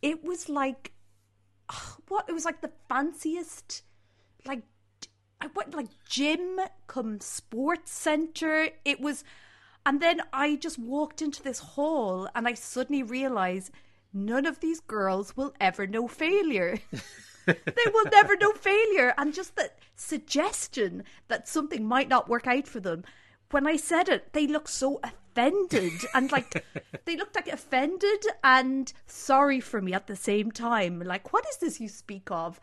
it 0.00 0.22
was 0.22 0.48
like 0.48 0.92
what 2.06 2.28
it 2.28 2.32
was 2.32 2.44
like 2.44 2.60
the 2.60 2.70
fanciest 2.88 3.82
like 4.46 4.62
I 5.40 5.46
went 5.54 5.74
like 5.74 5.88
gym 6.08 6.60
come 6.86 7.20
sports 7.20 7.92
center. 7.92 8.70
It 8.84 9.00
was 9.00 9.24
and 9.88 10.02
then 10.02 10.20
I 10.32 10.56
just 10.56 10.78
walked 10.78 11.22
into 11.22 11.42
this 11.42 11.60
hall 11.60 12.28
and 12.34 12.46
I 12.46 12.54
suddenly 12.54 13.02
realized 13.02 13.72
none 14.12 14.44
of 14.44 14.60
these 14.60 14.80
girls 14.80 15.36
will 15.36 15.54
ever 15.60 15.86
know 15.86 16.06
failure. 16.08 16.78
they 17.46 17.90
will 17.92 18.04
never 18.12 18.36
know 18.36 18.52
failure. 18.52 19.14
And 19.16 19.32
just 19.32 19.56
the 19.56 19.70
suggestion 19.96 21.04
that 21.28 21.48
something 21.48 21.86
might 21.86 22.08
not 22.08 22.28
work 22.28 22.46
out 22.46 22.66
for 22.68 22.80
them. 22.80 23.04
When 23.50 23.66
I 23.66 23.76
said 23.76 24.10
it, 24.10 24.34
they 24.34 24.46
looked 24.46 24.68
so 24.68 25.00
offended 25.02 25.92
and 26.14 26.30
like 26.30 26.64
they 27.06 27.16
looked 27.16 27.36
like 27.36 27.48
offended 27.48 28.26
and 28.44 28.92
sorry 29.06 29.60
for 29.60 29.80
me 29.80 29.94
at 29.94 30.06
the 30.06 30.16
same 30.16 30.52
time. 30.52 31.00
Like, 31.00 31.32
what 31.32 31.46
is 31.48 31.56
this 31.56 31.80
you 31.80 31.88
speak 31.88 32.30
of? 32.30 32.60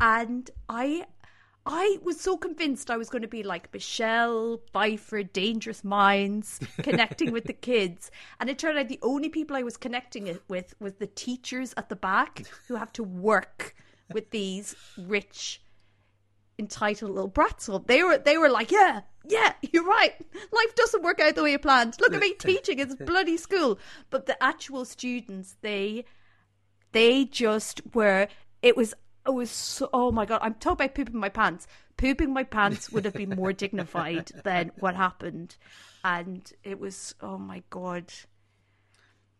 And 0.00 0.50
I 0.68 1.06
I 1.66 1.98
was 2.04 2.20
so 2.20 2.36
convinced 2.36 2.90
I 2.92 2.96
was 2.96 3.08
going 3.08 3.22
to 3.22 3.28
be 3.28 3.42
like 3.42 3.72
Michelle 3.72 4.60
Pfeiffer, 4.72 5.24
Dangerous 5.24 5.82
Minds, 5.82 6.60
connecting 6.82 7.32
with 7.32 7.44
the 7.44 7.52
kids. 7.70 8.12
And 8.38 8.48
it 8.48 8.56
turned 8.58 8.78
out 8.78 8.88
the 8.88 9.00
only 9.02 9.28
people 9.28 9.56
I 9.56 9.64
was 9.64 9.76
connecting 9.76 10.28
it 10.28 10.42
with 10.48 10.74
was 10.78 10.94
the 10.94 11.08
teachers 11.08 11.74
at 11.76 11.88
the 11.88 11.96
back 11.96 12.44
who 12.68 12.76
have 12.76 12.92
to 12.92 13.02
work 13.02 13.74
with 14.12 14.30
these 14.30 14.76
rich, 14.96 15.60
entitled 16.56 17.10
little 17.10 17.28
brats. 17.28 17.68
They 17.86 18.04
were 18.04 18.18
they 18.18 18.38
were 18.38 18.48
like, 18.48 18.70
yeah, 18.70 19.00
yeah, 19.26 19.54
you're 19.72 19.84
right. 19.84 20.14
Life 20.52 20.74
doesn't 20.76 21.02
work 21.02 21.18
out 21.18 21.34
the 21.34 21.42
way 21.42 21.50
you 21.50 21.58
planned. 21.58 21.96
Look 22.00 22.14
at 22.14 22.20
me 22.20 22.34
teaching. 22.38 22.78
It's 22.78 22.94
bloody 22.94 23.36
school. 23.36 23.80
But 24.10 24.26
the 24.26 24.40
actual 24.40 24.84
students, 24.84 25.56
they 25.62 26.04
they 26.92 27.24
just 27.24 27.82
were. 27.92 28.28
It 28.62 28.76
was 28.76 28.94
it 29.26 29.34
was 29.34 29.50
so, 29.50 29.88
oh 29.92 30.10
my 30.12 30.24
god, 30.24 30.40
I'm 30.42 30.54
talking 30.54 30.84
about 30.84 30.94
pooping 30.94 31.18
my 31.18 31.28
pants. 31.28 31.66
Pooping 31.96 32.32
my 32.32 32.44
pants 32.44 32.90
would 32.90 33.04
have 33.04 33.14
been 33.14 33.30
more 33.30 33.52
dignified 33.52 34.30
than 34.44 34.70
what 34.78 34.94
happened. 34.94 35.56
And 36.04 36.50
it 36.62 36.78
was, 36.78 37.14
oh 37.20 37.38
my 37.38 37.62
god. 37.70 38.12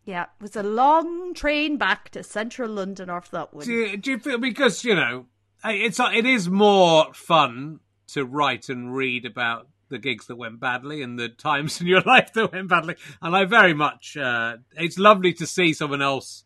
Yeah, 0.05 0.23
it 0.23 0.41
was 0.41 0.55
a 0.55 0.63
long 0.63 1.33
train 1.33 1.77
back 1.77 2.09
to 2.11 2.23
central 2.23 2.69
London 2.69 3.09
after 3.09 3.31
that 3.31 3.53
one. 3.53 3.65
Do 3.65 3.73
you, 3.73 3.97
do 3.97 4.11
you 4.11 4.19
feel 4.19 4.37
because 4.37 4.85
you 4.85 4.95
know 4.95 5.25
it's 5.65 5.99
it 5.99 6.25
is 6.25 6.49
more 6.49 7.13
fun 7.13 7.81
to 8.07 8.23
write 8.23 8.69
and 8.69 8.95
read 8.95 9.25
about 9.25 9.67
the 9.89 9.97
gigs 9.97 10.27
that 10.27 10.37
went 10.37 10.59
badly 10.59 11.01
and 11.01 11.19
the 11.19 11.29
times 11.29 11.81
in 11.81 11.87
your 11.87 12.01
life 12.05 12.31
that 12.33 12.53
went 12.53 12.69
badly, 12.69 12.95
and 13.21 13.35
I 13.35 13.43
very 13.45 13.73
much 13.73 14.15
uh, 14.15 14.57
it's 14.77 14.97
lovely 14.97 15.33
to 15.33 15.45
see 15.45 15.73
someone 15.73 16.01
else 16.01 16.45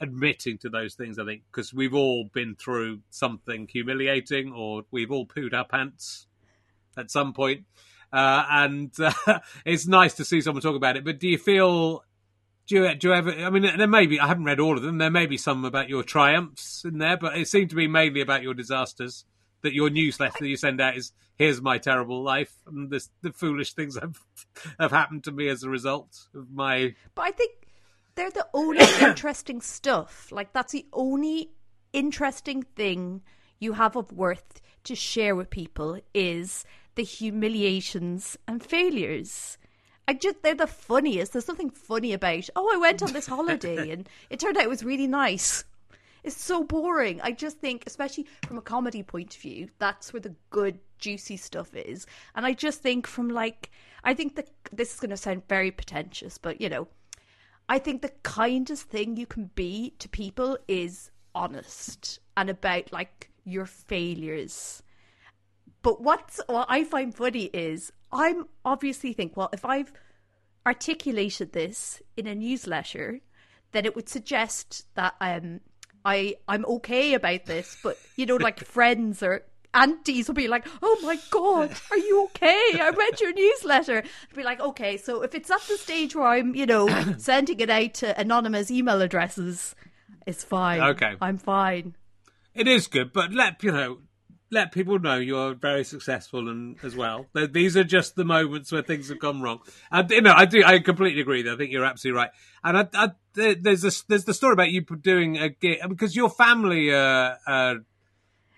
admitting 0.00 0.58
to 0.58 0.68
those 0.68 0.94
things. 0.94 1.18
I 1.18 1.24
think 1.24 1.42
because 1.50 1.72
we've 1.72 1.94
all 1.94 2.28
been 2.32 2.54
through 2.54 3.00
something 3.10 3.68
humiliating, 3.70 4.52
or 4.52 4.82
we've 4.90 5.10
all 5.10 5.26
pooed 5.26 5.54
our 5.54 5.66
pants 5.66 6.26
at 6.96 7.10
some 7.10 7.32
point, 7.32 7.64
uh, 8.12 8.44
and 8.50 8.92
uh, 9.00 9.40
it's 9.64 9.86
nice 9.86 10.14
to 10.14 10.24
see 10.24 10.40
someone 10.40 10.62
talk 10.62 10.76
about 10.76 10.96
it. 10.96 11.04
But 11.04 11.18
do 11.18 11.28
you 11.28 11.38
feel? 11.38 12.04
Do 12.66 12.74
you, 12.74 12.94
do 12.96 13.08
you 13.08 13.14
ever? 13.14 13.30
I 13.30 13.50
mean, 13.50 13.62
there 13.62 13.86
may 13.86 14.06
be. 14.06 14.18
I 14.18 14.26
haven't 14.26 14.44
read 14.44 14.60
all 14.60 14.76
of 14.76 14.82
them. 14.82 14.98
There 14.98 15.10
may 15.10 15.26
be 15.26 15.36
some 15.36 15.64
about 15.64 15.88
your 15.88 16.02
triumphs 16.02 16.84
in 16.84 16.98
there, 16.98 17.16
but 17.16 17.36
it 17.36 17.48
seemed 17.48 17.70
to 17.70 17.76
be 17.76 17.86
mainly 17.86 18.20
about 18.20 18.42
your 18.42 18.54
disasters. 18.54 19.24
That 19.62 19.72
your 19.72 19.90
newsletter 19.90 20.36
that 20.40 20.48
you 20.48 20.56
send 20.56 20.80
out 20.80 20.96
is 20.96 21.12
"Here's 21.36 21.60
my 21.60 21.78
terrible 21.78 22.22
life" 22.22 22.54
and 22.66 22.90
the, 22.90 23.04
the 23.22 23.32
foolish 23.32 23.72
things 23.72 23.98
have 23.98 24.18
have 24.78 24.92
happened 24.92 25.24
to 25.24 25.32
me 25.32 25.48
as 25.48 25.62
a 25.62 25.70
result 25.70 26.28
of 26.34 26.52
my. 26.52 26.94
But 27.14 27.22
I 27.22 27.30
think 27.32 27.65
they're 28.16 28.30
the 28.30 28.48
only 28.52 28.84
interesting 29.00 29.60
stuff. 29.60 30.32
Like 30.32 30.52
that's 30.52 30.72
the 30.72 30.86
only 30.92 31.50
interesting 31.92 32.62
thing 32.62 33.22
you 33.60 33.74
have 33.74 33.96
of 33.96 34.12
worth 34.12 34.60
to 34.84 34.94
share 34.94 35.36
with 35.36 35.50
people 35.50 36.00
is 36.12 36.64
the 36.94 37.04
humiliations 37.04 38.36
and 38.48 38.62
failures. 38.62 39.58
I 40.08 40.14
just 40.14 40.42
they're 40.42 40.54
the 40.54 40.66
funniest. 40.66 41.32
There's 41.32 41.48
nothing 41.48 41.70
funny 41.70 42.12
about. 42.12 42.48
Oh, 42.56 42.70
I 42.72 42.78
went 42.78 43.02
on 43.02 43.12
this 43.12 43.26
holiday 43.26 43.90
and 43.92 44.08
it 44.30 44.40
turned 44.40 44.56
out 44.56 44.64
it 44.64 44.68
was 44.68 44.84
really 44.84 45.06
nice. 45.06 45.64
It's 46.22 46.36
so 46.36 46.64
boring. 46.64 47.20
I 47.20 47.30
just 47.30 47.58
think, 47.58 47.84
especially 47.86 48.26
from 48.46 48.58
a 48.58 48.62
comedy 48.62 49.04
point 49.04 49.36
of 49.36 49.40
view, 49.40 49.68
that's 49.78 50.12
where 50.12 50.20
the 50.20 50.34
good, 50.50 50.80
juicy 50.98 51.36
stuff 51.36 51.72
is. 51.72 52.04
And 52.34 52.44
I 52.44 52.52
just 52.52 52.82
think, 52.82 53.06
from 53.06 53.28
like, 53.28 53.70
I 54.02 54.12
think 54.12 54.34
that 54.34 54.50
this 54.72 54.92
is 54.92 54.98
going 54.98 55.10
to 55.10 55.16
sound 55.16 55.46
very 55.48 55.70
pretentious, 55.70 56.36
but 56.36 56.60
you 56.60 56.68
know, 56.68 56.88
I 57.68 57.78
think 57.78 58.02
the 58.02 58.12
kindest 58.22 58.88
thing 58.88 59.16
you 59.16 59.26
can 59.26 59.50
be 59.54 59.94
to 59.98 60.08
people 60.08 60.58
is 60.68 61.10
honest 61.34 62.20
and 62.36 62.48
about 62.48 62.92
like 62.92 63.30
your 63.44 63.66
failures. 63.66 64.82
But 65.82 66.00
what's 66.00 66.40
what 66.46 66.66
I 66.68 66.84
find 66.84 67.14
funny 67.14 67.44
is 67.44 67.92
I'm 68.12 68.46
obviously 68.64 69.12
think, 69.12 69.36
well, 69.36 69.50
if 69.52 69.64
I've 69.64 69.92
articulated 70.66 71.52
this 71.52 72.02
in 72.16 72.26
a 72.26 72.34
newsletter, 72.34 73.20
then 73.72 73.84
it 73.84 73.94
would 73.94 74.08
suggest 74.08 74.86
that 74.94 75.14
um 75.20 75.60
I 76.04 76.36
I'm 76.46 76.64
okay 76.66 77.14
about 77.14 77.46
this, 77.46 77.76
but 77.82 77.98
you 78.16 78.26
know, 78.26 78.36
like 78.36 78.60
friends 78.64 79.22
or 79.22 79.44
aunties 79.76 80.28
will 80.28 80.34
be 80.34 80.48
like, 80.48 80.66
"Oh 80.82 80.98
my 81.02 81.18
god, 81.30 81.70
are 81.90 81.98
you 81.98 82.24
okay? 82.24 82.80
I 82.80 82.90
read 82.90 83.20
your 83.20 83.32
newsletter." 83.32 83.98
I'd 83.98 84.36
be 84.36 84.42
like, 84.42 84.60
"Okay, 84.60 84.96
so 84.96 85.22
if 85.22 85.34
it's 85.34 85.50
at 85.50 85.62
the 85.68 85.76
stage 85.76 86.16
where 86.16 86.26
I'm, 86.26 86.54
you 86.54 86.66
know, 86.66 86.88
sending 87.18 87.60
it 87.60 87.70
out 87.70 87.94
to 87.94 88.18
anonymous 88.18 88.70
email 88.70 89.00
addresses, 89.00 89.74
it's 90.26 90.42
fine. 90.42 90.80
Okay. 90.80 91.14
I'm 91.20 91.38
fine." 91.38 91.94
It 92.54 92.66
is 92.66 92.86
good, 92.86 93.12
but 93.12 93.32
let 93.32 93.62
you 93.62 93.70
know, 93.70 93.98
let 94.50 94.72
people 94.72 94.98
know 94.98 95.16
you're 95.16 95.54
very 95.54 95.84
successful 95.84 96.48
and 96.48 96.76
as 96.82 96.96
well. 96.96 97.26
These 97.34 97.76
are 97.76 97.84
just 97.84 98.16
the 98.16 98.24
moments 98.24 98.72
where 98.72 98.82
things 98.82 99.08
have 99.08 99.18
gone 99.18 99.42
wrong. 99.42 99.60
And 99.90 100.10
you 100.10 100.22
know, 100.22 100.32
I 100.34 100.46
do, 100.46 100.62
I 100.64 100.78
completely 100.78 101.20
agree. 101.20 101.50
I 101.50 101.56
think 101.56 101.72
you're 101.72 101.84
absolutely 101.84 102.18
right. 102.18 102.30
And 102.64 102.78
I, 102.78 102.88
I, 102.94 103.10
there's 103.34 103.84
a, 103.84 103.90
there's 104.08 104.24
the 104.24 104.34
story 104.34 104.52
about 104.52 104.70
you 104.70 104.82
doing 104.82 105.38
a 105.38 105.48
gig 105.50 105.78
because 105.88 106.14
your 106.14 106.30
family, 106.30 106.94
uh, 106.94 107.34
uh, 107.46 107.74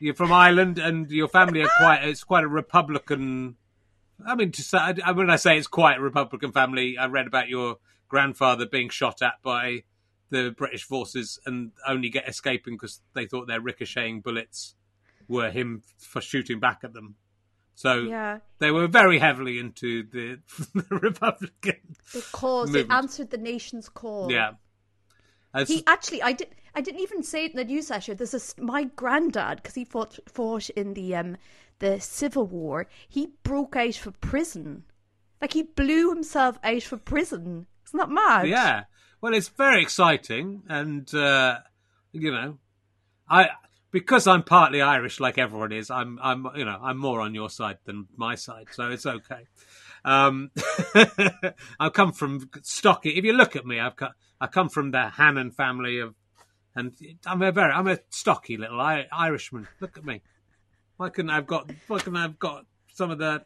you're 0.00 0.14
from 0.14 0.32
Ireland, 0.32 0.78
and 0.78 1.10
your 1.10 1.28
family 1.28 1.62
are 1.62 1.70
quite, 1.78 2.04
it's 2.04 2.24
quite 2.24 2.44
a 2.44 2.48
Republican. 2.48 3.56
I 4.26 4.34
mean, 4.34 4.52
to 4.52 4.62
say, 4.62 4.78
when 5.14 5.30
I 5.30 5.36
say 5.36 5.58
it's 5.58 5.66
quite 5.68 5.98
a 5.98 6.00
Republican 6.00 6.52
family, 6.52 6.98
I 6.98 7.06
read 7.06 7.26
about 7.26 7.48
your 7.48 7.76
grandfather 8.08 8.66
being 8.66 8.88
shot 8.88 9.22
at 9.22 9.34
by 9.42 9.84
the 10.30 10.50
British 10.50 10.84
forces 10.84 11.38
and 11.46 11.72
only 11.86 12.10
get 12.10 12.28
escaping 12.28 12.74
because 12.74 13.00
they 13.14 13.26
thought 13.26 13.46
their 13.46 13.60
ricocheting 13.60 14.20
bullets 14.20 14.74
were 15.26 15.50
him 15.50 15.82
for 15.98 16.20
shooting 16.20 16.58
back 16.60 16.80
at 16.84 16.92
them. 16.92 17.14
So 17.74 18.00
Yeah. 18.02 18.38
they 18.58 18.70
were 18.70 18.88
very 18.88 19.18
heavily 19.18 19.58
into 19.58 20.02
the, 20.02 20.40
the 20.74 20.96
Republican. 20.96 21.96
The 22.12 22.24
cause 22.32 22.74
it 22.74 22.88
answered 22.90 23.30
the 23.30 23.38
nation's 23.38 23.88
call. 23.88 24.32
Yeah. 24.32 24.52
As- 25.58 25.68
He 25.68 25.84
actually, 25.86 26.22
I 26.22 26.32
did. 26.32 26.48
I 26.74 26.80
didn't 26.80 27.00
even 27.00 27.22
say 27.22 27.44
it 27.46 27.52
in 27.52 27.56
the 27.56 27.64
newsletter. 27.64 28.14
There's 28.14 28.34
a 28.34 28.36
s 28.36 28.54
my 28.58 28.84
granddad 28.84 29.56
because 29.56 29.74
he 29.74 29.84
fought 29.84 30.18
fought 30.28 30.70
in 30.70 30.94
the 30.94 31.16
um 31.16 31.36
the 31.78 32.00
Civil 32.00 32.46
War. 32.46 32.86
He 33.08 33.28
broke 33.42 33.76
out 33.76 33.94
for 33.94 34.12
prison, 34.12 34.84
like 35.40 35.54
he 35.54 35.62
blew 35.62 36.10
himself 36.10 36.58
out 36.62 36.82
for 36.82 36.96
prison. 36.96 37.66
Isn't 37.86 37.98
that 37.98 38.10
mad? 38.10 38.48
Yeah. 38.48 38.84
Well, 39.20 39.34
it's 39.34 39.48
very 39.48 39.82
exciting, 39.82 40.62
and 40.68 41.12
uh, 41.14 41.58
you 42.12 42.30
know, 42.30 42.58
I 43.28 43.48
because 43.90 44.26
I'm 44.26 44.42
partly 44.42 44.82
Irish, 44.82 45.20
like 45.20 45.38
everyone 45.38 45.72
is. 45.72 45.90
I'm, 45.90 46.18
I'm, 46.22 46.46
you 46.54 46.64
know, 46.64 46.78
I'm 46.80 46.98
more 46.98 47.20
on 47.20 47.34
your 47.34 47.50
side 47.50 47.78
than 47.84 48.06
my 48.16 48.34
side, 48.34 48.68
so 48.70 48.90
it's 48.90 49.06
okay. 49.06 49.46
Um, 50.04 50.50
I 51.80 51.88
come 51.92 52.12
from 52.12 52.48
stocky. 52.62 53.10
If 53.10 53.24
you 53.24 53.32
look 53.32 53.56
at 53.56 53.66
me, 53.66 53.80
I've 53.80 53.96
got, 53.96 54.12
I 54.40 54.46
come 54.46 54.68
from 54.68 54.90
the 54.90 55.08
Hannon 55.08 55.50
family 55.50 56.00
of, 56.00 56.14
and 56.74 56.92
I'm 57.26 57.42
a 57.42 57.52
very, 57.52 57.72
I'm 57.72 57.88
a 57.88 57.98
stocky 58.10 58.56
little 58.56 58.80
Irishman. 58.80 59.66
Look 59.80 59.98
at 59.98 60.04
me. 60.04 60.22
Why 60.96 61.10
couldn't 61.10 61.30
I've 61.30 61.46
got? 61.46 61.70
Why 61.86 61.98
couldn't 61.98 62.18
I've 62.18 62.38
got 62.38 62.66
some 62.92 63.10
of 63.10 63.18
the 63.18 63.44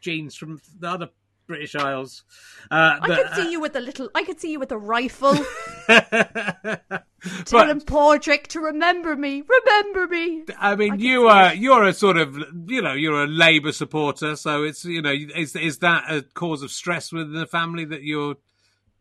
genes 0.00 0.36
from 0.36 0.60
the 0.78 0.88
other 0.88 1.08
British 1.46 1.74
Isles? 1.74 2.24
Uh, 2.70 2.98
I 3.00 3.06
could 3.08 3.34
see 3.34 3.50
you 3.50 3.60
with 3.60 3.76
a 3.76 3.80
little. 3.80 4.10
I 4.14 4.22
could 4.24 4.40
see 4.40 4.52
you 4.52 4.60
with 4.60 4.72
a 4.72 4.78
rifle, 4.78 5.34
telling 7.44 7.80
Padraig 7.80 8.48
to 8.48 8.60
remember 8.60 9.16
me. 9.16 9.42
Remember 9.42 10.06
me. 10.06 10.44
I 10.58 10.76
mean, 10.76 11.00
you 11.00 11.26
are 11.26 11.54
you're 11.54 11.84
a 11.84 11.92
sort 11.92 12.16
of 12.16 12.36
you 12.66 12.82
know 12.82 12.92
you're 12.92 13.24
a 13.24 13.26
Labour 13.26 13.72
supporter, 13.72 14.36
so 14.36 14.62
it's 14.62 14.84
you 14.84 15.02
know 15.02 15.12
is 15.12 15.56
is 15.56 15.78
that 15.78 16.04
a 16.10 16.22
cause 16.22 16.62
of 16.62 16.70
stress 16.70 17.12
within 17.12 17.32
the 17.32 17.46
family 17.46 17.84
that 17.86 18.02
your 18.02 18.36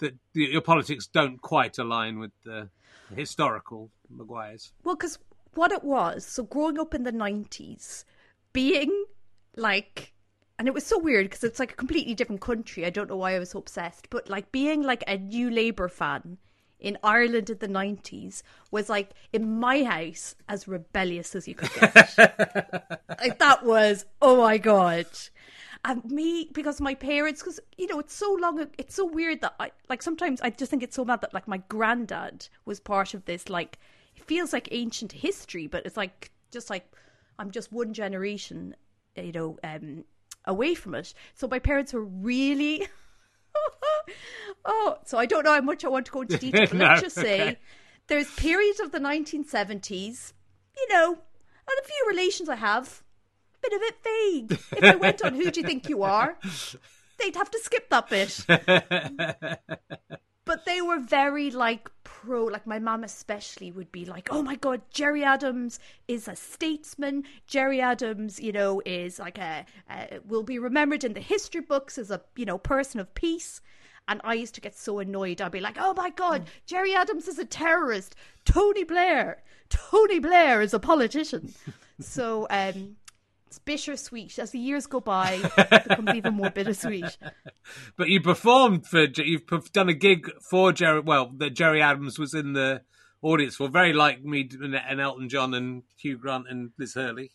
that 0.04 0.16
your 0.34 0.62
politics 0.62 1.08
don't 1.08 1.42
quite 1.42 1.78
align 1.78 2.20
with 2.20 2.32
the 2.46 2.70
historical 3.16 3.90
Maguires? 4.10 4.72
Well, 4.84 4.96
because 4.96 5.18
what 5.56 5.72
it 5.72 5.84
was, 5.84 6.26
so 6.26 6.44
growing 6.44 6.80
up 6.80 6.94
in 6.94 7.04
the 7.04 7.12
90s, 7.12 8.06
being 8.54 9.06
like, 9.56 10.14
and 10.60 10.68
it 10.68 10.74
was 10.74 10.86
so 10.86 11.00
weird 11.00 11.26
because 11.26 11.44
it's 11.44 11.60
like 11.60 11.72
a 11.72 11.76
completely 11.76 12.14
different 12.14 12.42
country. 12.42 12.86
I 12.86 12.90
don't 12.90 13.10
know 13.10 13.18
why 13.18 13.36
I 13.36 13.40
was 13.40 13.52
so 13.52 13.60
obsessed, 13.60 14.10
but 14.10 14.30
like 14.30 14.52
being 14.52 14.84
like 14.84 15.04
a 15.08 15.18
new 15.18 15.50
Labour 15.50 15.88
fan 15.88 16.38
in 16.80 16.98
Ireland 17.02 17.50
in 17.50 17.58
the 17.60 17.68
90s 17.68 18.44
was 18.70 18.90
like 18.90 19.12
in 19.32 19.60
my 19.60 19.84
house 19.84 20.36
as 20.50 20.68
rebellious 20.68 21.34
as 21.34 21.48
you 21.48 21.56
could 21.56 21.74
get. 21.74 21.96
like 23.20 23.40
that 23.40 23.66
was, 23.66 24.06
oh 24.22 24.38
my 24.38 24.58
God. 24.58 25.08
And 25.86 26.04
me, 26.06 26.50
because 26.54 26.80
my 26.80 26.96
parents, 26.96 27.42
because, 27.42 27.60
you 27.78 27.88
know, 27.88 28.00
it's 28.00 28.16
so 28.16 28.38
long, 28.40 28.68
it's 28.78 28.96
so 28.96 29.06
weird 29.06 29.42
that 29.42 29.54
I, 29.60 29.72
like, 29.90 30.02
sometimes 30.02 30.40
I 30.42 30.50
just 30.50 30.70
think 30.70 30.82
it's 30.82 30.96
so 30.96 31.04
mad 31.04 31.22
that, 31.22 31.34
like, 31.34 31.48
my 31.48 31.58
granddad 31.68 32.48
was 32.64 32.80
part 32.80 33.14
of 33.14 33.26
this, 33.26 33.50
like, 33.50 33.78
it 34.16 34.24
feels 34.24 34.54
like 34.54 34.70
ancient 34.72 35.12
history, 35.12 35.68
but 35.68 35.86
it's 35.86 35.98
like, 35.98 36.32
just 36.52 36.70
like, 36.70 36.90
I'm 37.38 37.52
just 37.52 37.72
one 37.74 37.94
generation, 37.94 38.76
you 39.18 39.32
know, 39.34 39.58
um, 39.64 40.06
away 40.46 40.76
from 40.76 40.96
it. 40.96 41.14
So 41.34 41.48
my 41.48 41.60
parents 41.60 41.94
were 41.94 42.04
really. 42.04 42.88
oh, 44.66 44.98
so 45.06 45.18
I 45.18 45.26
don't 45.26 45.44
know 45.44 45.54
how 45.54 45.62
much 45.62 45.84
I 45.84 45.90
want 45.90 46.06
to 46.08 46.12
go 46.12 46.22
into 46.22 46.38
detail. 46.40 46.68
But 46.68 46.78
No, 46.78 46.86
let's 46.86 47.02
just 47.02 47.16
say 47.16 47.42
okay. 47.42 47.60
there's 48.08 48.32
periods 48.36 48.80
of 48.80 48.92
the 48.92 49.00
1970s, 49.00 50.34
you 50.78 50.88
know, 50.94 51.12
and 51.12 51.80
a 51.82 51.88
few 51.88 52.06
relations 52.08 52.50
I 52.50 52.56
have, 52.56 53.04
bit 53.64 53.74
of 53.74 53.82
it 53.82 53.96
vague. 54.04 54.52
If 54.78 54.84
I 54.84 54.96
went 54.96 55.24
on 55.24 55.36
Who 55.36 55.50
Do 55.50 55.62
You 55.62 55.66
Think 55.66 55.90
You 55.90 56.04
Are, 56.04 56.38
they'd 57.18 57.36
have 57.36 57.52
to 57.52 57.60
skip 57.60 57.90
that 57.90 58.10
bit. 58.10 58.46
but 60.46 60.66
they 60.66 60.82
were 60.82 61.00
very 61.00 61.52
like 61.52 61.90
pro 62.04 62.46
like 62.46 62.68
my 62.68 62.80
mum 62.80 63.04
especially 63.04 63.72
would 63.72 63.92
be 63.92 64.06
like 64.06 64.28
oh 64.32 64.42
my 64.42 64.56
god 64.56 64.82
gerry 64.92 65.24
adams 65.24 65.80
is 66.08 66.28
a 66.28 66.36
statesman. 66.36 67.24
Jerry 67.48 67.82
adams 67.82 68.40
you 68.40 68.52
know 68.52 68.82
is 68.86 69.20
like 69.20 69.38
a, 69.38 69.66
a 69.90 70.20
will 70.26 70.44
be 70.44 70.60
remembered 70.60 71.04
in 71.04 71.14
the 71.14 71.20
history 71.20 71.62
books 71.62 71.98
as 71.98 72.12
a 72.12 72.22
you 72.36 72.46
know 72.46 72.58
person 72.58 73.00
of 73.00 73.14
peace. 73.14 73.62
And 74.06 74.20
i 74.26 74.34
used 74.34 74.56
to 74.56 74.62
get 74.62 74.76
so 74.76 75.00
annoyed. 75.00 75.42
I'd 75.42 75.52
be 75.52 75.62
like 75.62 75.78
oh 75.80 75.94
my 75.94 76.10
god 76.10 76.46
gerry 76.66 76.94
adams 76.94 77.28
is 77.28 77.40
a 77.40 77.46
terrorist. 77.46 78.16
Tony 78.46 78.84
blair. 78.84 79.44
Tony 79.70 80.20
blair 80.20 80.62
is 80.62 80.74
a 80.74 80.80
politician. 80.80 81.54
So 82.00 82.48
um 82.50 82.98
it's 83.54 83.60
bittersweet 83.60 84.40
as 84.40 84.50
the 84.50 84.58
years 84.58 84.88
go 84.88 85.00
by 85.00 85.40
it 85.58 85.70
becomes 85.88 86.16
even 86.16 86.34
more 86.34 86.50
bittersweet 86.50 87.18
But 87.96 88.10
you 88.10 88.20
performed 88.20 88.88
for 88.88 89.06
you've 89.16 89.46
done 89.72 89.90
a 89.90 89.94
gig 89.94 90.30
for 90.50 90.74
Gerry. 90.74 91.02
Well, 91.02 91.32
that 91.38 91.52
Gerry 91.52 91.82
Adams 91.82 92.18
was 92.18 92.34
in 92.34 92.54
the 92.54 92.82
audience 93.22 93.56
for, 93.56 93.70
very 93.70 93.94
like 93.94 94.24
me 94.24 94.50
and 94.62 95.00
Elton 95.00 95.30
John 95.30 95.54
and 95.54 95.84
Hugh 95.98 96.18
Grant 96.18 96.48
and 96.50 96.72
Liz 96.78 96.96
Hurley. 96.96 97.32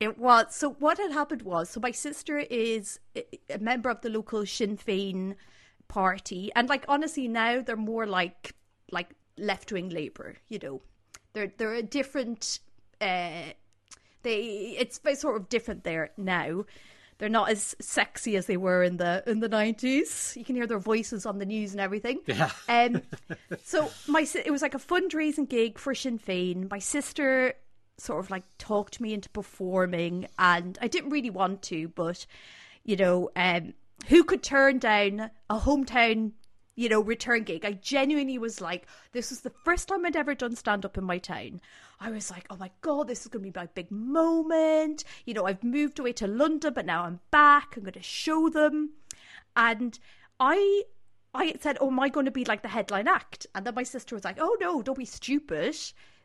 It 0.00 0.18
was. 0.18 0.54
So 0.54 0.70
what 0.70 0.98
had 0.98 1.12
happened 1.12 1.42
was, 1.42 1.70
so 1.70 1.80
my 1.80 1.90
sister 1.90 2.38
is 2.38 2.98
a 3.14 3.58
member 3.58 3.90
of 3.90 4.00
the 4.00 4.10
local 4.10 4.46
Sinn 4.46 4.76
Féin 4.76 5.34
party, 5.88 6.50
and 6.56 6.68
like 6.68 6.84
honestly, 6.88 7.28
now 7.28 7.60
they're 7.60 7.76
more 7.76 8.06
like 8.06 8.54
like 8.90 9.10
left 9.36 9.72
wing 9.72 9.90
Labour. 9.90 10.36
You 10.48 10.58
know, 10.62 10.82
they're 11.34 11.52
they're 11.56 11.74
a 11.74 11.82
different. 11.82 12.60
Uh, 13.00 13.52
they 14.28 14.76
it's 14.78 15.00
sort 15.20 15.36
of 15.36 15.48
different 15.48 15.84
there 15.84 16.10
now. 16.16 16.64
They're 17.18 17.28
not 17.28 17.50
as 17.50 17.74
sexy 17.80 18.36
as 18.36 18.46
they 18.46 18.56
were 18.56 18.84
in 18.84 18.98
the 18.98 19.24
in 19.26 19.40
the 19.40 19.48
nineties. 19.48 20.34
You 20.36 20.44
can 20.44 20.54
hear 20.54 20.66
their 20.66 20.78
voices 20.78 21.26
on 21.26 21.38
the 21.38 21.46
news 21.46 21.72
and 21.72 21.80
everything. 21.80 22.20
Yeah. 22.26 22.50
Um, 22.68 23.02
so 23.64 23.90
my 24.06 24.26
it 24.34 24.50
was 24.50 24.62
like 24.62 24.74
a 24.74 24.78
fundraising 24.78 25.48
gig 25.48 25.78
for 25.78 25.94
Sinn 25.94 26.18
Féin. 26.18 26.70
My 26.70 26.78
sister 26.78 27.54
sort 27.96 28.20
of 28.20 28.30
like 28.30 28.44
talked 28.58 29.00
me 29.00 29.12
into 29.14 29.28
performing, 29.30 30.28
and 30.38 30.78
I 30.80 30.86
didn't 30.86 31.10
really 31.10 31.30
want 31.30 31.62
to, 31.62 31.88
but 31.88 32.26
you 32.84 32.96
know, 32.96 33.30
um, 33.34 33.74
who 34.08 34.22
could 34.22 34.42
turn 34.42 34.78
down 34.78 35.30
a 35.50 35.58
hometown, 35.58 36.32
you 36.78 36.88
know, 36.88 37.00
return 37.00 37.42
gig? 37.42 37.64
I 37.64 37.72
genuinely 37.72 38.38
was 38.38 38.60
like, 38.60 38.86
this 39.10 39.30
was 39.30 39.40
the 39.40 39.52
first 39.64 39.88
time 39.88 40.06
I'd 40.06 40.14
ever 40.14 40.32
done 40.32 40.54
stand 40.54 40.84
up 40.84 40.96
in 40.96 41.02
my 41.02 41.18
town. 41.18 41.60
I 41.98 42.12
was 42.12 42.30
like, 42.30 42.46
oh 42.50 42.56
my 42.56 42.70
god, 42.82 43.08
this 43.08 43.22
is 43.22 43.26
going 43.26 43.44
to 43.44 43.50
be 43.50 43.58
my 43.58 43.66
big 43.66 43.90
moment. 43.90 45.02
You 45.24 45.34
know, 45.34 45.44
I've 45.44 45.64
moved 45.64 45.98
away 45.98 46.12
to 46.12 46.28
London, 46.28 46.72
but 46.72 46.86
now 46.86 47.02
I'm 47.02 47.18
back. 47.32 47.76
I'm 47.76 47.82
going 47.82 47.94
to 47.94 48.02
show 48.02 48.48
them, 48.48 48.90
and 49.56 49.98
I 50.38 50.84
I 51.34 51.56
said, 51.60 51.78
"Oh, 51.80 51.88
am 51.88 51.98
I 51.98 52.08
going 52.10 52.26
to 52.26 52.30
be 52.30 52.44
like 52.44 52.62
the 52.62 52.68
headline 52.68 53.08
act?" 53.08 53.48
And 53.56 53.66
then 53.66 53.74
my 53.74 53.82
sister 53.82 54.14
was 54.14 54.24
like, 54.24 54.38
"Oh 54.38 54.56
no, 54.60 54.80
don't 54.80 54.96
be 54.96 55.04
stupid. 55.04 55.76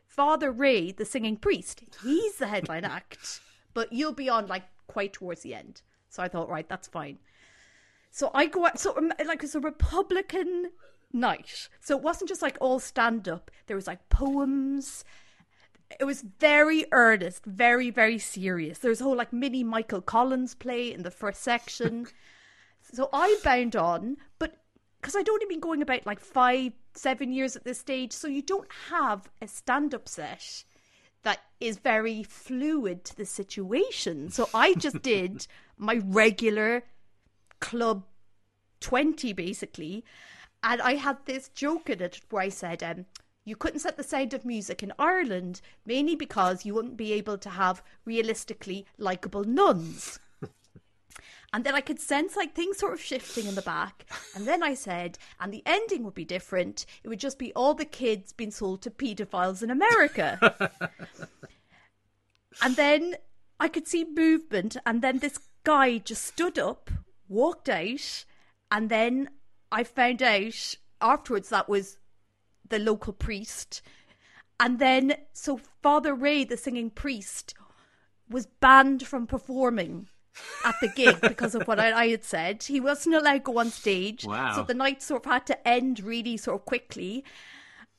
Father 0.06 0.52
Ray, 0.52 0.92
the 0.92 1.04
singing 1.04 1.36
priest, 1.36 1.82
he's 2.04 2.36
the 2.36 2.46
headline 2.46 2.84
act, 2.98 3.40
but 3.74 3.92
you'll 3.92 4.12
be 4.12 4.28
on 4.28 4.46
like 4.46 4.64
quite 4.86 5.14
towards 5.14 5.42
the 5.42 5.54
end." 5.56 5.82
So 6.10 6.22
I 6.22 6.28
thought, 6.28 6.48
right, 6.48 6.68
that's 6.68 6.86
fine. 6.86 7.18
So 8.14 8.30
I 8.32 8.46
go 8.46 8.64
out, 8.64 8.78
so 8.78 8.96
um, 8.96 9.12
like 9.26 9.42
it's 9.42 9.56
a 9.56 9.60
Republican 9.60 10.70
night. 11.12 11.68
So 11.80 11.96
it 11.96 12.02
wasn't 12.04 12.28
just 12.28 12.42
like 12.42 12.56
all 12.60 12.78
stand 12.78 13.28
up. 13.28 13.50
There 13.66 13.74
was 13.74 13.88
like 13.88 14.08
poems. 14.08 15.04
It 15.98 16.04
was 16.04 16.22
very 16.38 16.84
earnest, 16.92 17.44
very 17.44 17.90
very 17.90 18.20
serious. 18.20 18.78
There's 18.78 19.00
a 19.00 19.04
whole 19.04 19.16
like 19.16 19.32
mini 19.32 19.64
Michael 19.64 20.00
Collins 20.00 20.54
play 20.54 20.92
in 20.92 21.02
the 21.02 21.10
first 21.10 21.42
section. 21.42 22.06
So 22.92 23.08
I 23.14 23.38
bound 23.42 23.74
on, 23.74 24.18
but 24.38 24.58
because 25.00 25.16
I'd 25.16 25.28
only 25.28 25.46
been 25.46 25.58
going 25.58 25.80
about 25.80 26.04
like 26.04 26.20
five, 26.20 26.74
seven 26.92 27.32
years 27.32 27.56
at 27.56 27.64
this 27.64 27.78
stage, 27.78 28.12
so 28.12 28.28
you 28.28 28.42
don't 28.42 28.68
have 28.90 29.30
a 29.40 29.48
stand 29.48 29.94
up 29.94 30.06
set 30.06 30.64
that 31.22 31.40
is 31.60 31.78
very 31.78 32.22
fluid 32.22 33.02
to 33.06 33.16
the 33.16 33.24
situation. 33.24 34.30
So 34.30 34.50
I 34.52 34.74
just 34.74 35.00
did 35.00 35.46
my 35.78 36.02
regular 36.04 36.84
club 37.64 38.04
20 38.80 39.32
basically. 39.32 40.04
And 40.62 40.80
I 40.82 40.94
had 40.96 41.16
this 41.24 41.48
joke 41.48 41.88
in 41.88 42.02
it 42.02 42.20
where 42.28 42.42
I 42.42 42.50
said, 42.50 42.82
um, 42.82 43.06
you 43.46 43.56
couldn't 43.56 43.80
set 43.80 43.96
the 43.96 44.02
sound 44.02 44.34
of 44.34 44.44
music 44.44 44.82
in 44.82 44.92
Ireland 44.98 45.62
mainly 45.86 46.14
because 46.14 46.64
you 46.64 46.74
wouldn't 46.74 46.98
be 46.98 47.12
able 47.14 47.38
to 47.38 47.50
have 47.50 47.82
realistically 48.04 48.86
likable 48.98 49.44
nuns. 49.44 50.18
And 51.54 51.62
then 51.62 51.76
I 51.76 51.82
could 51.82 52.00
sense 52.00 52.34
like 52.34 52.52
things 52.52 52.78
sort 52.78 52.94
of 52.94 53.00
shifting 53.00 53.46
in 53.46 53.54
the 53.54 53.62
back. 53.62 54.06
And 54.34 54.44
then 54.44 54.64
I 54.64 54.74
said, 54.74 55.18
and 55.38 55.52
the 55.52 55.62
ending 55.64 56.02
would 56.02 56.14
be 56.14 56.24
different. 56.24 56.84
It 57.04 57.08
would 57.08 57.20
just 57.20 57.38
be 57.38 57.52
all 57.52 57.74
the 57.74 57.84
kids 57.84 58.32
being 58.32 58.50
sold 58.50 58.82
to 58.82 58.90
paedophiles 58.90 59.62
in 59.62 59.70
America. 59.70 60.58
and 62.62 62.74
then 62.74 63.14
I 63.60 63.68
could 63.68 63.86
see 63.86 64.04
movement. 64.04 64.76
And 64.84 65.00
then 65.00 65.18
this 65.18 65.38
guy 65.62 65.98
just 65.98 66.24
stood 66.24 66.58
up, 66.58 66.90
walked 67.28 67.68
out. 67.68 68.24
And 68.70 68.88
then 68.88 69.30
I 69.70 69.84
found 69.84 70.22
out 70.22 70.76
afterwards 71.00 71.48
that 71.50 71.68
was 71.68 71.98
the 72.68 72.78
local 72.78 73.12
priest. 73.12 73.82
And 74.60 74.78
then, 74.78 75.16
so 75.32 75.60
Father 75.82 76.14
Ray, 76.14 76.44
the 76.44 76.56
singing 76.56 76.90
priest, 76.90 77.54
was 78.28 78.46
banned 78.46 79.06
from 79.06 79.26
performing 79.26 80.08
at 80.64 80.74
the 80.80 80.88
gig 80.88 81.20
because 81.22 81.54
of 81.54 81.66
what 81.66 81.78
I, 81.78 82.06
had 82.06 82.24
said. 82.24 82.62
He 82.62 82.80
wasn't 82.80 83.16
allowed 83.16 83.32
to 83.32 83.40
go 83.40 83.58
on 83.58 83.70
stage. 83.70 84.24
Wow. 84.24 84.54
So 84.54 84.62
the 84.62 84.74
night 84.74 85.02
sort 85.02 85.26
of 85.26 85.32
had 85.32 85.46
to 85.46 85.68
end 85.68 86.00
really 86.00 86.36
sort 86.36 86.60
of 86.60 86.64
quickly. 86.64 87.24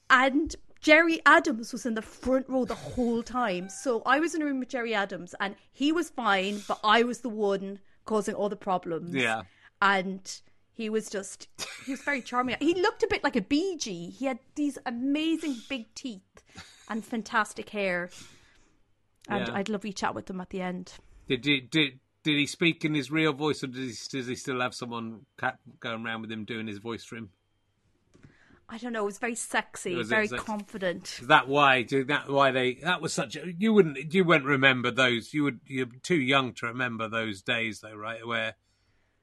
And 0.10 0.56
Gerry 0.82 1.20
Adams 1.26 1.74
was 1.74 1.86
in 1.86 1.96
the 1.96 2.02
front 2.02 2.48
row 2.48 2.66
the 2.66 2.76
whole 2.76 3.24
time. 3.24 3.70
So 3.70 4.02
I 4.06 4.20
was 4.20 4.36
in 4.36 4.42
a 4.42 4.46
room 4.46 4.60
with 4.60 4.70
Gerry 4.70 4.94
Adams 4.94 5.34
and 5.40 5.56
he 5.72 5.92
was 5.92 6.10
fine, 6.10 6.62
but 6.68 6.80
I 6.84 7.04
was 7.04 7.20
the 7.22 7.30
one 7.30 7.80
causing 8.06 8.36
all 8.36 8.50
the 8.50 8.56
problems. 8.56 9.14
Yeah. 9.14 9.44
And 9.82 10.42
he 10.74 10.90
was 10.90 11.10
just, 11.10 11.48
he 11.86 11.92
was 11.92 12.02
very 12.02 12.22
charming. 12.22 12.56
He 12.60 12.74
looked 12.74 13.04
a 13.04 13.08
bit 13.10 13.24
like 13.24 13.36
a 13.36 13.42
Bee 13.42 13.78
Gee. 13.78 14.10
He 14.10 14.26
had 14.26 14.40
these 14.56 14.78
amazing 14.86 15.58
big 15.70 15.94
teeth 15.96 16.22
and 16.90 17.04
fantastic 17.04 17.70
hair. 17.70 18.10
And 19.28 19.48
Yeah. 19.48 19.56
I'd 19.56 19.70
love 19.70 19.82
to 19.82 19.92
chat 19.92 20.14
with 20.14 20.30
him 20.30 20.40
at 20.40 20.50
the 20.50 20.62
end. 20.62 20.94
Did 21.28 21.46
he 21.46 21.60
did 21.60 22.00
did 22.24 22.38
he 22.38 22.46
speak 22.46 22.84
in 22.86 22.94
his 22.94 23.12
real 23.12 23.34
voice, 23.34 23.64
or 23.64 23.68
does 23.68 24.08
he, 24.08 24.18
does 24.18 24.28
he 24.28 24.36
still 24.36 24.62
have 24.62 24.74
someone 24.74 25.26
going 25.80 26.06
around 26.06 26.22
with 26.22 26.32
him 26.32 26.44
doing 26.44 26.68
his 26.68 26.80
voice 26.80 27.04
for 27.04 27.16
him? 27.16 27.30
I 28.68 28.78
don't 28.80 28.94
know. 28.94 29.04
It 29.04 29.06
was 29.06 29.18
very 29.20 29.36
sexy, 29.36 29.96
Was 29.96 30.10
very 30.10 30.28
sexy? 30.28 30.44
confident. 30.44 31.20
That 31.24 31.48
why? 31.48 31.84
Do 31.84 32.04
that 32.06 32.30
why 32.30 32.52
they? 32.52 32.76
That 32.76 33.00
was 33.02 33.14
such. 33.14 33.36
A, 33.36 33.54
you 33.58 33.74
wouldn't. 33.74 34.14
You 34.14 34.24
wouldn't 34.24 34.46
remember 34.48 34.90
those. 34.90 35.34
You 35.34 35.44
would. 35.44 35.60
You're 35.68 35.86
too 36.02 36.20
young 36.20 36.54
to 36.54 36.66
remember 36.66 37.08
those 37.08 37.42
days, 37.44 37.82
though, 37.82 37.94
right? 37.96 38.26
Where 38.26 38.56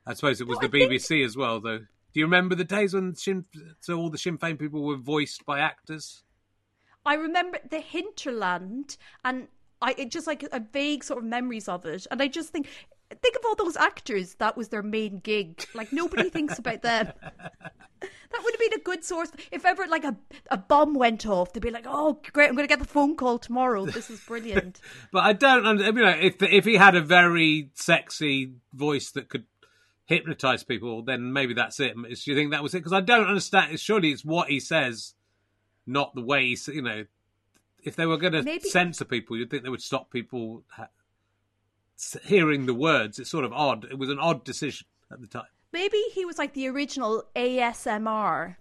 I 0.06 0.14
suppose 0.14 0.40
it 0.40 0.46
was 0.46 0.58
the 0.60 0.66
I 0.68 0.70
think- 0.70 0.90
BBC 0.92 1.24
as 1.24 1.36
well, 1.36 1.60
though. 1.60 1.78
Do 1.78 2.20
you 2.20 2.24
remember 2.26 2.54
the 2.54 2.64
days 2.64 2.92
when 2.94 3.14
Sinn, 3.14 3.46
so 3.80 3.98
all 3.98 4.10
the 4.10 4.18
Sinn 4.18 4.36
Féin 4.38 4.58
people 4.58 4.82
were 4.82 4.96
voiced 4.96 5.44
by 5.46 5.60
actors? 5.60 6.22
I 7.06 7.14
remember 7.14 7.58
the 7.68 7.80
hinterland, 7.80 8.96
and 9.24 9.48
I 9.80 9.94
it 9.98 10.10
just 10.12 10.26
like 10.28 10.44
a 10.52 10.60
vague 10.60 11.02
sort 11.02 11.18
of 11.24 11.28
memories 11.28 11.68
of 11.68 11.84
it. 11.86 12.06
And 12.10 12.22
I 12.22 12.28
just 12.28 12.50
think, 12.50 12.68
think 13.20 13.36
of 13.36 13.42
all 13.44 13.54
those 13.54 13.76
actors 13.76 14.34
that 14.34 14.56
was 14.56 14.68
their 14.68 14.82
main 14.82 15.18
gig. 15.18 15.64
Like 15.74 15.92
nobody 15.92 16.30
thinks 16.30 16.58
about 16.58 16.82
them. 16.82 17.12
That 18.32 18.42
would 18.42 18.54
have 18.54 18.60
been 18.60 18.80
a 18.80 18.82
good 18.82 19.04
source. 19.04 19.30
If 19.50 19.64
ever 19.64 19.86
like 19.86 20.04
a 20.04 20.16
a 20.50 20.56
bomb 20.56 20.94
went 20.94 21.26
off, 21.26 21.52
they'd 21.52 21.60
be 21.62 21.70
like, 21.70 21.84
"Oh, 21.86 22.18
great! 22.32 22.48
I'm 22.48 22.54
going 22.54 22.66
to 22.66 22.72
get 22.72 22.78
the 22.78 22.86
phone 22.86 23.14
call 23.16 23.38
tomorrow. 23.38 23.84
This 23.86 24.10
is 24.10 24.20
brilliant." 24.20 24.80
But 25.12 25.24
I 25.24 25.32
don't. 25.34 25.78
You 25.78 25.92
know, 25.92 26.08
if 26.08 26.42
if 26.42 26.64
he 26.64 26.76
had 26.76 26.94
a 26.94 27.02
very 27.02 27.70
sexy 27.74 28.54
voice 28.72 29.10
that 29.10 29.28
could 29.28 29.44
hypnotize 30.06 30.64
people, 30.64 31.02
then 31.02 31.32
maybe 31.32 31.54
that's 31.54 31.78
it. 31.78 31.94
Do 31.94 32.08
you 32.08 32.34
think 32.34 32.52
that 32.52 32.62
was 32.62 32.74
it? 32.74 32.78
Because 32.78 32.92
I 32.94 33.00
don't 33.00 33.26
understand. 33.26 33.78
Surely 33.78 34.10
it's 34.10 34.24
what 34.24 34.48
he 34.48 34.60
says, 34.60 35.14
not 35.86 36.14
the 36.14 36.22
way 36.22 36.54
he. 36.54 36.58
You 36.72 36.82
know, 36.82 37.04
if 37.84 37.96
they 37.96 38.06
were 38.06 38.16
going 38.16 38.32
to 38.32 38.60
censor 38.60 39.04
people, 39.04 39.36
you'd 39.36 39.50
think 39.50 39.62
they 39.62 39.68
would 39.68 39.82
stop 39.82 40.10
people 40.10 40.64
ha- 40.70 40.88
hearing 42.24 42.66
the 42.66 42.74
words. 42.74 43.18
It's 43.18 43.30
sort 43.30 43.44
of 43.44 43.52
odd. 43.52 43.84
It 43.84 43.98
was 43.98 44.08
an 44.10 44.18
odd 44.18 44.44
decision 44.44 44.86
at 45.10 45.20
the 45.20 45.26
time. 45.26 45.44
Maybe 45.72 45.98
he 46.12 46.24
was 46.24 46.38
like 46.38 46.52
the 46.54 46.68
original 46.68 47.24
ASMR, 47.34 48.56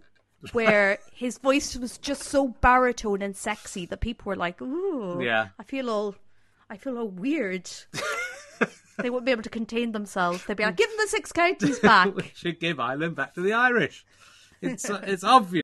where 0.54 0.98
his 1.14 1.38
voice 1.38 1.76
was 1.76 1.98
just 1.98 2.24
so 2.24 2.50
baritone 2.62 3.22
and 3.22 3.36
sexy 3.36 3.86
that 3.88 4.00
people 4.00 4.30
were 4.30 4.36
like, 4.36 4.62
"Ooh, 4.62 5.22
Yeah. 5.22 5.50
I 5.60 5.64
feel 5.64 5.90
all, 5.90 6.16
I 6.70 6.78
feel 6.78 6.98
all 6.98 7.10
weird." 7.10 7.70
they 9.00 9.10
wouldn't 9.10 9.26
be 9.26 9.32
able 9.32 9.44
to 9.44 9.50
contain 9.50 9.92
themselves. 9.92 10.46
They'd 10.46 10.58
be 10.58 10.64
like, 10.64 10.78
"Give 10.78 10.90
them 10.90 10.98
the 11.02 11.08
six 11.08 11.32
counties 11.32 11.80
back." 11.80 12.16
we 12.16 12.32
should 12.34 12.60
give 12.60 12.80
Ireland 12.80 13.16
back 13.16 13.34
to 13.36 13.42
the 13.42 13.54
Irish. 13.54 14.06
It's 14.62 14.90
uh, 14.90 15.02
it's 15.04 15.24
obvious. 15.24 15.64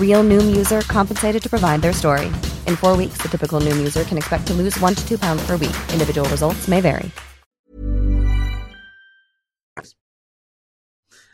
Real 0.00 0.24
Noom 0.24 0.56
user 0.56 0.80
compensated 0.80 1.40
to 1.44 1.48
provide 1.48 1.80
their 1.82 1.92
story. 1.92 2.26
In 2.66 2.74
four 2.74 2.96
weeks, 2.96 3.18
the 3.22 3.28
typical 3.28 3.60
Noom 3.60 3.76
user 3.76 4.02
can 4.02 4.18
expect 4.18 4.48
to 4.48 4.54
lose 4.54 4.76
one 4.80 4.96
to 4.96 5.08
two 5.08 5.16
pounds 5.18 5.46
per 5.46 5.52
week. 5.52 5.76
Individual 5.92 6.28
results 6.30 6.66
may 6.66 6.80
vary. 6.80 7.12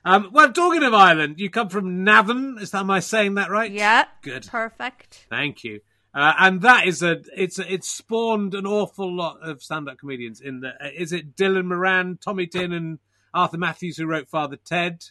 Um, 0.07 0.29
well, 0.33 0.53
talking 0.53 0.83
of 0.83 0.92
Ireland, 0.92 1.37
you 1.38 1.48
come 1.48 1.70
from 1.70 2.05
Navan. 2.05 2.59
Is 2.61 2.72
that 2.72 2.81
am 2.81 2.90
I 2.90 3.00
saying 3.00 3.37
that 3.37 3.50
right? 3.50 3.70
Yeah, 3.70 4.05
Good. 4.22 4.46
perfect. 4.48 5.27
Thank 5.31 5.64
you. 5.64 5.81
Uh, 6.14 6.35
and 6.38 6.61
that 6.61 6.87
is 6.87 7.03
a 7.03 7.22
it's 7.37 7.59
a, 7.59 7.72
it's 7.72 7.88
spawned 7.90 8.55
an 8.55 8.66
awful 8.66 9.11
lot 9.12 9.38
of 9.42 9.62
stand-up 9.62 9.98
comedians. 9.98 10.40
In 10.40 10.61
the 10.61 10.68
uh, 10.68 10.90
is 10.94 11.12
it 11.12 11.35
Dylan 11.35 11.64
Moran, 11.64 12.18
Tommy 12.22 12.46
Tiernan, 12.46 12.77
and 12.77 12.98
Arthur 13.33 13.57
Matthews 13.59 13.96
who 13.96 14.07
wrote 14.07 14.29
Father 14.29 14.57
Ted? 14.62 15.05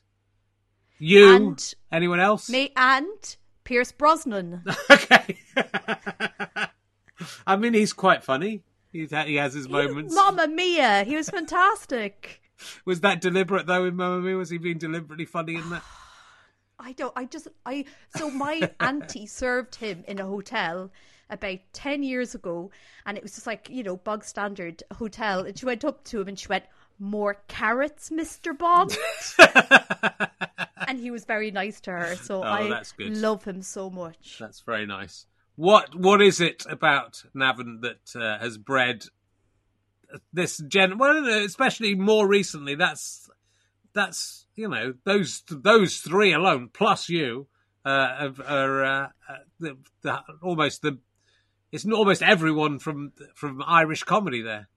You? 0.99 1.35
And- 1.35 1.73
Anyone 1.91 2.19
else? 2.19 2.47
Me 2.49 2.71
and 2.77 3.35
Pierce 3.63 3.91
Brosnan. 3.91 4.63
okay. 4.89 5.37
I 7.47 7.55
mean, 7.55 7.73
he's 7.73 7.93
quite 7.93 8.23
funny. 8.23 8.63
He's, 8.91 9.11
he 9.11 9.35
has 9.35 9.53
his 9.53 9.67
moments. 9.67 10.13
Mamma 10.13 10.47
Mia, 10.47 11.03
he 11.03 11.15
was 11.15 11.29
fantastic. 11.29 12.41
Was 12.85 13.01
that 13.01 13.19
deliberate 13.19 13.65
though? 13.65 13.83
In 13.83 13.95
Mamma 13.97 14.21
Mia, 14.21 14.37
was 14.37 14.49
he 14.49 14.57
being 14.57 14.77
deliberately 14.77 15.25
funny 15.25 15.55
in 15.55 15.69
that? 15.71 15.83
I 16.79 16.93
don't. 16.93 17.11
I 17.15 17.25
just. 17.25 17.49
I. 17.65 17.83
So 18.15 18.29
my 18.29 18.69
auntie 18.79 19.25
served 19.25 19.75
him 19.75 20.05
in 20.07 20.19
a 20.19 20.25
hotel 20.25 20.89
about 21.29 21.59
ten 21.73 22.03
years 22.03 22.35
ago, 22.35 22.71
and 23.05 23.17
it 23.17 23.23
was 23.23 23.33
just 23.33 23.47
like 23.47 23.67
you 23.69 23.83
know 23.83 23.97
bog 23.97 24.23
standard 24.23 24.81
hotel. 24.93 25.41
And 25.41 25.57
she 25.57 25.65
went 25.65 25.83
up 25.83 26.05
to 26.05 26.21
him 26.21 26.29
and 26.29 26.39
she 26.39 26.47
went, 26.47 26.63
"More 26.99 27.41
carrots, 27.47 28.11
Mister 28.11 28.53
Bond." 28.53 28.97
And 30.93 31.01
he 31.01 31.09
was 31.09 31.25
very 31.25 31.49
nice 31.49 31.81
to 31.81 31.91
her. 31.91 32.15
So 32.15 32.43
Oh, 32.43 32.47
I 32.47 32.83
love 32.99 33.43
him 33.43 33.63
so 33.63 33.89
much. 33.89 34.37
That's 34.39 34.61
very 34.61 34.85
nice. 34.85 35.25
What 35.55 35.95
what 35.95 36.21
is 36.21 36.39
it 36.39 36.65
about 36.69 37.23
Navan 37.33 37.81
that 37.81 38.15
uh, 38.15 38.37
has 38.39 38.57
bred 38.57 39.05
this 40.31 40.57
gen? 40.67 40.97
Well, 40.97 41.09
I 41.09 41.13
don't 41.13 41.25
know, 41.25 41.43
especially 41.43 41.95
more 41.95 42.27
recently. 42.27 42.75
That's 42.75 43.29
that's 43.93 44.45
you 44.55 44.67
know 44.67 44.93
those 45.03 45.41
those 45.49 45.97
three 45.97 46.31
alone 46.31 46.69
plus 46.71 47.09
you 47.09 47.47
uh, 47.85 48.29
are 48.47 48.83
uh, 48.83 49.07
uh, 49.27 49.35
the, 49.59 49.77
the, 50.03 50.19
almost 50.41 50.83
the 50.83 50.99
it's 51.71 51.85
almost 51.85 52.21
everyone 52.21 52.77
from 52.77 53.13
from 53.33 53.63
Irish 53.65 54.03
comedy 54.03 54.43
there. 54.43 54.69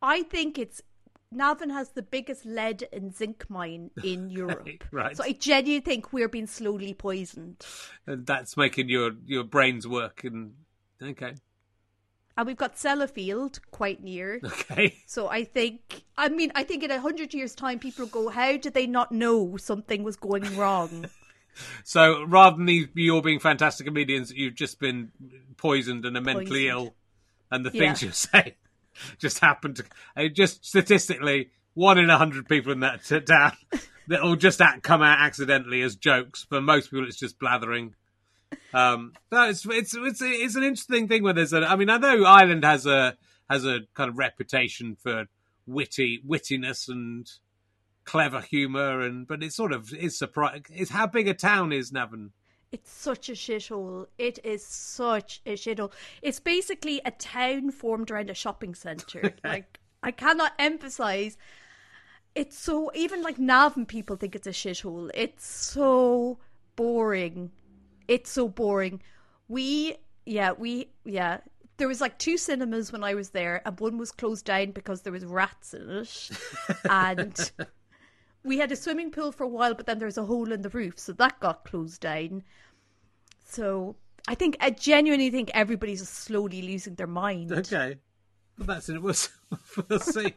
I 0.00 0.22
think 0.22 0.56
it's 0.58 0.82
Navan 1.36 1.70
has 1.70 1.90
the 1.90 2.02
biggest 2.02 2.44
lead 2.46 2.88
and 2.92 3.14
zinc 3.14 3.48
mine 3.48 3.90
in 4.02 4.30
Europe. 4.30 4.68
right. 4.90 5.16
So 5.16 5.22
I 5.24 5.32
genuinely 5.32 5.80
think 5.80 6.12
we're 6.12 6.28
being 6.28 6.46
slowly 6.46 6.94
poisoned. 6.94 7.64
And 8.06 8.26
that's 8.26 8.56
making 8.56 8.88
your 8.88 9.12
your 9.26 9.44
brains 9.44 9.86
work. 9.86 10.24
And 10.24 10.54
okay, 11.02 11.34
And 12.36 12.46
we've 12.46 12.56
got 12.56 12.76
Sellafield 12.76 13.60
quite 13.70 14.02
near. 14.02 14.40
okay. 14.44 14.96
So 15.06 15.28
I 15.28 15.44
think, 15.44 16.02
I 16.16 16.28
mean, 16.30 16.50
I 16.54 16.64
think 16.64 16.82
in 16.82 16.90
a 16.90 17.00
hundred 17.00 17.34
years' 17.34 17.54
time, 17.54 17.78
people 17.78 18.06
go, 18.06 18.28
"How 18.30 18.56
did 18.56 18.74
they 18.74 18.86
not 18.86 19.12
know 19.12 19.56
something 19.56 20.02
was 20.02 20.16
going 20.16 20.56
wrong?" 20.56 21.06
So 21.84 22.22
rather 22.24 22.58
than 22.58 22.66
these, 22.66 22.86
you 22.92 23.14
all 23.14 23.22
being 23.22 23.40
fantastic 23.40 23.86
comedians, 23.86 24.30
you've 24.30 24.54
just 24.54 24.78
been 24.78 25.10
poisoned 25.56 26.04
and 26.04 26.14
are 26.14 26.20
mentally 26.20 26.68
Poisoned. 26.68 26.68
ill, 26.88 26.94
and 27.50 27.64
the 27.64 27.70
things 27.70 28.02
Yeah. 28.02 28.08
you 28.08 28.12
say 28.12 28.56
just 29.18 29.38
happen 29.40 29.74
to. 29.74 29.84
uh, 30.16 30.28
Just 30.28 30.64
statistically, 30.64 31.50
one 31.74 31.98
in 31.98 32.10
a 32.10 32.18
hundred 32.18 32.48
people 32.48 32.72
in 32.72 32.80
that 32.80 33.04
town 33.26 33.52
that 34.08 34.22
will 34.22 34.36
just 34.36 34.60
act, 34.60 34.82
come 34.82 35.02
out 35.02 35.20
accidentally 35.20 35.82
as 35.82 35.96
jokes. 35.96 36.44
For 36.48 36.60
most 36.60 36.90
people, 36.90 37.06
it's 37.06 37.18
just 37.18 37.38
blathering. 37.38 37.94
Um, 38.72 39.12
no, 39.32 39.48
it's 39.48 39.66
it's 39.66 39.94
it's 39.94 40.20
it's 40.22 40.56
an 40.56 40.62
interesting 40.62 41.08
thing 41.08 41.22
where 41.22 41.32
there's 41.32 41.52
a. 41.52 41.60
I 41.60 41.76
mean, 41.76 41.90
I 41.90 41.98
know 41.98 42.24
Ireland 42.24 42.64
has 42.64 42.86
a 42.86 43.16
has 43.50 43.64
a 43.64 43.80
kind 43.94 44.10
of 44.10 44.18
reputation 44.18 44.96
for 45.02 45.26
witty 45.66 46.20
wittiness 46.26 46.88
and 46.88 47.28
clever 48.04 48.40
humour, 48.40 49.00
and 49.00 49.26
but 49.26 49.42
it's 49.42 49.56
sort 49.56 49.72
of 49.72 49.92
is 49.92 50.18
surprise. 50.18 50.62
It's 50.72 50.90
how 50.90 51.06
big 51.06 51.28
a 51.28 51.34
town 51.34 51.72
is 51.72 51.92
Navan. 51.92 52.32
It's 52.72 52.90
such 52.90 53.28
a 53.28 53.32
shithole. 53.32 54.06
It 54.18 54.38
is 54.44 54.64
such 54.64 55.40
a 55.46 55.54
shithole. 55.54 55.92
It's 56.22 56.40
basically 56.40 57.00
a 57.04 57.10
town 57.10 57.70
formed 57.70 58.10
around 58.10 58.30
a 58.30 58.34
shopping 58.34 58.74
centre. 58.74 59.34
like 59.44 59.78
I 60.02 60.10
cannot 60.10 60.52
emphasize. 60.58 61.36
It's 62.34 62.58
so 62.58 62.90
even 62.94 63.22
like 63.22 63.38
Navan 63.38 63.86
people 63.86 64.16
think 64.16 64.34
it's 64.34 64.46
a 64.46 64.50
shithole. 64.50 65.10
It's 65.14 65.46
so 65.46 66.38
boring. 66.74 67.50
It's 68.08 68.30
so 68.30 68.48
boring. 68.48 69.00
We 69.48 69.96
yeah 70.24 70.52
we 70.52 70.88
yeah. 71.04 71.38
There 71.78 71.88
was 71.88 72.00
like 72.00 72.18
two 72.18 72.38
cinemas 72.38 72.90
when 72.90 73.04
I 73.04 73.14
was 73.14 73.30
there, 73.30 73.60
and 73.66 73.78
one 73.78 73.98
was 73.98 74.10
closed 74.10 74.46
down 74.46 74.70
because 74.70 75.02
there 75.02 75.12
was 75.12 75.26
rats 75.26 75.74
in 75.74 75.90
it, 75.90 76.30
and 76.90 77.52
we 78.46 78.58
had 78.58 78.72
a 78.72 78.76
swimming 78.76 79.10
pool 79.10 79.32
for 79.32 79.44
a 79.44 79.48
while, 79.48 79.74
but 79.74 79.86
then 79.86 79.98
there's 79.98 80.18
a 80.18 80.24
hole 80.24 80.52
in 80.52 80.62
the 80.62 80.70
roof, 80.70 80.98
so 80.98 81.12
that 81.14 81.40
got 81.40 81.64
closed 81.64 82.00
down. 82.00 82.42
So 83.44 83.96
I 84.28 84.34
think 84.34 84.56
I 84.60 84.70
genuinely 84.70 85.30
think 85.30 85.50
everybody's 85.54 86.08
slowly 86.08 86.62
losing 86.62 86.94
their 86.94 87.06
mind. 87.06 87.52
Okay, 87.52 87.96
well, 88.58 88.66
that's 88.66 88.88
it. 88.88 89.00
We'll, 89.02 89.14
we'll 89.88 90.00
see. 90.00 90.34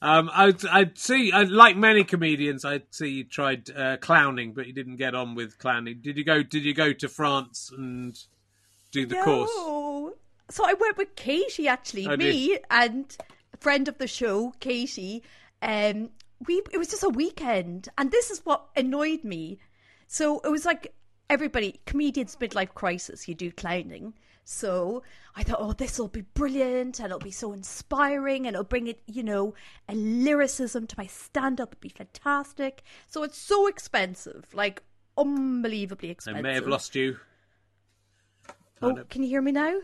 Um, 0.00 0.30
I'd, 0.34 0.66
I'd 0.66 0.98
see, 0.98 1.30
I'd, 1.30 1.50
like 1.50 1.76
many 1.76 2.02
comedians, 2.02 2.64
I'd 2.64 2.82
see 2.90 3.08
you 3.10 3.24
tried 3.24 3.70
uh, 3.70 3.98
clowning, 3.98 4.52
but 4.52 4.66
you 4.66 4.72
didn't 4.72 4.96
get 4.96 5.14
on 5.14 5.36
with 5.36 5.58
clowning. 5.58 6.00
Did 6.02 6.16
you 6.18 6.24
go? 6.24 6.42
Did 6.42 6.64
you 6.64 6.74
go 6.74 6.92
to 6.92 7.08
France 7.08 7.70
and 7.76 8.18
do 8.90 9.06
the 9.06 9.14
no. 9.14 9.24
course? 9.24 10.16
So 10.50 10.66
I 10.66 10.74
went 10.74 10.96
with 10.98 11.14
Katie 11.14 11.68
actually, 11.68 12.08
Oh, 12.08 12.16
me 12.16 12.48
did- 12.48 12.64
and 12.70 13.16
a 13.54 13.56
friend 13.58 13.86
of 13.86 13.98
the 13.98 14.08
show, 14.08 14.52
Katie. 14.58 15.22
Um, 15.62 16.10
we 16.46 16.62
it 16.72 16.78
was 16.78 16.88
just 16.88 17.02
a 17.02 17.08
weekend, 17.08 17.88
and 17.98 18.10
this 18.10 18.30
is 18.30 18.40
what 18.44 18.66
annoyed 18.76 19.24
me. 19.24 19.58
So 20.06 20.40
it 20.40 20.50
was 20.50 20.64
like 20.64 20.94
everybody, 21.30 21.80
comedians 21.86 22.36
midlife 22.36 22.74
crisis. 22.74 23.28
You 23.28 23.34
do 23.34 23.50
clowning. 23.50 24.14
So 24.44 25.02
I 25.36 25.44
thought, 25.44 25.58
oh, 25.60 25.72
this 25.72 25.98
will 25.98 26.08
be 26.08 26.22
brilliant, 26.22 26.98
and 26.98 27.06
it'll 27.06 27.20
be 27.20 27.30
so 27.30 27.52
inspiring, 27.52 28.46
and 28.46 28.54
it'll 28.54 28.64
bring 28.64 28.88
it, 28.88 29.00
you 29.06 29.22
know, 29.22 29.54
a 29.88 29.94
lyricism 29.94 30.86
to 30.88 30.98
my 30.98 31.06
stand-up. 31.06 31.70
It'd 31.70 31.80
be 31.80 31.88
fantastic. 31.88 32.82
So 33.06 33.22
it's 33.22 33.38
so 33.38 33.68
expensive, 33.68 34.46
like 34.52 34.82
unbelievably 35.16 36.10
expensive. 36.10 36.38
I 36.38 36.42
may 36.42 36.54
have 36.54 36.66
lost 36.66 36.96
you. 36.96 37.18
Oh, 38.82 39.04
can 39.08 39.22
you 39.22 39.28
hear 39.28 39.42
me 39.42 39.52
now? 39.52 39.78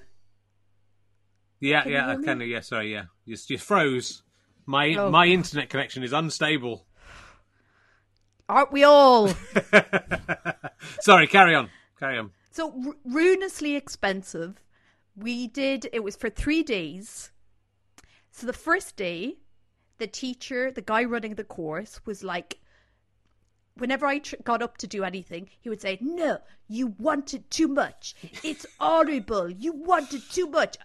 Yeah, 1.60 1.82
Can 1.84 1.92
yeah, 1.92 2.10
I 2.10 2.16
can. 2.16 2.40
Yeah, 2.40 2.60
sorry, 2.60 2.92
yeah. 2.92 3.04
You 3.24 3.36
you 3.48 3.58
froze. 3.58 4.22
My 4.68 4.94
Oh. 4.96 5.10
my 5.10 5.24
internet 5.24 5.70
connection 5.70 6.02
is 6.02 6.12
unstable. 6.12 6.84
Aren't 8.50 8.70
we 8.70 8.84
all? 8.84 9.28
Sorry, 11.00 11.26
carry 11.26 11.54
on. 11.54 11.70
Carry 11.98 12.18
on. 12.18 12.32
So 12.50 12.74
r- 12.86 12.94
ruinously 13.02 13.76
expensive. 13.76 14.60
We 15.16 15.46
did 15.48 15.88
it 15.90 16.04
was 16.04 16.16
for 16.16 16.28
three 16.28 16.62
days. 16.62 17.30
So 18.30 18.46
the 18.46 18.52
first 18.52 18.94
day, 18.96 19.38
the 19.96 20.06
teacher, 20.06 20.70
the 20.70 20.82
guy 20.82 21.02
running 21.04 21.36
the 21.36 21.44
course, 21.44 22.00
was 22.04 22.22
like, 22.22 22.58
whenever 23.74 24.04
I 24.04 24.18
tr- 24.18 24.36
got 24.44 24.60
up 24.60 24.76
to 24.78 24.86
do 24.86 25.02
anything, 25.02 25.48
he 25.60 25.70
would 25.70 25.80
say, 25.80 25.96
"No, 26.02 26.38
you 26.68 26.88
wanted 26.98 27.50
too 27.50 27.68
much. 27.68 28.14
It's 28.44 28.66
horrible. 28.78 29.48
You 29.50 29.72
wanted 29.72 30.22
too 30.30 30.46
much. 30.50 30.76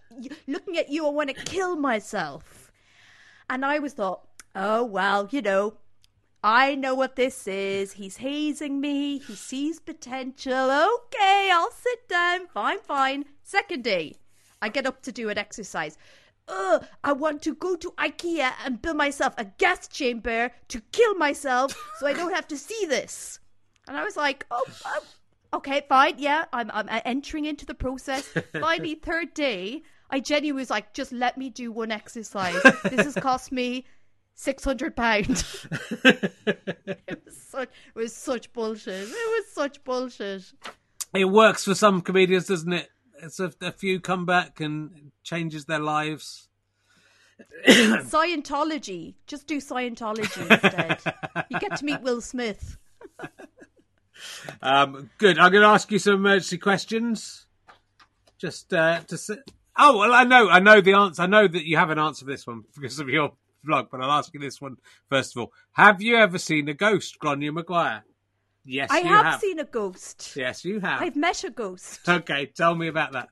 Looking 0.47 0.77
at 0.77 0.87
you, 0.89 1.05
I 1.05 1.09
want 1.09 1.35
to 1.35 1.43
kill 1.43 1.75
myself." 1.75 2.62
And 3.49 3.65
I 3.65 3.79
was 3.79 3.93
thought, 3.93 4.27
"Oh 4.55 4.83
well, 4.83 5.27
you 5.31 5.41
know." 5.41 5.77
I 6.45 6.75
know 6.75 6.93
what 6.93 7.15
this 7.15 7.47
is. 7.47 7.93
He's 7.93 8.17
hazing 8.17 8.81
me. 8.81 9.19
He 9.19 9.33
sees 9.33 9.79
potential. 9.79 10.69
Okay, 10.69 11.49
I'll 11.53 11.71
sit 11.71 12.09
down. 12.09 12.47
Fine, 12.47 12.79
fine. 12.79 13.23
Second 13.43 13.85
day, 13.85 14.15
I 14.61 14.67
get 14.67 14.85
up 14.85 15.01
to 15.03 15.13
do 15.13 15.29
an 15.29 15.37
exercise. 15.37 15.97
Ugh, 16.49 16.85
I 17.03 17.13
want 17.13 17.41
to 17.43 17.55
go 17.55 17.77
to 17.77 17.91
IKEA 17.91 18.51
and 18.65 18.81
build 18.81 18.97
myself 18.97 19.33
a 19.37 19.45
gas 19.45 19.87
chamber 19.87 20.51
to 20.67 20.81
kill 20.91 21.15
myself 21.15 21.73
so 21.99 22.07
I 22.07 22.13
don't 22.13 22.33
have 22.33 22.47
to 22.49 22.57
see 22.57 22.85
this. 22.87 23.39
And 23.87 23.95
I 23.95 24.03
was 24.03 24.17
like, 24.17 24.45
oh, 24.51 24.65
oh, 24.85 25.03
okay, 25.53 25.85
fine. 25.87 26.15
Yeah, 26.17 26.45
I'm, 26.51 26.69
I'm 26.73 26.89
uh, 26.89 26.99
entering 27.05 27.45
into 27.45 27.65
the 27.65 27.73
process. 27.73 28.27
Finally, 28.59 28.95
third 28.95 29.33
day, 29.33 29.83
I 30.13 30.19
genuinely 30.19 30.61
was 30.61 30.69
like, 30.69 30.93
just 30.93 31.11
let 31.11 31.39
me 31.39 31.49
do 31.49 31.71
one 31.71 31.91
exercise. 31.91 32.61
This 32.83 33.05
has 33.05 33.15
cost 33.15 33.51
me 33.51 33.85
six 34.35 34.63
hundred 34.63 34.95
pounds. 34.95 35.65
it 36.03 37.19
was 37.25 37.35
such 37.35 37.69
it 37.95 37.99
was 37.99 38.15
such 38.15 38.53
bullshit. 38.53 39.09
It 39.09 39.09
was 39.09 39.45
such 39.51 39.83
bullshit. 39.83 40.43
It 41.15 41.25
works 41.25 41.65
for 41.65 41.73
some 41.73 42.01
comedians, 42.01 42.45
doesn't 42.45 42.73
it? 42.73 42.89
It's 43.23 43.39
a, 43.39 43.51
a 43.61 43.71
few 43.71 43.99
come 43.99 44.27
back 44.27 44.59
and 44.59 45.11
changes 45.23 45.65
their 45.65 45.79
lives. 45.79 46.47
Scientology. 47.67 49.15
Just 49.25 49.47
do 49.47 49.57
Scientology 49.57 50.41
instead. 50.51 51.01
you 51.49 51.57
get 51.59 51.77
to 51.77 51.85
meet 51.85 52.01
Will 52.01 52.21
Smith. 52.21 52.77
Um, 54.61 55.09
good. 55.17 55.37
I'm 55.37 55.51
going 55.51 55.63
to 55.63 55.67
ask 55.67 55.91
you 55.91 55.99
some 55.99 56.13
emergency 56.13 56.57
questions. 56.57 57.45
Just 58.37 58.73
uh, 58.73 59.01
to. 59.01 59.17
Oh 59.77 59.97
well, 59.97 60.13
I 60.13 60.23
know, 60.23 60.49
I 60.49 60.59
know 60.59 60.81
the 60.81 60.93
answer. 60.93 61.21
I 61.23 61.25
know 61.27 61.47
that 61.47 61.65
you 61.67 61.77
have 61.77 61.89
an 61.89 61.99
answer 61.99 62.25
for 62.25 62.31
this 62.31 62.45
one 62.45 62.63
because 62.75 62.99
of 62.99 63.09
your 63.09 63.33
vlog, 63.67 63.87
but 63.91 64.01
I'll 64.01 64.11
ask 64.11 64.33
you 64.33 64.39
this 64.39 64.61
one 64.61 64.77
first 65.09 65.35
of 65.35 65.41
all. 65.41 65.51
Have 65.73 66.01
you 66.01 66.15
ever 66.17 66.37
seen 66.37 66.67
a 66.69 66.73
ghost, 66.73 67.17
Gráinne 67.19 67.51
Maguire? 67.53 68.03
Yes, 68.65 68.91
I 68.91 68.99
you 68.99 69.07
have, 69.07 69.25
have. 69.25 69.39
seen 69.41 69.59
a 69.59 69.65
ghost. 69.65 70.35
Yes, 70.35 70.63
you 70.63 70.79
have. 70.79 71.01
I've 71.01 71.15
met 71.17 71.43
a 71.43 71.49
ghost. 71.49 72.01
Okay, 72.07 72.45
tell 72.45 72.75
me 72.75 72.87
about 72.87 73.11
that. 73.13 73.29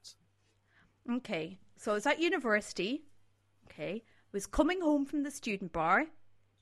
Okay, 1.10 1.58
so 1.78 1.92
I 1.92 1.94
was 1.96 2.06
at 2.06 2.20
university. 2.20 3.04
Okay, 3.70 4.04
was 4.34 4.46
coming 4.46 4.82
home 4.82 5.06
from 5.06 5.24
the 5.24 5.32
student 5.32 5.72
bar. 5.72 6.06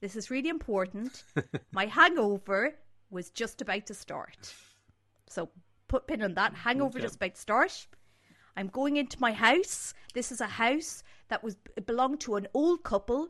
This 0.01 0.15
is 0.15 0.30
really 0.30 0.49
important. 0.49 1.23
My 1.71 1.86
hangover 1.88 2.75
was 3.09 3.30
just 3.32 3.61
about 3.61 3.86
to 3.88 3.93
start. 3.93 4.53
So 5.27 5.49
put 5.88 6.07
pin 6.07 6.21
on 6.21 6.36
that. 6.36 6.53
Hangover 6.53 6.99
Okay. 6.99 7.05
just 7.05 7.15
about 7.15 7.36
to 7.36 7.41
start. 7.41 7.88
I'm 8.60 8.68
going 8.68 8.97
into 8.97 9.22
my 9.22 9.32
house. 9.32 9.93
This 10.14 10.34
is 10.34 10.41
a 10.41 10.47
house 10.47 11.01
that 11.30 11.41
was 11.41 11.55
belonged 11.86 12.20
to 12.22 12.36
an 12.36 12.45
old 12.53 12.84
couple. 12.84 13.30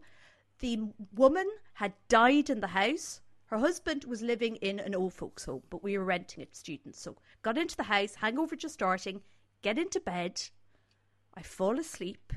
The 0.58 0.80
woman 1.16 1.48
had 1.74 1.94
died 2.08 2.50
in 2.50 2.62
the 2.62 2.68
house. 2.70 3.22
Her 3.46 3.60
husband 3.60 4.06
was 4.06 4.24
living 4.24 4.56
in 4.56 4.80
an 4.80 4.96
old 4.96 5.14
folks 5.14 5.46
home, 5.46 5.62
but 5.70 5.84
we 5.84 5.96
were 6.00 6.04
renting 6.04 6.42
it 6.42 6.54
to 6.54 6.58
students. 6.58 7.00
So 7.00 7.16
got 7.44 7.60
into 7.60 7.78
the 7.78 7.84
house, 7.84 8.16
hangover 8.16 8.56
just 8.56 8.74
starting, 8.74 9.22
get 9.62 9.78
into 9.78 10.00
bed. 10.00 10.42
I 11.36 11.44
fall 11.44 11.78
asleep. 11.78 12.34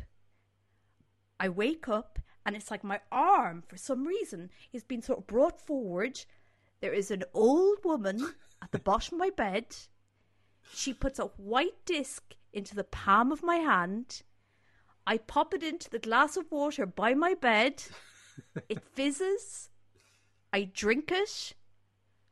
I 1.40 1.48
wake 1.48 1.88
up 1.88 2.18
and 2.44 2.54
it's 2.54 2.70
like 2.70 2.84
my 2.84 3.00
arm, 3.10 3.62
for 3.66 3.78
some 3.78 4.06
reason, 4.06 4.50
is 4.70 4.84
being 4.84 5.00
sort 5.00 5.20
of 5.20 5.26
brought 5.26 5.58
forward. 5.58 6.20
There 6.82 6.92
is 6.92 7.10
an 7.10 7.24
old 7.32 7.78
woman 7.86 8.34
at 8.60 8.70
the 8.70 8.78
bottom 8.78 9.14
of 9.14 9.20
my 9.20 9.30
bed. 9.30 9.74
She 10.74 10.92
puts 10.92 11.18
a 11.18 11.24
white 11.38 11.86
disc 11.86 12.34
into 12.52 12.74
the 12.74 12.84
palm 12.84 13.32
of 13.32 13.42
my 13.42 13.56
hand. 13.56 14.22
I 15.06 15.18
pop 15.18 15.52
it 15.54 15.62
into 15.62 15.90
the 15.90 15.98
glass 15.98 16.36
of 16.36 16.50
water 16.50 16.86
by 16.86 17.14
my 17.14 17.34
bed. 17.34 17.82
It 18.68 18.82
fizzes. 18.94 19.68
I 20.52 20.70
drink 20.72 21.10
it. 21.10 21.54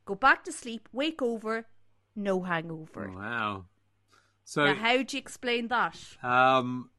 Go 0.04 0.14
back 0.14 0.44
to 0.44 0.52
sleep. 0.52 0.88
Wake 0.92 1.22
over. 1.22 1.66
No 2.14 2.42
hangover. 2.42 3.10
Wow. 3.14 3.64
So 4.44 4.64
Now, 4.64 4.74
how 4.74 5.02
do 5.02 5.16
you 5.16 5.20
explain 5.20 5.68
that? 5.68 5.96
Um, 6.22 6.90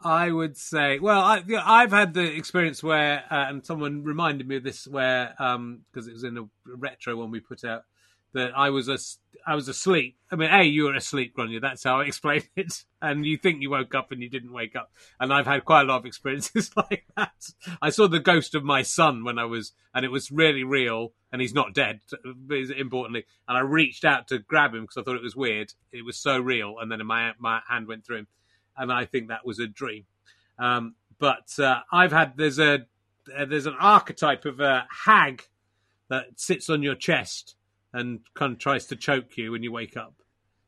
I 0.00 0.30
would 0.30 0.56
say, 0.56 0.98
well, 0.98 1.20
I, 1.20 1.42
yeah, 1.46 1.62
I've 1.64 1.92
had 1.92 2.14
the 2.14 2.24
experience 2.36 2.82
where, 2.82 3.24
uh, 3.30 3.46
and 3.48 3.64
someone 3.64 4.04
reminded 4.04 4.46
me 4.46 4.56
of 4.56 4.64
this, 4.64 4.86
where 4.86 5.34
because 5.38 6.06
it 6.06 6.12
was 6.12 6.24
in 6.24 6.38
a 6.38 6.44
retro 6.66 7.16
one 7.16 7.30
we 7.30 7.40
put 7.40 7.64
out, 7.64 7.84
that 8.34 8.56
I 8.56 8.70
was 8.70 8.88
as 8.88 9.18
I 9.46 9.54
was 9.54 9.68
asleep. 9.68 10.16
I 10.30 10.36
mean, 10.36 10.50
a 10.50 10.62
you 10.62 10.84
were 10.84 10.94
asleep, 10.94 11.34
Gráinne. 11.36 11.60
That's 11.60 11.84
how 11.84 12.00
I 12.00 12.04
explain 12.06 12.42
it. 12.56 12.84
And 13.00 13.24
you 13.24 13.36
think 13.38 13.62
you 13.62 13.70
woke 13.70 13.94
up 13.94 14.12
and 14.12 14.22
you 14.22 14.28
didn't 14.28 14.52
wake 14.52 14.76
up. 14.76 14.90
And 15.18 15.32
I've 15.32 15.46
had 15.46 15.64
quite 15.64 15.82
a 15.82 15.84
lot 15.84 15.98
of 15.98 16.06
experiences 16.06 16.70
like 16.76 17.04
that. 17.16 17.50
I 17.80 17.90
saw 17.90 18.08
the 18.08 18.20
ghost 18.20 18.54
of 18.54 18.64
my 18.64 18.82
son 18.82 19.24
when 19.24 19.38
I 19.38 19.44
was, 19.44 19.72
and 19.94 20.04
it 20.04 20.10
was 20.10 20.30
really 20.30 20.64
real. 20.64 21.12
And 21.30 21.42
he's 21.42 21.54
not 21.54 21.74
dead, 21.74 22.00
importantly. 22.50 23.26
And 23.46 23.58
I 23.58 23.60
reached 23.60 24.04
out 24.04 24.28
to 24.28 24.38
grab 24.38 24.74
him 24.74 24.82
because 24.82 24.96
I 24.96 25.02
thought 25.02 25.16
it 25.16 25.22
was 25.22 25.36
weird. 25.36 25.74
It 25.92 26.04
was 26.04 26.16
so 26.16 26.38
real. 26.38 26.76
And 26.80 26.90
then 26.90 27.06
my 27.06 27.32
my 27.38 27.60
hand 27.68 27.86
went 27.86 28.06
through 28.06 28.18
him 28.18 28.26
and 28.78 28.92
I 28.92 29.04
think 29.04 29.28
that 29.28 29.44
was 29.44 29.58
a 29.58 29.66
dream. 29.66 30.04
Um, 30.58 30.94
but 31.18 31.58
uh, 31.58 31.80
I've 31.92 32.12
had 32.12 32.34
there's 32.36 32.58
a 32.58 32.86
there's 33.46 33.66
an 33.66 33.76
archetype 33.78 34.46
of 34.46 34.60
a 34.60 34.86
hag 35.04 35.42
that 36.08 36.26
sits 36.36 36.70
on 36.70 36.82
your 36.82 36.94
chest 36.94 37.56
and 37.92 38.20
kind 38.34 38.52
of 38.52 38.58
tries 38.58 38.86
to 38.86 38.96
choke 38.96 39.36
you 39.36 39.52
when 39.52 39.62
you 39.62 39.72
wake 39.72 39.96
up. 39.96 40.14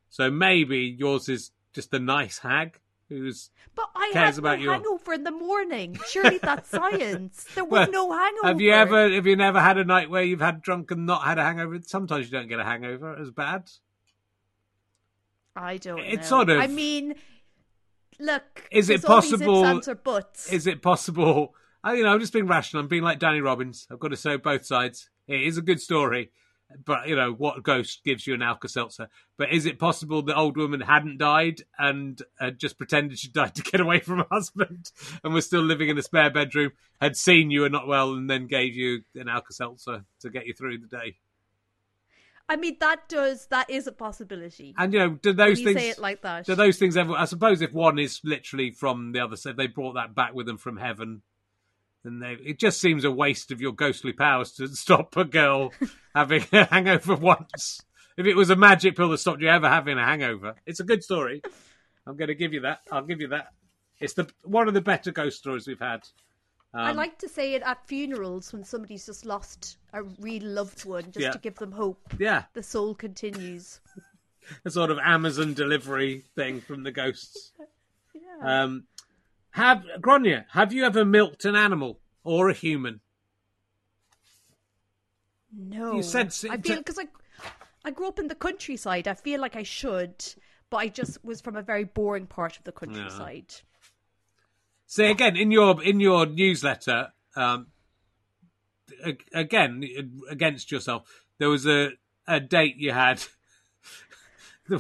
So 0.08 0.30
maybe 0.30 0.96
yours 0.98 1.28
is 1.28 1.50
just 1.72 1.92
a 1.94 1.98
nice 1.98 2.38
hag 2.38 2.80
who's 3.08 3.50
But 3.74 3.90
I 3.94 4.10
cares 4.12 4.36
had 4.36 4.42
no 4.44 4.48
about 4.50 4.60
your- 4.60 4.72
hangover 4.72 5.12
in 5.12 5.24
the 5.24 5.30
morning. 5.30 5.98
Surely 6.08 6.38
that's 6.38 6.70
science. 6.70 7.44
There 7.54 7.64
was 7.64 7.88
Well, 7.88 7.90
no 8.08 8.12
hangover. 8.16 8.46
Have 8.48 8.60
you 8.60 8.72
ever 8.72 9.10
have 9.10 9.26
you 9.26 9.36
never 9.36 9.60
had 9.60 9.78
a 9.78 9.84
night 9.84 10.10
where 10.10 10.22
you've 10.22 10.40
had 10.40 10.62
drunk 10.62 10.90
and 10.90 11.06
not 11.06 11.22
had 11.24 11.38
a 11.38 11.42
hangover? 11.42 11.78
Sometimes 11.84 12.26
you 12.26 12.32
don't 12.32 12.48
get 12.48 12.60
a 12.60 12.64
hangover 12.64 13.16
as 13.20 13.30
bad. 13.30 13.70
I 15.56 15.76
don't. 15.78 16.00
It's 16.00 16.30
know. 16.30 16.38
sort 16.38 16.50
of- 16.50 16.60
I 16.60 16.66
mean, 16.68 17.14
look. 18.18 18.68
Is 18.70 18.88
it 18.90 19.02
there's 19.02 19.04
all 19.04 19.20
these 19.20 19.32
ifs, 19.32 19.42
possible-. 19.42 20.24
Is 20.52 20.66
it 20.66 20.82
possible? 20.82 21.54
I, 21.82 21.94
you 21.94 22.04
know, 22.04 22.10
I'm 22.12 22.20
just 22.20 22.32
being 22.32 22.46
rational. 22.46 22.82
I'm 22.82 22.88
being 22.88 23.02
like 23.02 23.18
Danny 23.18 23.40
Robins. 23.40 23.86
I've 23.90 23.98
got 23.98 24.08
to 24.08 24.16
say 24.16 24.36
both 24.36 24.66
sides. 24.66 25.08
It 25.26 25.42
is 25.42 25.56
a 25.58 25.62
good 25.62 25.80
story. 25.80 26.30
But 26.84 27.08
you 27.08 27.16
know 27.16 27.32
what 27.32 27.62
ghost 27.62 28.02
gives 28.04 28.26
you 28.26 28.34
an 28.34 28.42
Alka 28.42 28.68
Seltzer? 28.68 29.08
But 29.36 29.52
is 29.52 29.66
it 29.66 29.78
possible 29.78 30.22
the 30.22 30.36
old 30.36 30.56
woman 30.56 30.80
hadn't 30.80 31.18
died 31.18 31.62
and 31.78 32.20
had 32.38 32.58
just 32.58 32.78
pretended 32.78 33.18
she 33.18 33.28
died 33.28 33.54
to 33.56 33.62
get 33.62 33.80
away 33.80 34.00
from 34.00 34.18
her 34.18 34.26
husband 34.30 34.90
and 35.24 35.34
was 35.34 35.46
still 35.46 35.62
living 35.62 35.88
in 35.88 35.98
a 35.98 36.02
spare 36.02 36.30
bedroom, 36.30 36.72
had 37.00 37.16
seen 37.16 37.50
you 37.50 37.62
were 37.62 37.68
not 37.68 37.86
well, 37.86 38.12
and 38.14 38.28
then 38.28 38.46
gave 38.46 38.74
you 38.74 39.00
an 39.14 39.28
Alka 39.28 39.52
Seltzer 39.52 40.04
to 40.20 40.30
get 40.30 40.46
you 40.46 40.54
through 40.54 40.78
the 40.78 40.86
day? 40.86 41.16
I 42.48 42.56
mean, 42.56 42.78
that 42.80 43.08
does 43.08 43.46
that 43.46 43.70
is 43.70 43.86
a 43.86 43.92
possibility. 43.92 44.74
And 44.76 44.92
you 44.92 44.98
know, 44.98 45.10
do 45.10 45.32
those 45.32 45.60
you 45.60 45.66
things 45.66 45.80
say 45.80 45.90
it 45.90 46.00
like 46.00 46.22
that. 46.22 46.46
Do 46.46 46.56
those 46.56 46.78
things 46.78 46.96
ever? 46.96 47.12
I 47.12 47.26
suppose 47.26 47.62
if 47.62 47.72
one 47.72 47.96
is 48.00 48.20
literally 48.24 48.72
from 48.72 49.12
the 49.12 49.20
other 49.20 49.36
side, 49.36 49.56
they 49.56 49.68
brought 49.68 49.92
that 49.92 50.16
back 50.16 50.34
with 50.34 50.46
them 50.46 50.58
from 50.58 50.76
heaven. 50.76 51.22
Then 52.04 52.18
they, 52.18 52.32
it 52.44 52.58
just 52.58 52.80
seems 52.80 53.04
a 53.04 53.10
waste 53.10 53.50
of 53.50 53.60
your 53.60 53.72
ghostly 53.72 54.12
powers 54.12 54.52
to 54.52 54.68
stop 54.74 55.16
a 55.16 55.24
girl 55.24 55.72
having 56.14 56.44
a 56.52 56.64
hangover 56.64 57.14
once. 57.14 57.80
If 58.16 58.26
it 58.26 58.34
was 58.36 58.50
a 58.50 58.56
magic 58.56 58.96
pill 58.96 59.10
that 59.10 59.18
stopped 59.18 59.40
you 59.42 59.48
ever 59.48 59.68
having 59.68 59.98
a 59.98 60.04
hangover, 60.04 60.54
it's 60.66 60.80
a 60.80 60.84
good 60.84 61.02
story. 61.04 61.42
I'm 62.06 62.16
going 62.16 62.28
to 62.28 62.34
give 62.34 62.52
you 62.52 62.60
that. 62.62 62.80
I'll 62.90 63.04
give 63.04 63.20
you 63.20 63.28
that. 63.28 63.48
It's 63.98 64.14
the 64.14 64.30
one 64.44 64.66
of 64.68 64.74
the 64.74 64.80
better 64.80 65.10
ghost 65.12 65.38
stories 65.38 65.66
we've 65.66 65.78
had. 65.78 66.00
I 66.72 66.90
Um, 66.90 66.96
like 66.96 67.18
to 67.18 67.28
say 67.28 67.54
it 67.54 67.62
at 67.62 67.86
funerals 67.86 68.52
when 68.52 68.64
somebody's 68.64 69.04
just 69.06 69.24
lost 69.26 69.76
a 69.92 70.02
real 70.02 70.44
loved 70.44 70.84
one, 70.84 71.04
just 71.12 71.18
Yeah. 71.18 71.32
to 71.32 71.38
give 71.38 71.56
them 71.56 71.72
hope. 71.72 72.00
Yeah, 72.18 72.44
The 72.54 72.62
soul 72.62 72.94
continues. 72.94 73.80
a 74.64 74.70
sort 74.70 74.90
of 74.90 74.98
Amazon 74.98 75.52
delivery 75.54 76.24
thing 76.34 76.60
from 76.60 76.82
the 76.82 76.92
ghosts. 76.92 77.52
Um, 78.42 78.84
have 79.52 79.84
Gráinne, 80.00 80.44
have 80.50 80.72
you 80.72 80.84
ever 80.84 81.04
milked 81.04 81.44
an 81.44 81.56
animal 81.56 82.00
or 82.24 82.48
a 82.48 82.54
human? 82.54 83.00
No, 85.52 85.94
You 85.94 86.02
said 86.02 86.32
I 86.48 86.58
feel 86.58 86.78
because 86.78 86.98
I, 86.98 87.08
I 87.84 87.90
grew 87.90 88.06
up 88.06 88.18
in 88.18 88.28
the 88.28 88.36
countryside. 88.36 89.08
I 89.08 89.14
feel 89.14 89.40
like 89.40 89.56
I 89.56 89.64
should, 89.64 90.14
but 90.70 90.76
I 90.78 90.88
just 90.88 91.24
was 91.24 91.40
from 91.40 91.56
a 91.56 91.62
very 91.62 91.84
boring 91.84 92.26
part 92.26 92.56
of 92.56 92.64
the 92.64 92.72
countryside. 92.72 93.52
See 94.86 95.06
again 95.06 95.36
in 95.36 95.50
your 95.50 95.82
in 95.82 96.00
your 96.00 96.26
newsletter. 96.26 97.12
Um, 97.34 97.68
again, 99.32 99.84
against 100.28 100.70
yourself, 100.70 101.24
there 101.38 101.48
was 101.48 101.66
a 101.66 101.92
a 102.26 102.38
date 102.38 102.76
you 102.76 102.92
had. 102.92 103.22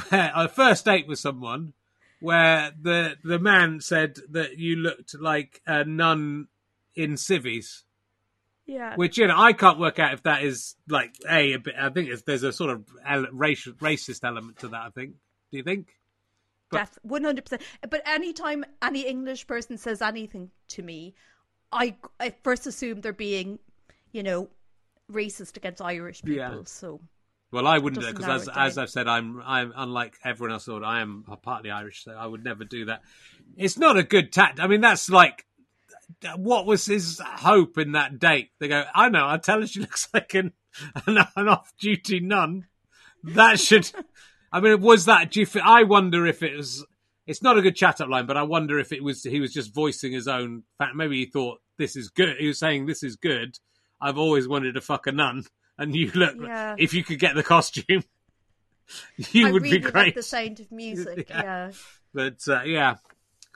where 0.08 0.32
a 0.34 0.48
first 0.48 0.84
date 0.84 1.08
with 1.08 1.18
someone, 1.18 1.72
where 2.20 2.72
the 2.80 3.16
the 3.24 3.38
man 3.38 3.80
said 3.80 4.16
that 4.30 4.58
you 4.58 4.76
looked 4.76 5.14
like 5.20 5.60
a 5.66 5.84
nun 5.84 6.48
in 6.94 7.16
civvies. 7.16 7.84
Yeah, 8.66 8.94
Which 8.94 9.18
you 9.18 9.26
know, 9.26 9.34
I 9.36 9.52
can't 9.52 9.80
work 9.80 9.98
out 9.98 10.12
if 10.14 10.22
that 10.22 10.44
is 10.44 10.76
like 10.88 11.14
a. 11.28 11.54
a 11.54 11.58
bit, 11.58 11.74
I 11.80 11.88
think 11.88 12.08
there's 12.24 12.44
a 12.44 12.52
sort 12.52 12.70
of 12.70 12.84
racial, 13.32 13.72
racist 13.74 14.20
element 14.22 14.60
to 14.60 14.68
that. 14.68 14.82
I 14.82 14.90
think. 14.90 15.14
Do 15.50 15.56
you 15.56 15.64
think? 15.64 15.88
Def- 16.70 16.98
100%. 17.04 17.60
But 17.88 18.02
anytime 18.06 18.64
any 18.80 19.00
English 19.06 19.46
person 19.46 19.76
says 19.76 20.00
anything 20.00 20.50
to 20.68 20.82
me, 20.82 21.14
I, 21.72 21.96
I 22.18 22.34
first 22.44 22.66
assume 22.66 23.00
they're 23.00 23.12
being, 23.12 23.58
you 24.12 24.22
know, 24.22 24.50
racist 25.10 25.56
against 25.56 25.82
Irish 25.82 26.22
people. 26.22 26.36
Yeah. 26.36 26.60
So, 26.64 27.00
Well, 27.52 27.66
I 27.66 27.78
wouldn't 27.78 28.02
Doesn't 28.02 28.16
because 28.16 28.42
as, 28.42 28.48
as. 28.54 28.78
I've 28.78 28.90
said, 28.90 29.08
I'm 29.08 29.42
I'm 29.44 29.72
unlike 29.74 30.16
everyone 30.24 30.52
else. 30.52 30.66
Thought 30.66 30.84
I 30.84 31.00
am 31.00 31.24
partly 31.42 31.70
Irish, 31.70 32.04
so 32.04 32.12
I 32.12 32.26
would 32.26 32.44
never 32.44 32.64
do 32.64 32.84
that. 32.84 33.02
It's 33.56 33.76
not 33.76 33.96
a 33.96 34.04
good 34.04 34.32
tact. 34.32 34.60
I 34.60 34.68
mean, 34.68 34.80
that's 34.80 35.10
like 35.10 35.44
what 36.36 36.66
was 36.66 36.86
his 36.86 37.20
hope 37.24 37.78
in 37.78 37.92
that 37.92 38.18
date? 38.18 38.50
They 38.58 38.68
go, 38.68 38.84
I 38.94 39.08
know. 39.08 39.26
I 39.28 39.38
tell 39.38 39.60
her 39.60 39.66
she 39.66 39.80
looks 39.80 40.08
like 40.12 40.34
an 40.34 40.52
an, 41.06 41.18
an 41.36 41.48
off-duty 41.48 42.20
nun. 42.20 42.66
That 43.22 43.58
should. 43.58 43.90
I 44.52 44.60
mean, 44.60 44.80
was 44.80 45.04
that? 45.06 45.30
Do 45.30 45.40
you? 45.40 45.46
fe- 45.46 45.60
I 45.60 45.82
wonder 45.82 46.26
if 46.26 46.42
it 46.42 46.56
was. 46.56 46.84
It's 47.26 47.42
not 47.42 47.58
a 47.58 47.62
good 47.62 47.76
chat 47.76 48.00
up 48.00 48.08
line, 48.08 48.26
but 48.26 48.36
I 48.36 48.42
wonder 48.42 48.78
if 48.78 48.92
it 48.92 49.04
was. 49.04 49.22
He 49.22 49.40
was 49.40 49.52
just 49.52 49.74
voicing 49.74 50.12
his 50.12 50.26
own 50.26 50.64
fact. 50.78 50.96
Maybe 50.96 51.18
he 51.18 51.26
thought 51.26 51.60
this 51.78 51.96
is 51.96 52.08
good. 52.08 52.36
He 52.38 52.46
was 52.46 52.58
saying 52.58 52.86
this 52.86 53.02
is 53.02 53.16
good. 53.16 53.58
I've 54.00 54.18
always 54.18 54.48
wanted 54.48 54.74
to 54.74 54.80
fuck 54.80 55.06
a 55.06 55.12
nun, 55.12 55.44
and 55.80 55.96
you 55.96 56.12
look. 56.14 56.36
Yeah. 56.40 56.76
If 56.78 56.94
you 56.94 57.02
could 57.02 57.18
get 57.18 57.34
the 57.34 57.42
costume, 57.42 58.04
you 59.16 59.48
I 59.48 59.50
would 59.50 59.62
really 59.62 59.78
be 59.78 59.84
like 59.84 59.92
great. 59.92 60.14
the 60.14 60.22
sound 60.22 60.60
of 60.60 60.70
music. 60.70 61.28
Yeah. 61.30 61.42
yeah. 61.42 61.70
But 62.12 62.40
uh, 62.48 62.62
yeah, 62.62 62.96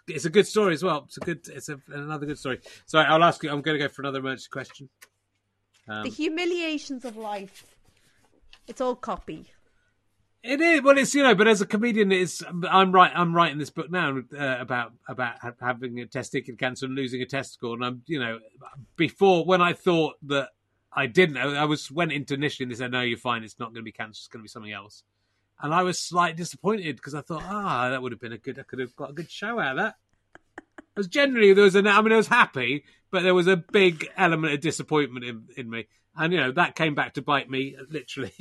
it's 0.08 0.24
a 0.24 0.30
good 0.30 0.46
story 0.46 0.74
as 0.74 0.82
well. 0.82 1.04
It's 1.06 1.16
a 1.18 1.20
good. 1.20 1.46
It's 1.48 1.68
a, 1.68 1.78
another 1.88 2.26
good 2.26 2.38
story. 2.38 2.60
So 2.86 2.98
I'll 2.98 3.22
ask 3.22 3.42
you. 3.42 3.50
I'm 3.50 3.62
going 3.62 3.78
to 3.78 3.84
go 3.84 3.92
for 3.92 4.02
another 4.02 4.20
emergency 4.20 4.48
question. 4.50 4.88
Um, 5.88 6.04
The 6.04 6.10
humiliations 6.10 7.04
of 7.04 7.16
life. 7.16 7.66
It's 8.66 8.80
all 8.80 8.96
copy. 8.96 9.50
It 10.42 10.60
is 10.60 10.82
well, 10.82 10.98
it's 10.98 11.14
you 11.14 11.22
know, 11.22 11.34
but 11.34 11.48
as 11.48 11.62
a 11.62 11.66
comedian, 11.66 12.12
it's 12.12 12.42
I'm 12.70 12.92
right. 12.92 13.10
I'm 13.14 13.34
writing 13.34 13.58
this 13.58 13.70
book 13.70 13.90
now 13.90 14.18
uh, 14.38 14.56
about 14.60 14.92
about 15.08 15.36
having 15.60 16.00
a 16.00 16.04
testicular 16.04 16.58
cancer 16.58 16.86
and 16.86 16.94
losing 16.94 17.22
a 17.22 17.26
testicle, 17.26 17.72
and 17.72 17.84
I'm 17.84 18.02
you 18.06 18.20
know, 18.20 18.38
before 18.96 19.44
when 19.44 19.60
I 19.60 19.72
thought 19.72 20.14
that 20.26 20.50
I 20.94 21.06
didn't, 21.06 21.36
I 21.36 21.64
was 21.64 21.90
went 21.90 22.12
into 22.12 22.34
initially 22.34 22.64
and 22.64 22.72
they 22.72 22.76
said 22.76 22.92
no, 22.92 23.00
you're 23.00 23.18
fine. 23.18 23.42
It's 23.42 23.58
not 23.58 23.66
going 23.66 23.82
to 23.82 23.82
be 23.82 23.92
cancer. 23.92 24.20
It's 24.20 24.28
going 24.28 24.40
to 24.40 24.44
be 24.44 24.48
something 24.48 24.72
else, 24.72 25.02
and 25.60 25.74
I 25.74 25.82
was 25.82 25.98
slightly 25.98 26.36
disappointed 26.36 26.96
because 26.96 27.14
I 27.14 27.20
thought 27.20 27.42
ah, 27.44 27.90
that 27.90 28.00
would 28.00 28.12
have 28.12 28.20
been 28.20 28.32
a 28.32 28.38
good. 28.38 28.58
I 28.58 28.62
could 28.62 28.78
have 28.78 28.94
got 28.96 29.10
a 29.10 29.14
good 29.14 29.30
show 29.30 29.58
out 29.58 29.78
of 29.78 29.84
that. 29.84 29.96
Because 30.94 31.08
generally 31.08 31.52
there 31.52 31.64
was 31.64 31.74
an, 31.74 31.86
I 31.86 32.00
mean, 32.02 32.12
I 32.12 32.16
was 32.16 32.28
happy, 32.28 32.84
but 33.10 33.22
there 33.22 33.34
was 33.34 33.48
a 33.48 33.56
big 33.56 34.08
element 34.16 34.54
of 34.54 34.60
disappointment 34.60 35.24
in, 35.24 35.44
in 35.56 35.68
me. 35.68 35.86
And, 36.16 36.32
you 36.32 36.38
know, 36.38 36.52
that 36.52 36.76
came 36.76 36.94
back 36.94 37.14
to 37.14 37.22
bite 37.22 37.50
me, 37.50 37.76
literally, 37.90 38.32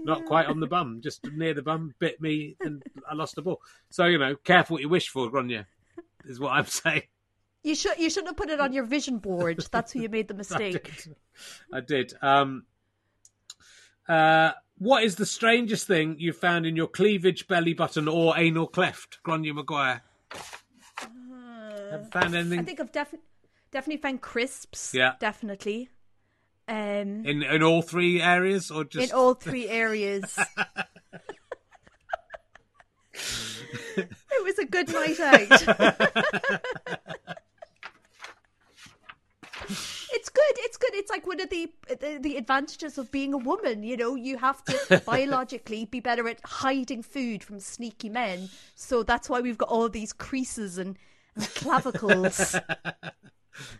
not 0.00 0.26
quite 0.26 0.46
on 0.46 0.60
the 0.60 0.66
bum, 0.66 1.00
just 1.02 1.24
near 1.32 1.54
the 1.54 1.62
bum, 1.62 1.94
bit 1.98 2.20
me, 2.20 2.56
and 2.60 2.82
I 3.08 3.14
lost 3.14 3.36
the 3.36 3.42
ball. 3.42 3.62
So, 3.90 4.04
you 4.04 4.18
know, 4.18 4.36
careful 4.36 4.74
what 4.74 4.82
you 4.82 4.90
wish 4.90 5.08
for, 5.08 5.30
Gráinne, 5.30 5.64
is 6.26 6.38
what 6.38 6.52
I'm 6.52 6.66
saying. 6.66 7.04
You 7.62 7.74
should 7.74 7.98
you 7.98 8.10
shouldn't 8.10 8.28
have 8.28 8.36
put 8.36 8.50
it 8.50 8.60
on 8.60 8.72
your 8.72 8.84
vision 8.84 9.18
board. 9.18 9.64
That's 9.70 9.92
who 9.92 10.00
you 10.00 10.08
made 10.08 10.28
the 10.28 10.34
I 10.34 10.36
mistake. 10.38 10.84
did. 10.84 11.16
I 11.72 11.80
did. 11.80 12.14
Um, 12.20 12.64
uh, 14.08 14.52
what 14.78 15.04
is 15.04 15.14
the 15.16 15.26
strangest 15.26 15.86
thing 15.86 16.16
you 16.18 16.32
found 16.32 16.66
in 16.66 16.74
your 16.74 16.88
cleavage, 16.88 17.46
belly 17.46 17.72
button, 17.72 18.08
or 18.08 18.36
anal 18.36 18.66
cleft, 18.66 19.18
Gráinne 19.24 19.54
Maguire? 19.54 20.02
Have 20.32 22.02
you 22.02 22.10
found 22.10 22.34
anything 22.34 22.58
I 22.58 22.62
think 22.62 22.80
I've 22.80 22.90
definitely 22.90 23.26
definitely 23.70 24.02
found 24.02 24.20
crisps. 24.22 24.92
Yeah. 24.92 25.12
Definitely. 25.20 25.88
Um 26.68 27.24
in 27.24 27.42
in 27.42 27.62
all 27.62 27.82
three 27.82 28.20
areas, 28.20 28.70
or 28.70 28.84
just 28.84 29.10
in 29.10 29.16
all 29.16 29.34
three 29.34 29.68
areas. 29.68 30.36
it 33.96 34.44
was 34.44 34.58
a 34.58 34.64
good 34.64 34.92
night 34.92 35.20
out. 35.20 35.48
It's 40.72 40.78
good. 40.78 40.94
It's 40.94 41.10
like 41.10 41.26
one 41.26 41.38
of 41.38 41.50
the, 41.50 41.70
the 42.00 42.18
the 42.18 42.36
advantages 42.38 42.96
of 42.96 43.12
being 43.12 43.34
a 43.34 43.36
woman. 43.36 43.82
You 43.82 43.94
know, 43.94 44.14
you 44.14 44.38
have 44.38 44.64
to 44.64 45.02
biologically 45.06 45.84
be 45.84 46.00
better 46.00 46.26
at 46.28 46.40
hiding 46.44 47.02
food 47.02 47.44
from 47.44 47.60
sneaky 47.60 48.08
men. 48.08 48.48
So 48.74 49.02
that's 49.02 49.28
why 49.28 49.42
we've 49.42 49.58
got 49.58 49.68
all 49.68 49.90
these 49.90 50.14
creases 50.14 50.78
and, 50.78 50.96
and 51.36 51.46
clavicles. 51.54 52.56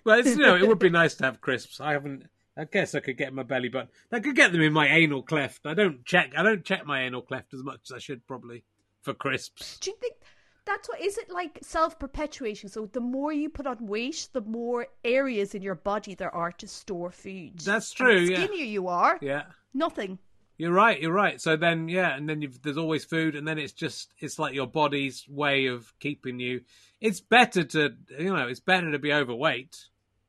Well, 0.04 0.18
it's, 0.18 0.28
you 0.28 0.36
know, 0.36 0.54
it 0.54 0.68
would 0.68 0.78
be 0.78 0.90
nice 1.02 1.14
to 1.14 1.24
have 1.24 1.40
crisps. 1.40 1.80
I 1.80 1.92
haven't. 1.92 2.26
I 2.58 2.64
guess 2.64 2.94
I 2.94 3.00
could 3.00 3.16
get 3.16 3.32
my 3.32 3.42
belly 3.42 3.70
button. 3.70 3.88
I 4.12 4.20
could 4.20 4.36
get 4.36 4.52
them 4.52 4.60
in 4.60 4.74
my 4.74 4.86
anal 4.86 5.22
cleft. 5.22 5.64
I 5.64 5.72
don't 5.72 6.04
check. 6.04 6.34
I 6.36 6.42
don't 6.42 6.62
check 6.62 6.84
my 6.84 7.04
anal 7.04 7.22
cleft 7.22 7.54
as 7.54 7.62
much 7.62 7.80
as 7.86 7.92
I 7.92 7.98
should 7.98 8.26
probably 8.26 8.64
for 9.00 9.14
crisps. 9.14 9.78
Do 9.78 9.92
you 9.92 9.96
think 9.98 10.16
that's 10.64 10.88
what 10.88 11.00
is 11.00 11.18
it 11.18 11.30
like 11.30 11.58
self 11.62 11.98
perpetuation? 11.98 12.68
So 12.68 12.86
the 12.86 13.00
more 13.00 13.32
you 13.32 13.48
put 13.48 13.66
on 13.66 13.86
weight, 13.86 14.28
the 14.32 14.40
more 14.42 14.86
areas 15.04 15.54
in 15.54 15.62
your 15.62 15.74
body 15.74 16.14
there 16.14 16.34
are 16.34 16.52
to 16.52 16.68
store 16.68 17.10
food. 17.10 17.58
That's 17.58 17.90
And 17.90 17.96
true, 17.96 18.26
The 18.26 18.32
yeah. 18.32 18.44
skinnier 18.44 18.64
you 18.64 18.88
are, 18.88 19.18
Yeah, 19.20 19.44
nothing. 19.74 20.18
you're 20.58 20.72
right. 20.72 21.00
You're 21.00 21.12
right. 21.12 21.40
So 21.40 21.56
then, 21.56 21.88
yeah, 21.88 22.14
and 22.16 22.28
then 22.28 22.42
you've, 22.42 22.62
there's 22.62 22.78
always 22.78 23.04
food, 23.04 23.34
and 23.34 23.46
then 23.46 23.58
it's 23.58 23.72
just 23.72 24.12
it's 24.20 24.38
like 24.38 24.54
your 24.54 24.66
body's 24.68 25.26
way 25.28 25.66
of 25.66 25.92
keeping 25.98 26.38
you. 26.38 26.60
It's 27.00 27.20
better 27.20 27.64
to 27.64 27.90
you 28.18 28.32
know 28.34 28.46
it's 28.48 28.60
better 28.60 28.92
to 28.92 28.98
be 28.98 29.12
overweight. 29.12 29.76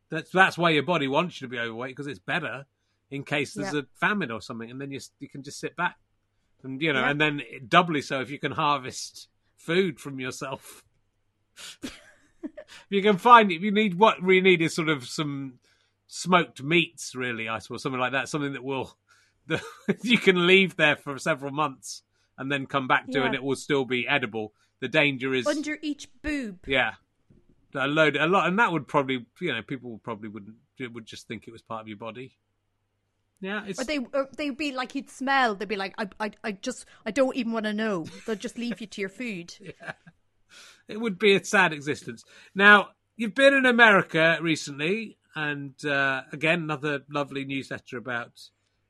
That's 0.10 0.32
that's 0.32 0.58
why 0.58 0.72
your 0.72 0.84
body 0.84 1.08
wants 1.08 1.40
you 1.42 1.48
to 1.48 1.52
be 1.52 1.60
overweight 1.60 1.92
because 1.92 2.08
it's 2.08 2.20
better 2.20 2.66
in 3.12 3.24
case 3.24 3.54
there's 3.54 3.74
Yeah. 3.74 3.82
a 3.82 3.84
famine 4.00 4.32
or 4.32 4.42
something, 4.42 4.72
and 4.72 4.82
then 4.82 4.90
you 4.92 5.00
you 5.20 5.30
can 5.30 5.44
just 5.44 5.60
sit 5.60 5.76
back, 5.76 5.98
and 6.64 6.82
you 6.82 6.92
know, 6.94 7.02
Yeah. 7.02 7.12
and 7.12 7.22
then 7.22 7.42
doubly 7.68 8.02
so 8.02 8.22
if 8.22 8.32
you 8.32 8.40
can 8.40 8.52
harvest 8.52 9.28
food 9.66 10.00
from 10.00 10.20
yourself. 10.20 10.84
if 11.84 11.92
you 12.90 13.02
can 13.02 13.18
find 13.18 13.52
if 13.52 13.62
you 13.62 13.72
need 13.72 13.96
what 13.96 14.22
we 14.22 14.42
need 14.42 14.62
is 14.62 14.74
sort 14.76 14.90
of 14.90 15.06
some 15.06 15.60
smoked 16.08 16.62
meats, 16.62 17.16
really, 17.16 17.48
I 17.48 17.60
suppose, 17.60 17.82
something 17.84 18.00
like 18.00 18.12
that, 18.12 18.30
something 18.30 18.54
that 18.54 18.64
will 18.64 18.96
that 19.48 19.62
you 20.04 20.18
can 20.18 20.48
leave 20.48 20.76
there 20.76 20.96
for 20.96 21.18
several 21.18 21.52
months 21.52 22.04
and 22.38 22.52
then 22.52 22.66
come 22.66 22.88
back 22.88 23.06
to, 23.08 23.20
Yeah. 23.20 23.26
and 23.26 23.36
it 23.36 23.44
will 23.44 23.56
still 23.56 23.86
be 23.86 24.08
edible. 24.08 24.54
The 24.80 24.88
danger 24.88 25.34
is 25.34 25.48
Under 25.48 25.78
each 25.82 26.08
boob. 26.22 26.60
yeah, 26.68 26.94
a 27.76 27.88
load, 27.88 28.16
a 28.18 28.26
lot, 28.28 28.48
and 28.48 28.58
that 28.60 28.72
would 28.72 28.88
probably, 28.88 29.26
you 29.40 29.54
know, 29.54 29.62
people 29.62 30.00
probably 30.04 30.30
wouldn't 30.30 30.56
would 30.92 31.06
just 31.06 31.28
think 31.28 31.48
it 31.48 31.52
was 31.52 31.62
part 31.62 31.82
of 31.82 31.88
your 31.88 31.98
body. 31.98 32.34
Yeah, 33.44 33.66
it's 33.68 33.78
Or 33.82 33.84
they, 33.84 33.98
or 34.00 34.30
they'd 34.38 34.56
be 34.56 34.72
like, 34.72 34.96
you'd 34.96 35.10
smell. 35.10 35.54
They'd 35.54 35.68
be 35.68 35.76
like, 35.76 35.94
I, 35.98 36.08
I, 36.18 36.32
I 36.46 36.52
just, 36.54 36.86
I 37.06 37.12
don't 37.12 37.36
even 37.36 37.52
want 37.52 37.66
to 37.66 37.74
know. 37.74 38.06
They'll 38.26 38.38
just 38.38 38.58
leave 38.58 38.80
you 38.80 38.88
to 38.88 39.02
your 39.02 39.10
food. 39.10 39.54
it 40.88 41.02
would 41.02 41.20
be 41.20 41.36
a 41.36 41.44
sad 41.44 41.74
existence. 41.74 42.24
Now, 42.56 42.92
you've 43.18 43.36
been 43.36 43.54
in 43.54 43.66
America 43.66 44.38
recently, 44.42 45.18
and 45.36 45.74
uh, 45.86 46.22
again, 46.32 46.62
another 46.62 47.02
lovely 47.10 47.44
newsletter 47.44 47.98
about 47.98 48.32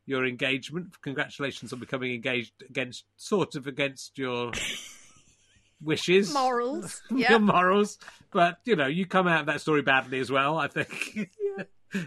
your 0.06 0.24
engagement. 0.24 1.02
Congratulations 1.02 1.74
on 1.74 1.80
becoming 1.80 2.14
engaged 2.14 2.54
against, 2.70 3.06
sort 3.18 3.56
of 3.56 3.66
against 3.66 4.20
your 4.20 4.52
wishes, 5.82 6.32
Morals. 6.32 7.02
your 7.10 7.20
Yeah. 7.20 7.38
morals. 7.40 7.98
But 8.32 8.60
you 8.66 8.76
know, 8.76 8.88
you 8.88 9.06
come 9.08 9.28
out 9.28 9.42
of 9.42 9.46
that 9.48 9.62
story 9.62 9.82
badly 9.82 10.20
as 10.20 10.30
well. 10.32 10.58
I 10.60 10.68
think. 10.68 11.30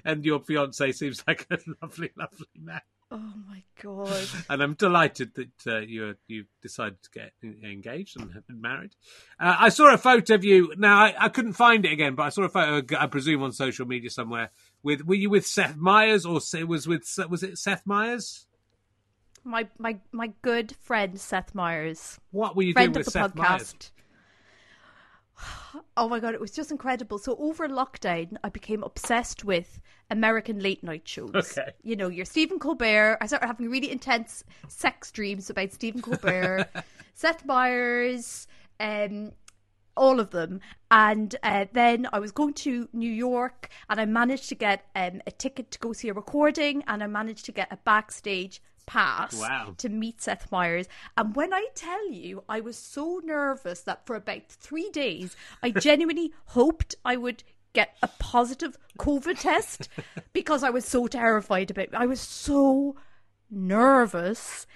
And 0.04 0.24
your 0.24 0.40
fiance 0.40 0.92
seems 0.92 1.22
like 1.26 1.46
a 1.50 1.58
lovely, 1.82 2.10
lovely 2.16 2.46
man. 2.60 2.80
Oh 3.10 3.32
my 3.48 3.62
god. 3.80 4.26
and 4.50 4.62
I'm 4.62 4.74
delighted 4.74 5.32
that 5.34 5.72
uh, 5.72 5.78
you 5.78 6.16
you 6.26 6.46
decided 6.60 7.00
to 7.04 7.10
get 7.10 7.32
engaged 7.62 8.20
and 8.20 8.32
have 8.32 8.46
been 8.48 8.60
married. 8.60 8.96
Uh, 9.38 9.56
I 9.60 9.68
saw 9.68 9.94
a 9.94 9.98
photo 9.98 10.34
of 10.34 10.44
you. 10.44 10.72
Now 10.76 10.98
I, 10.98 11.14
I 11.16 11.28
couldn't 11.28 11.52
find 11.52 11.84
it 11.84 11.92
again, 11.92 12.16
but 12.16 12.24
I 12.24 12.28
saw 12.30 12.42
a 12.42 12.48
photo. 12.48 12.96
I 12.98 13.06
presume 13.06 13.44
on 13.44 13.52
social 13.52 13.86
media 13.86 14.10
somewhere. 14.10 14.50
With 14.82 15.06
were 15.06 15.14
you 15.14 15.30
with 15.30 15.46
Seth 15.46 15.76
Meyers 15.76 16.26
or 16.26 16.40
was 16.66 16.88
with 16.88 17.06
was 17.28 17.42
it 17.44 17.58
Seth 17.58 17.86
Meyers? 17.86 18.46
My, 19.44 19.68
my, 19.78 19.98
my 20.10 20.32
good 20.42 20.74
friend 20.80 21.20
Seth 21.20 21.54
Meyers. 21.54 22.18
What 22.32 22.56
were 22.56 22.64
you 22.64 22.72
friend 22.72 22.92
doing 22.92 23.02
of 23.02 23.06
with 23.06 23.14
the 23.14 23.20
Seth 23.20 23.34
podcast. 23.36 23.90
Oh 25.98 26.10
my 26.10 26.20
god, 26.20 26.34
it 26.34 26.40
was 26.40 26.50
just 26.50 26.70
incredible. 26.70 27.18
So 27.18 27.36
over 27.38 27.66
lockdown, 27.68 28.36
I 28.44 28.50
became 28.50 28.82
obsessed 28.82 29.44
with 29.44 29.80
American 30.10 30.60
late 30.60 30.84
night 30.84 31.08
shows. 31.08 31.34
Okay. 31.34 31.72
You 31.82 31.96
know, 31.96 32.08
your 32.08 32.26
Stephen 32.26 32.58
Colbert. 32.58 33.16
I 33.20 33.26
started 33.26 33.46
having 33.46 33.70
really 33.70 33.90
intense 33.90 34.44
sex 34.68 35.10
dreams 35.10 35.48
about 35.48 35.72
Stephen 35.72 36.02
Colbert, 36.02 36.68
Seth 37.14 37.46
Meyers, 37.46 38.46
um, 38.78 39.32
all 39.96 40.20
of 40.20 40.30
them. 40.30 40.60
And 40.90 41.34
uh, 41.42 41.64
then 41.72 42.06
I 42.12 42.18
was 42.18 42.32
going 42.32 42.54
to 42.54 42.88
New 42.92 43.10
York, 43.10 43.70
and 43.88 43.98
I 44.00 44.04
managed 44.04 44.48
to 44.50 44.54
get 44.54 44.84
um, 44.94 45.22
a 45.26 45.30
ticket 45.30 45.70
to 45.72 45.78
go 45.78 45.92
see 45.92 46.08
a 46.08 46.14
recording, 46.14 46.84
and 46.86 47.02
I 47.02 47.06
managed 47.06 47.46
to 47.46 47.52
get 47.52 47.72
a 47.72 47.78
backstage 47.78 48.60
pass 48.86 49.34
Wow. 49.38 49.74
to 49.78 49.88
meet 49.88 50.22
Seth 50.22 50.50
Meyers. 50.52 50.86
And 51.16 51.34
when 51.34 51.52
I 51.52 51.66
tell 51.74 52.10
you, 52.10 52.44
I 52.48 52.60
was 52.60 52.76
so 52.76 53.20
nervous 53.24 53.82
that 53.82 54.06
for 54.06 54.16
about 54.16 54.48
three 54.48 54.90
days, 54.90 55.36
I 55.62 55.70
genuinely 55.70 56.32
hoped 56.46 56.94
I 57.04 57.16
would 57.16 57.42
get 57.72 57.96
a 58.02 58.08
positive 58.18 58.78
COVID 58.98 59.40
test 59.40 59.88
because 60.32 60.62
I 60.62 60.70
was 60.70 60.84
so 60.84 61.06
terrified 61.06 61.70
about 61.70 61.84
it. 61.88 61.94
I 61.94 62.06
was 62.06 62.20
so 62.20 62.96
nervous. 63.50 64.66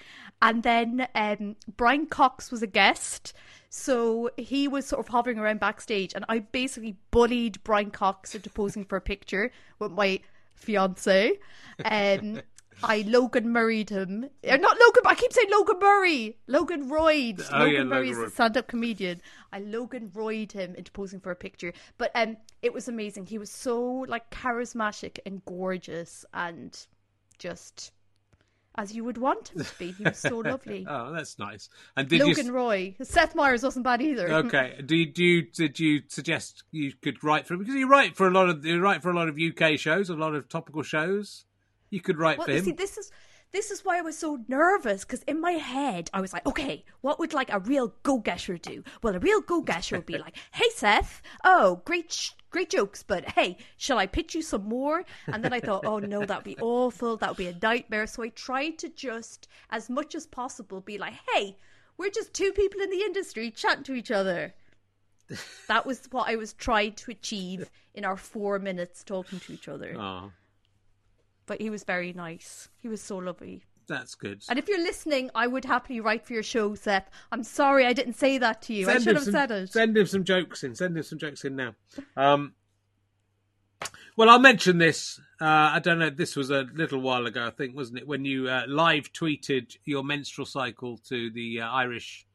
And 0.42 0.62
then 0.62 1.06
um, 1.14 1.56
Brian 1.76 2.06
Cox 2.06 2.50
was 2.50 2.62
a 2.62 2.66
guest. 2.66 3.32
So 3.68 4.30
he 4.36 4.66
was 4.66 4.86
sort 4.86 5.00
of 5.00 5.08
hovering 5.08 5.38
around 5.38 5.60
backstage, 5.60 6.12
and 6.12 6.24
I 6.28 6.40
basically 6.40 6.96
bullied 7.12 7.62
Brian 7.62 7.92
Cox 7.92 8.34
into 8.34 8.50
posing 8.50 8.84
for 8.84 8.96
a 8.96 9.00
picture 9.00 9.52
with 9.78 9.92
my 9.92 10.20
fiance. 10.56 11.38
Um, 11.84 12.42
I 12.82 13.04
Logan 13.06 13.48
Murrayed 13.48 13.90
him. 13.90 14.28
Uh, 14.48 14.56
Not 14.56 14.78
Logan, 14.78 15.02
but 15.02 15.12
I 15.12 15.14
keep 15.14 15.32
saying 15.32 15.48
Logan 15.50 15.78
Murray. 15.80 16.36
Logan 16.46 16.88
Royd. 16.88 17.42
Oh, 17.52 17.58
Logan 17.58 17.74
yeah, 17.74 17.84
Murray 17.84 18.10
is 18.10 18.18
a 18.18 18.30
stand 18.30 18.56
up 18.56 18.68
comedian. 18.68 19.20
I 19.52 19.60
Logan 19.60 20.10
Royd 20.14 20.52
him 20.52 20.74
into 20.74 20.90
posing 20.92 21.20
for 21.20 21.30
a 21.30 21.36
picture. 21.36 21.72
But 21.98 22.10
um, 22.14 22.36
it 22.62 22.72
was 22.72 22.88
amazing. 22.88 23.26
He 23.26 23.38
was 23.38 23.50
so 23.50 23.80
like 24.08 24.30
charismatic 24.30 25.18
and 25.26 25.44
gorgeous 25.44 26.24
and 26.32 26.86
just 27.38 27.92
as 28.76 28.94
you 28.94 29.04
would 29.04 29.18
want 29.18 29.48
him 29.48 29.64
to 29.64 29.78
be. 29.78 29.92
He 29.92 30.04
was 30.04 30.18
so 30.18 30.38
lovely. 30.44 30.86
Oh, 30.88 31.12
that's 31.12 31.38
nice. 31.38 31.68
And 31.96 32.08
did 32.08 32.20
Logan 32.20 32.46
you? 32.46 32.52
Roy. 32.52 32.96
Seth 33.02 33.34
Meyers 33.34 33.62
wasn't 33.62 33.84
bad 33.84 34.00
either. 34.00 34.28
Okay. 34.40 34.80
Do 34.84 34.96
you, 34.96 35.06
do 35.06 35.22
you 35.22 35.42
did 35.42 35.78
you 35.78 36.02
suggest 36.08 36.64
you 36.70 36.92
could 37.02 37.22
write 37.22 37.46
for 37.46 37.54
him 37.54 37.60
because 37.60 37.74
you 37.74 37.88
write 37.88 38.16
for 38.16 38.26
a 38.26 38.30
lot 38.30 38.48
of 38.48 38.64
you 38.64 38.80
write 38.80 39.02
for 39.02 39.10
a 39.10 39.14
lot 39.14 39.28
of 39.28 39.38
UK 39.38 39.78
shows, 39.78 40.08
a 40.08 40.14
lot 40.14 40.34
of 40.34 40.48
topical 40.48 40.82
shows. 40.82 41.44
You 41.90 42.00
could 42.00 42.18
write 42.18 42.38
Well, 42.38 42.46
for 42.46 42.52
him. 42.52 42.64
see, 42.64 42.72
this 42.72 42.96
is 42.98 43.10
this 43.52 43.72
is 43.72 43.84
why 43.84 43.98
I 43.98 44.02
was 44.02 44.16
so 44.16 44.38
nervous 44.46 45.04
because 45.04 45.22
in 45.24 45.40
my 45.40 45.52
head 45.52 46.08
I 46.14 46.20
was 46.20 46.32
like, 46.32 46.46
okay, 46.46 46.84
what 47.00 47.18
would 47.18 47.32
like 47.34 47.52
a 47.52 47.58
real 47.58 47.92
go-getter 48.04 48.56
do? 48.58 48.84
Well, 49.02 49.16
a 49.16 49.18
real 49.18 49.40
go-getter 49.40 49.96
would 49.96 50.06
be 50.06 50.18
like, 50.26 50.36
hey 50.52 50.68
Seth, 50.74 51.20
oh 51.44 51.82
great, 51.84 52.12
sh- 52.12 52.30
great 52.50 52.70
jokes, 52.70 53.02
but 53.02 53.24
hey, 53.30 53.56
shall 53.76 53.98
I 53.98 54.06
pitch 54.06 54.36
you 54.36 54.42
some 54.42 54.68
more? 54.68 55.04
And 55.26 55.42
then 55.44 55.52
I 55.52 55.58
thought, 55.58 55.84
oh 55.84 55.98
no, 55.98 56.24
that'd 56.24 56.44
be 56.44 56.56
awful, 56.60 57.16
that 57.16 57.30
would 57.30 57.36
be 57.38 57.48
a 57.48 57.58
nightmare. 57.60 58.06
So 58.06 58.22
I 58.22 58.28
tried 58.28 58.78
to 58.78 58.88
just, 58.88 59.48
as 59.70 59.90
much 59.90 60.14
as 60.14 60.26
possible, 60.26 60.80
be 60.80 60.96
like, 60.98 61.14
hey, 61.34 61.56
we're 61.98 62.10
just 62.10 62.32
two 62.32 62.52
people 62.52 62.80
in 62.80 62.90
the 62.90 63.02
industry 63.02 63.50
chatting 63.50 63.82
to 63.84 63.94
each 63.94 64.12
other. 64.12 64.54
That 65.68 65.86
was 65.86 66.06
what 66.10 66.28
I 66.28 66.34
was 66.36 66.52
trying 66.54 66.94
to 66.94 67.12
achieve 67.12 67.70
in 67.94 68.04
our 68.04 68.16
four 68.16 68.58
minutes 68.58 69.04
talking 69.04 69.38
to 69.40 69.52
each 69.52 69.68
other. 69.68 69.94
oh, 69.96 70.32
But 71.50 71.60
he 71.60 71.68
was 71.68 71.82
very 71.82 72.12
nice. 72.12 72.68
He 72.78 72.86
was 72.86 73.02
so 73.02 73.16
lovely. 73.18 73.64
that's 73.88 74.14
good. 74.14 74.44
And 74.48 74.56
if 74.56 74.68
you're 74.68 74.78
listening, 74.78 75.30
I 75.34 75.48
would 75.48 75.64
happily 75.64 75.98
write 75.98 76.24
for 76.24 76.32
your 76.32 76.44
show, 76.44 76.76
Seth. 76.76 77.10
I'm 77.32 77.42
sorry 77.42 77.84
I 77.86 77.92
didn't 77.92 78.12
say 78.12 78.38
that 78.38 78.62
to 78.62 78.72
you. 78.72 78.88
I 78.88 79.00
should 79.00 79.16
have 79.16 79.24
some- 79.24 79.32
said 79.32 79.50
it. 79.50 79.72
Send 79.72 79.96
him 79.96 80.06
some 80.06 80.22
jokes 80.22 80.62
in. 80.62 80.76
Send 80.76 80.96
him 80.96 81.02
some 81.02 81.18
jokes 81.18 81.44
in 81.44 81.56
now. 81.56 81.74
Um, 82.16 82.54
well, 84.16 84.30
I'll 84.30 84.38
mention 84.38 84.78
this. 84.78 85.18
Uh, 85.40 85.74
I 85.74 85.80
don't 85.82 85.98
know. 85.98 86.08
This 86.08 86.36
was 86.36 86.50
a 86.50 86.68
little 86.72 87.00
while 87.00 87.26
ago, 87.26 87.48
I 87.48 87.50
think, 87.50 87.74
wasn't 87.74 87.98
it? 87.98 88.06
When 88.06 88.24
you 88.24 88.48
uh, 88.48 88.66
live 88.68 89.12
tweeted 89.12 89.76
your 89.84 90.04
menstrual 90.04 90.46
cycle 90.46 90.98
to 91.08 91.30
the 91.32 91.62
uh, 91.62 91.68
Irish. 91.68 92.28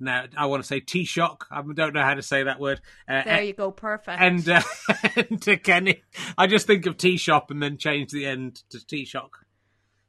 Now 0.00 0.24
I 0.36 0.46
want 0.46 0.62
to 0.62 0.66
say 0.66 0.80
T-shock. 0.80 1.46
I 1.50 1.62
don't 1.62 1.92
know 1.94 2.02
how 2.02 2.14
to 2.14 2.22
say 2.22 2.44
that 2.44 2.60
word. 2.60 2.80
Uh, 3.08 3.22
There 3.24 3.42
you 3.42 3.52
go. 3.52 3.70
Perfect. 3.72 4.20
and 4.20 4.48
uh, 4.48 4.60
Enda 4.90 5.62
Kenny. 5.62 6.02
I 6.36 6.46
just 6.46 6.66
think 6.66 6.86
of 6.86 6.96
T 6.96 7.16
shop 7.16 7.50
and 7.50 7.62
then 7.62 7.78
change 7.78 8.10
the 8.12 8.26
end 8.26 8.62
to 8.70 8.84
T 8.86 9.04
shock. 9.04 9.38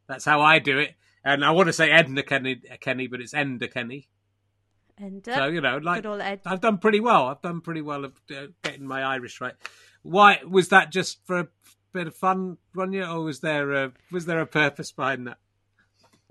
That's 0.08 0.26
how 0.26 0.42
I 0.42 0.60
do 0.60 0.78
it. 0.78 0.96
And 1.24 1.44
I 1.44 1.52
want 1.52 1.68
to 1.68 1.74
say 1.74 1.90
Edna 1.92 2.24
Kenny, 2.24 2.62
Kenny, 2.80 3.08
but 3.08 3.20
it's 3.20 3.34
Enda 3.34 3.72
Kenny. 3.72 4.08
And, 4.98 5.28
uh, 5.28 5.36
So 5.36 5.48
you 5.48 5.62
know, 5.62 5.78
like 5.78 6.04
good 6.04 6.10
old 6.10 6.22
Ed. 6.22 6.42
I've 6.46 6.62
done 6.62 6.78
pretty 6.78 7.00
well. 7.00 7.28
I've 7.28 7.42
done 7.42 7.62
pretty 7.62 7.82
well 7.82 8.06
of 8.06 8.14
uh, 8.32 8.48
getting 8.64 8.86
my 8.86 9.02
Irish 9.04 9.40
right. 9.42 9.54
Why 10.02 10.40
was 10.48 10.70
that? 10.70 10.92
Just 10.92 11.26
for 11.26 11.40
a 11.40 11.48
bit 11.94 12.08
of 12.08 12.16
fun, 12.16 12.58
Ronya, 12.76 13.12
or 13.14 13.24
was 13.24 13.40
there 13.40 13.72
a 13.72 13.92
was 14.12 14.26
there 14.26 14.40
a 14.40 14.46
purpose 14.46 14.92
behind 14.92 15.28
that? 15.28 15.38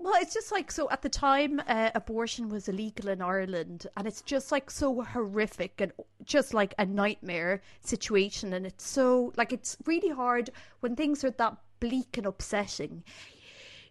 Well, 0.01 0.13
it's 0.21 0.33
just 0.33 0.49
like 0.53 0.71
so. 0.71 0.89
At 0.89 1.01
the 1.01 1.09
time, 1.09 1.61
uh, 1.67 1.91
abortion 1.93 2.47
was 2.47 2.69
illegal 2.69 3.09
in 3.09 3.21
Ireland, 3.21 3.85
and 3.97 4.07
it's 4.07 4.21
just 4.21 4.49
like 4.49 4.71
so 4.71 5.01
horrific 5.01 5.81
and 5.81 5.91
just 6.23 6.53
like 6.53 6.73
a 6.79 6.85
nightmare 6.85 7.61
situation. 7.81 8.53
And 8.53 8.65
it's 8.65 8.87
so 8.87 9.33
like 9.35 9.51
it's 9.51 9.75
really 9.85 10.09
hard 10.09 10.51
when 10.79 10.95
things 10.95 11.25
are 11.25 11.31
that 11.31 11.57
bleak 11.81 12.17
and 12.17 12.25
upsetting 12.25 13.03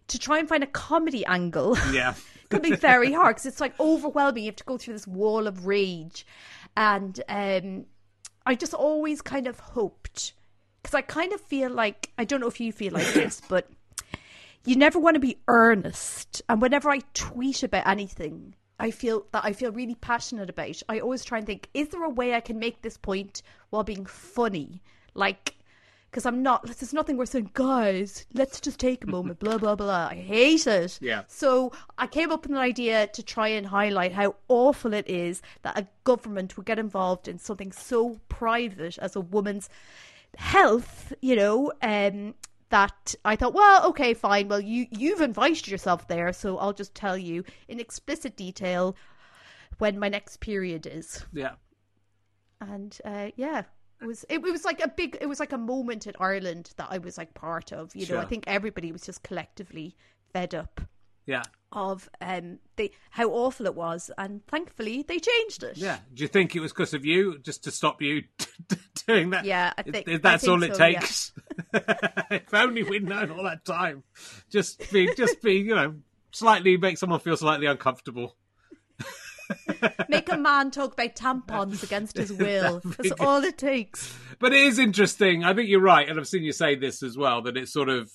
to 0.07 0.17
try 0.17 0.39
and 0.39 0.49
find 0.49 0.63
a 0.63 0.67
comedy 0.67 1.23
angle. 1.25 1.77
Yeah. 1.93 2.15
could 2.49 2.63
be 2.63 2.75
very 2.75 3.13
hard 3.13 3.35
because 3.35 3.45
it's 3.45 3.61
like 3.61 3.79
overwhelming. 3.79 4.43
You 4.45 4.49
have 4.49 4.55
to 4.55 4.63
go 4.63 4.79
through 4.79 4.95
this 4.95 5.07
wall 5.07 5.45
of 5.45 5.67
rage, 5.67 6.25
and 6.75 7.21
um, 7.29 7.85
I 8.47 8.55
just 8.55 8.73
always 8.73 9.21
kind 9.21 9.45
of 9.45 9.59
hoped 9.59 10.33
because 10.81 10.95
I 10.95 11.01
kind 11.01 11.33
of 11.33 11.41
feel 11.41 11.69
like 11.69 12.11
I 12.17 12.25
don't 12.25 12.41
know 12.41 12.47
if 12.47 12.59
you 12.59 12.71
feel 12.71 12.93
like 12.93 13.13
this, 13.13 13.43
but 13.47 13.69
you 14.69 14.75
never 14.75 14.99
want 14.99 15.15
to 15.15 15.19
be 15.19 15.39
earnest. 15.47 16.43
And 16.47 16.61
whenever 16.61 16.91
I 16.91 16.99
tweet 17.15 17.63
about 17.63 17.87
anything, 17.87 18.53
I 18.79 18.91
feel 18.91 19.25
that 19.31 19.43
I 19.43 19.51
feel 19.51 19.71
really 19.71 19.95
passionate 19.95 20.47
about. 20.47 20.81
I 20.87 20.99
always 20.99 21.25
try 21.25 21.39
and 21.39 21.47
think: 21.47 21.69
is 21.73 21.89
there 21.89 22.03
a 22.03 22.09
way 22.09 22.35
I 22.35 22.39
can 22.39 22.59
make 22.59 22.83
this 22.83 22.95
point 22.95 23.41
while 23.71 23.83
being 23.83 24.05
funny? 24.05 24.83
Like 25.15 25.55
because 26.11 26.27
I'm 26.27 26.43
not. 26.43 26.65
There's 26.65 26.93
nothing 26.93 27.17
worse 27.17 27.31
than 27.31 27.49
guys. 27.53 28.27
Let's 28.33 28.61
just 28.61 28.79
take 28.79 29.03
a 29.03 29.07
moment. 29.17 29.39
Blah 29.39 29.57
blah 29.57 29.75
blah. 29.75 30.09
I 30.11 30.15
hate 30.15 30.67
it. 30.67 30.99
Yeah. 31.01 31.23
So 31.27 31.71
I 31.97 32.05
came 32.05 32.31
up 32.31 32.43
with 32.43 32.51
an 32.51 32.57
idea 32.57 33.07
to 33.07 33.23
try 33.23 33.47
and 33.47 33.65
highlight 33.65 34.13
how 34.13 34.35
awful 34.49 34.93
it 34.93 35.09
is 35.09 35.41
that 35.63 35.79
a 35.79 35.87
government 36.03 36.57
would 36.57 36.67
get 36.67 36.77
involved 36.77 37.27
in 37.27 37.39
something 37.39 37.71
so 37.71 38.19
private 38.29 38.99
as 38.99 39.15
a 39.15 39.21
woman's 39.21 39.67
health. 40.37 41.11
You 41.21 41.35
know, 41.37 41.73
um, 41.81 42.35
that 42.69 43.15
I 43.25 43.35
thought, 43.35 43.53
well, 43.53 43.87
okay, 43.89 44.13
fine. 44.13 44.47
Well, 44.47 44.59
you 44.61 44.87
you've 44.91 45.21
invited 45.21 45.67
yourself 45.67 46.07
there, 46.07 46.31
so 46.33 46.57
I'll 46.57 46.73
just 46.73 46.93
tell 46.95 47.17
you 47.17 47.43
in 47.67 47.79
explicit 47.79 48.35
detail 48.37 48.95
when 49.79 49.97
my 49.99 50.09
next 50.09 50.37
period 50.41 50.85
is 50.85 51.25
Yeah. 51.33 51.53
and 52.61 52.97
uh, 53.05 53.29
yeah 53.37 53.63
it 54.01 54.05
was 54.05 54.25
it, 54.29 54.41
was 54.41 54.65
like 54.65 54.81
a 54.83 54.87
big 54.89 55.17
it 55.21 55.25
was 55.27 55.39
like 55.39 55.53
a 55.53 55.57
moment 55.57 56.05
in 56.07 56.13
ireland 56.19 56.71
that 56.77 56.87
i 56.89 56.97
was 56.97 57.17
like 57.17 57.33
part 57.33 57.71
of 57.71 57.95
you 57.95 58.05
know 58.07 58.19
i 58.19 58.25
think 58.25 58.43
everybody 58.47 58.91
was 58.91 59.01
just 59.03 59.23
collectively 59.23 59.95
fed 60.33 60.53
up 60.53 60.81
Yeah. 61.25 61.43
of 61.71 62.09
um 62.19 62.59
they 62.75 62.91
how 63.11 63.29
awful 63.29 63.65
it 63.67 63.75
was 63.75 64.11
and 64.17 64.45
thankfully 64.47 65.03
they 65.07 65.19
changed 65.19 65.63
it 65.63 65.77
Yeah. 65.77 65.99
Do 66.13 66.23
you 66.23 66.27
think 66.27 66.55
it 66.55 66.59
was 66.59 66.71
because 66.73 66.93
of 66.93 67.05
you, 67.05 67.39
just 67.39 67.63
to 67.65 67.71
stop 67.71 68.01
you 68.01 68.23
doing 69.07 69.29
that? 69.31 69.45
Yeah, 69.45 69.71
I 69.77 69.83
think- 69.83 70.07
is 70.09 70.15
I 70.15 70.17
that's 70.17 70.43
think 70.43 70.51
all 70.51 70.63
it 70.63 70.75
so, 70.75 70.85
yeah. 70.85 70.99
if 72.31 72.53
only 72.53 72.83
we'd 72.83 73.07
known 73.07 73.31
all 73.31 73.43
that 73.43 73.65
time. 73.65 74.03
Just 74.49 74.91
be, 74.91 75.13
just 75.15 75.41
be, 75.41 75.53
you 75.55 75.75
know, 75.75 75.95
slightly 76.31 76.77
make 76.77 76.97
someone 76.97 77.19
feel 77.19 77.37
slightly 77.37 77.67
uncomfortable. 77.67 78.35
Make 80.09 80.31
a 80.31 80.37
man 80.37 80.71
talk 80.71 80.93
about 80.93 81.15
tampons 81.15 81.83
against 81.83 82.17
his 82.17 82.31
will. 82.33 82.81
That's 82.83 83.11
all 83.19 83.43
it 83.43 83.57
takes. 83.57 84.15
But 84.39 84.53
it 84.53 84.61
is 84.61 84.79
interesting. 84.79 85.43
I 85.43 85.53
think 85.53 85.69
you're 85.69 85.81
right, 85.81 86.07
and 86.07 86.19
I've 86.19 86.27
seen 86.27 86.43
you 86.43 86.51
say 86.51 86.75
this 86.75 87.03
as 87.03 87.17
well. 87.17 87.41
That 87.41 87.57
it's 87.57 87.73
sort 87.73 87.89
of, 87.89 88.11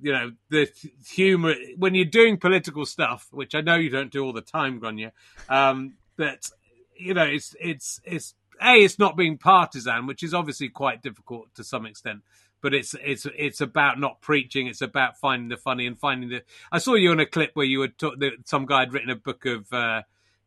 you 0.00 0.12
know, 0.12 0.32
the 0.48 0.68
humor 1.06 1.54
when 1.76 1.94
you're 1.94 2.06
doing 2.06 2.38
political 2.38 2.86
stuff, 2.86 3.28
which 3.30 3.54
I 3.54 3.60
know 3.60 3.76
you 3.76 3.90
don't 3.90 4.10
do 4.10 4.24
all 4.24 4.32
the 4.32 4.40
time, 4.40 4.80
Gráinne. 4.80 5.12
Um, 5.48 5.94
that 6.16 6.48
you 6.96 7.14
know, 7.14 7.24
it's 7.24 7.54
it's 7.60 8.00
it's 8.04 8.34
a 8.62 8.74
it's 8.82 8.98
not 8.98 9.16
being 9.16 9.38
partisan, 9.38 10.06
which 10.06 10.22
is 10.22 10.34
obviously 10.34 10.68
quite 10.68 11.02
difficult 11.02 11.54
to 11.54 11.64
some 11.64 11.86
extent. 11.86 12.22
But 12.62 12.74
it's 12.74 12.94
it's 13.02 13.26
it's 13.36 13.60
about 13.60 13.98
not 13.98 14.20
preaching. 14.20 14.66
It's 14.66 14.82
about 14.82 15.18
finding 15.18 15.48
the 15.48 15.56
funny 15.56 15.86
and 15.86 15.98
finding 15.98 16.28
the. 16.28 16.42
I 16.70 16.78
saw 16.78 16.94
you 16.94 17.12
in 17.12 17.20
a 17.20 17.26
clip 17.26 17.52
where 17.54 17.66
you 17.66 17.86
ta- 17.88 18.16
that 18.18 18.32
some 18.44 18.66
guy 18.66 18.80
had 18.80 18.92
written 18.92 19.10
a 19.10 19.16
book 19.16 19.46
of 19.46 19.72
uh, 19.72 20.02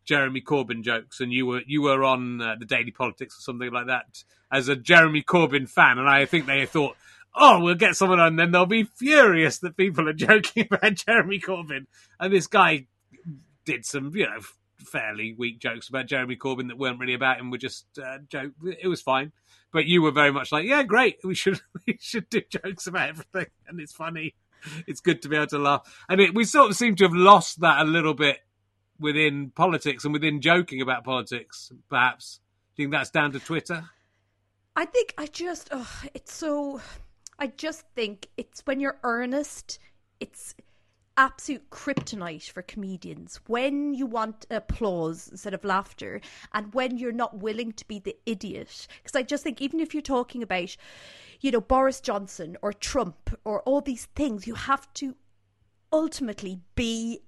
Jeremy 0.05 0.41
Corbyn 0.41 0.83
jokes, 0.83 1.19
and 1.19 1.31
you 1.33 1.45
were 1.45 1.61
you 1.65 1.81
were 1.81 2.03
on 2.03 2.41
uh, 2.41 2.55
the 2.59 2.65
Daily 2.65 2.91
Politics 2.91 3.37
or 3.37 3.41
something 3.41 3.71
like 3.71 3.87
that 3.87 4.23
as 4.51 4.67
a 4.67 4.75
Jeremy 4.75 5.23
Corbyn 5.23 5.67
fan, 5.67 5.97
and 5.97 6.09
I 6.09 6.25
think 6.25 6.45
they 6.45 6.65
thought. 6.65 6.95
Oh, 7.35 7.61
we'll 7.61 7.73
get 7.73 7.95
someone 7.95 8.19
on, 8.19 8.35
then 8.35 8.51
they'll 8.51 8.67
be 8.67 8.83
furious 8.83 9.57
that 9.57 9.75
people 9.75 10.07
are 10.07 10.13
joking 10.13 10.67
about 10.69 10.93
Jeremy 10.93 11.39
Corbyn. 11.39 11.87
And 12.19 12.31
this 12.31 12.45
guy 12.45 12.85
did 13.65 13.87
some, 13.87 14.15
you 14.15 14.27
know, 14.27 14.39
fairly 14.77 15.33
weak 15.33 15.59
jokes 15.59 15.89
about 15.89 16.07
Jeremy 16.07 16.35
Corbyn 16.35 16.67
that 16.67 16.77
weren't 16.77 16.99
really 16.99 17.13
about 17.13 17.39
him. 17.39 17.51
Were 17.51 17.57
just 17.57 17.85
uh, 17.97 18.19
joke. 18.29 18.53
It 18.63 18.87
was 18.87 19.01
fine, 19.01 19.31
but 19.71 19.85
you 19.85 20.01
were 20.01 20.11
very 20.11 20.31
much 20.31 20.51
like, 20.51 20.65
yeah, 20.65 20.83
great. 20.83 21.17
We 21.23 21.35
should 21.35 21.61
we 21.87 21.97
should 21.99 22.29
do 22.29 22.41
jokes 22.49 22.87
about 22.87 23.09
everything, 23.09 23.47
and 23.67 23.79
it's 23.79 23.93
funny. 23.93 24.35
It's 24.87 25.01
good 25.01 25.21
to 25.23 25.29
be 25.29 25.35
able 25.35 25.47
to 25.47 25.59
laugh, 25.59 26.05
and 26.07 26.21
it, 26.21 26.33
we 26.33 26.45
sort 26.45 26.71
of 26.71 26.77
seem 26.77 26.95
to 26.97 27.03
have 27.03 27.13
lost 27.13 27.61
that 27.61 27.81
a 27.81 27.85
little 27.85 28.13
bit 28.13 28.39
within 28.99 29.49
politics 29.49 30.05
and 30.05 30.13
within 30.13 30.39
joking 30.39 30.81
about 30.81 31.03
politics. 31.03 31.71
Perhaps 31.89 32.39
do 32.75 32.81
you 32.81 32.87
think 32.87 32.93
that's 32.93 33.11
down 33.11 33.31
to 33.33 33.39
Twitter? 33.39 33.83
I 34.75 34.85
think 34.85 35.13
I 35.17 35.27
just, 35.27 35.69
oh, 35.71 36.01
it's 36.13 36.33
so. 36.33 36.81
I 37.37 37.47
just 37.47 37.83
think 37.95 38.29
it's 38.37 38.61
when 38.61 38.79
you're 38.79 38.99
earnest, 39.03 39.79
it's 40.19 40.55
absolute 41.17 41.69
kryptonite 41.69 42.49
for 42.49 42.61
comedians. 42.61 43.39
When 43.47 43.93
you 43.93 44.05
want 44.05 44.45
applause 44.49 45.27
instead 45.29 45.53
of 45.53 45.63
laughter 45.63 46.21
and 46.53 46.73
when 46.73 46.97
you're 46.97 47.11
not 47.11 47.37
willing 47.37 47.71
to 47.73 47.87
be 47.87 47.99
the 47.99 48.15
idiot. 48.25 48.87
Because 49.01 49.15
i 49.15 49.23
just 49.23 49.43
think 49.43 49.61
even 49.61 49.79
if 49.79 49.93
you're 49.93 50.01
talking 50.01 50.43
about 50.43 50.75
you 51.41 51.51
know 51.51 51.61
boris 51.61 51.99
johnson 51.99 52.57
or 52.61 52.71
trump 52.71 53.37
or 53.43 53.61
all 53.63 53.81
these 53.81 54.05
things 54.15 54.47
you 54.47 54.55
have 54.55 54.91
to 54.93 55.15
ultimately 55.91 56.59
be 56.75 57.21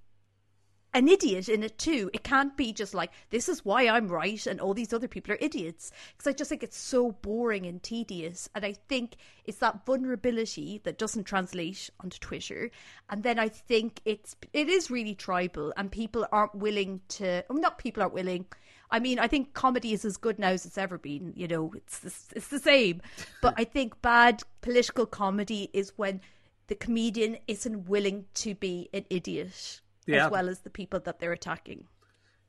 an 0.95 1.09
idiot 1.09 1.49
in 1.49 1.61
it 1.61 1.77
too. 1.77 2.09
It 2.13 2.23
can't 2.23 2.55
be 2.55 2.71
just 2.71 2.93
like, 2.93 3.11
this 3.29 3.49
is 3.49 3.65
why 3.65 3.85
I'm 3.89 4.07
right 4.07 4.47
and 4.47 4.61
all 4.61 4.73
these 4.73 4.93
other 4.93 5.09
people 5.09 5.33
are 5.33 5.37
idiots. 5.41 5.91
Because 6.13 6.27
I 6.27 6.33
just 6.33 6.47
think 6.47 6.63
it's 6.63 6.77
so 6.77 7.11
boring 7.11 7.65
and 7.65 7.83
tedious. 7.83 8.47
And 8.55 8.65
I 8.65 8.73
think 8.87 9.17
it's 9.43 9.57
that 9.57 9.85
vulnerability 9.85 10.79
that 10.85 10.97
doesn't 10.97 11.25
translate 11.25 11.89
onto 11.99 12.17
Twitter. 12.19 12.71
And 13.09 13.23
then 13.23 13.37
I 13.37 13.49
think 13.49 13.99
it's 14.05 14.37
it 14.53 14.69
is 14.69 14.89
really 14.89 15.13
tribal 15.15 15.73
and 15.75 15.91
people 15.91 16.25
aren't 16.31 16.55
willing 16.55 17.01
to, 17.09 17.43
well, 17.49 17.59
not 17.59 17.77
people 17.77 18.01
aren't 18.01 18.15
willing. 18.15 18.45
I 18.89 18.99
mean, 18.99 19.19
I 19.19 19.27
think 19.27 19.53
comedy 19.53 19.91
is 19.91 20.05
as 20.05 20.15
good 20.15 20.39
now 20.39 20.49
as 20.49 20.65
it's 20.65 20.77
ever 20.77 20.97
been. 20.97 21.33
You 21.35 21.49
know, 21.49 21.73
it's 21.75 22.31
it's 22.33 22.47
the 22.47 22.59
same. 22.59 23.01
But 23.41 23.55
I 23.57 23.65
think 23.65 24.01
bad 24.01 24.43
political 24.61 25.05
comedy 25.05 25.69
is 25.73 25.91
when 25.97 26.21
the 26.67 26.75
comedian 26.75 27.37
isn't 27.49 27.89
willing 27.89 28.25
to 28.35 28.55
be 28.55 28.89
an 28.93 29.05
idiot 29.09 29.81
Yeah. 30.05 30.25
as 30.25 30.31
well 30.31 30.49
as 30.49 30.59
the 30.59 30.69
people 30.69 30.99
that 31.01 31.19
they're 31.19 31.31
attacking. 31.31 31.85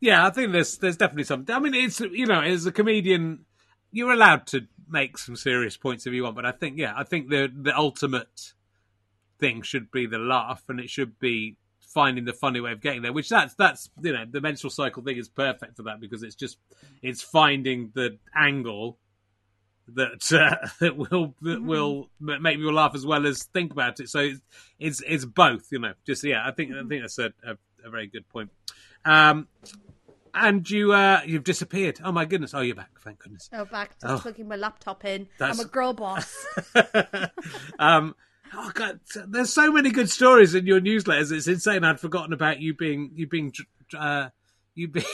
Yeah, 0.00 0.26
I 0.26 0.30
think 0.30 0.52
there's 0.52 0.76
there's 0.78 0.96
definitely 0.96 1.24
something. 1.24 1.54
I 1.54 1.59
mean, 1.59 1.74
it's 1.74 2.00
you 2.00 2.26
know, 2.26 2.40
as 2.40 2.66
a 2.66 2.72
comedian, 2.72 3.46
you're 3.92 4.12
allowed 4.12 4.46
to 4.48 4.66
make 4.88 5.18
some 5.18 5.36
serious 5.36 5.76
points 5.76 6.07
if 6.07 6.12
you 6.12 6.24
want, 6.24 6.36
but 6.36 6.44
I 6.44 6.52
think 6.52 6.78
yeah, 6.78 6.92
I 6.96 7.04
think 7.04 7.30
the 7.30 7.50
the 7.54 7.76
ultimate 7.76 8.52
thing 9.38 9.62
should 9.62 9.90
be 9.90 10.07
the 10.07 10.18
laugh, 10.18 10.62
and 10.68 10.80
it 10.80 10.90
should 10.90 11.18
be 11.18 11.57
finding 11.80 12.26
the 12.26 12.32
funny 12.34 12.61
way 12.61 12.72
of 12.72 12.82
getting 12.82 13.00
there. 13.00 13.12
Which 13.12 13.30
that's 13.30 13.54
that's 13.54 13.88
you 14.02 14.12
know 14.12 14.26
the 14.30 14.40
menstrual 14.40 14.70
cycle 14.70 15.02
thing 15.02 15.16
is 15.16 15.28
perfect 15.28 15.76
for 15.76 15.84
that 15.84 16.00
because 16.00 16.22
it's 16.22 16.34
just 16.34 16.59
it's 17.02 17.22
finding 17.22 17.90
the 17.94 18.18
angle 18.34 18.98
that 19.95 20.32
uh, 20.32 20.68
that 20.80 20.97
will 20.97 21.34
that 21.43 21.62
will 21.62 22.11
make 22.20 22.57
people 22.57 22.72
laugh 22.72 22.95
as 22.95 23.07
well 23.07 23.26
as 23.26 23.45
think 23.45 23.72
about 23.72 24.01
it. 24.01 24.09
So 24.09 24.20
it's 24.20 24.41
it's, 24.78 25.03
it's 25.07 25.24
both, 25.24 25.68
you 25.70 25.78
know. 25.78 25.93
Just 26.07 26.24
yeah, 26.24 26.47
I 26.47 26.51
think 26.53 26.72
I 26.72 26.82
think 26.87 27.03
that's 27.03 27.18
a, 27.18 27.32
a, 27.45 27.57
a 27.84 27.91
very 27.91 28.07
good 28.07 28.28
point. 28.28 28.51
Um, 29.05 29.47
and 30.34 30.68
you 30.68 30.93
uh, 30.93 31.20
you've 31.24 31.45
disappeared. 31.45 32.01
Oh 32.05 32.12
my 32.12 32.24
goodness! 32.24 32.53
Oh, 32.53 32.61
you're 32.61 32.74
back. 32.76 32.91
Thank 33.01 33.20
goodness. 33.20 33.49
Oh, 33.53 33.64
back 33.64 33.99
just 34.01 34.05
Oh. 34.12 34.18
plugging 34.18 34.49
my 34.49 34.57
laptop 34.57 35.05
in. 35.05 35.28
That's- 35.39 35.59
I'm 35.59 35.64
a 35.66 35.68
girl 35.68 35.93
boss. 35.95 36.47
um, 37.78 38.14
oh 38.55 38.70
god, 38.74 39.01
there's 39.26 39.53
so 39.53 39.72
many 39.72 39.91
good 39.91 40.11
stories 40.11 40.55
in 40.55 40.66
your 40.66 40.80
newsletters. 40.80 41.32
It's 41.32 41.47
insane. 41.47 41.84
I'd 41.84 42.01
forgotten 42.01 42.32
about 42.32 42.61
you 42.61 42.74
being 42.74 43.12
you 43.14 43.26
being 43.26 43.53
uh, 43.97 44.28
you 44.74 44.89
being 44.89 45.07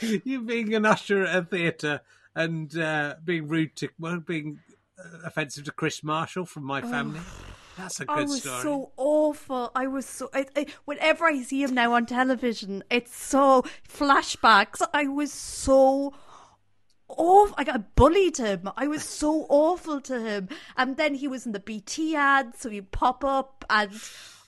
you 0.24 0.40
being 0.42 0.74
an 0.74 0.86
usher 0.86 1.24
at 1.24 1.36
a 1.36 1.42
theatre 1.44 2.00
and 2.34 2.76
uh, 2.76 3.16
being 3.24 3.48
rude 3.48 3.76
to 3.76 3.88
well, 3.98 4.20
being 4.20 4.60
uh, 4.98 5.18
offensive 5.24 5.64
to 5.64 5.72
Chris 5.72 6.02
Marshall 6.02 6.46
from 6.46 6.64
my 6.64 6.80
family. 6.80 7.20
That's 7.76 8.00
a 8.00 8.04
good 8.04 8.12
story. 8.12 8.20
I 8.20 8.24
was 8.24 8.40
story. 8.40 8.62
so 8.62 8.92
awful. 8.96 9.72
I 9.74 9.86
was 9.86 10.06
so. 10.06 10.30
I, 10.32 10.46
I, 10.56 10.66
whenever 10.84 11.24
I 11.24 11.42
see 11.42 11.62
him 11.62 11.74
now 11.74 11.92
on 11.94 12.06
television, 12.06 12.84
it's 12.90 13.14
so 13.16 13.64
flashbacks. 13.88 14.80
I 14.92 15.06
was 15.06 15.32
so 15.32 16.14
awful. 17.08 17.54
I 17.58 17.64
got 17.64 17.94
bullied 17.96 18.36
him. 18.36 18.70
I 18.76 18.86
was 18.86 19.02
so 19.02 19.46
awful 19.48 20.00
to 20.02 20.20
him. 20.20 20.48
And 20.76 20.96
then 20.96 21.14
he 21.14 21.28
was 21.28 21.46
in 21.46 21.52
the 21.52 21.60
BT 21.60 22.14
ads, 22.14 22.60
so 22.60 22.70
he'd 22.70 22.92
pop 22.92 23.24
up, 23.24 23.64
and 23.68 23.92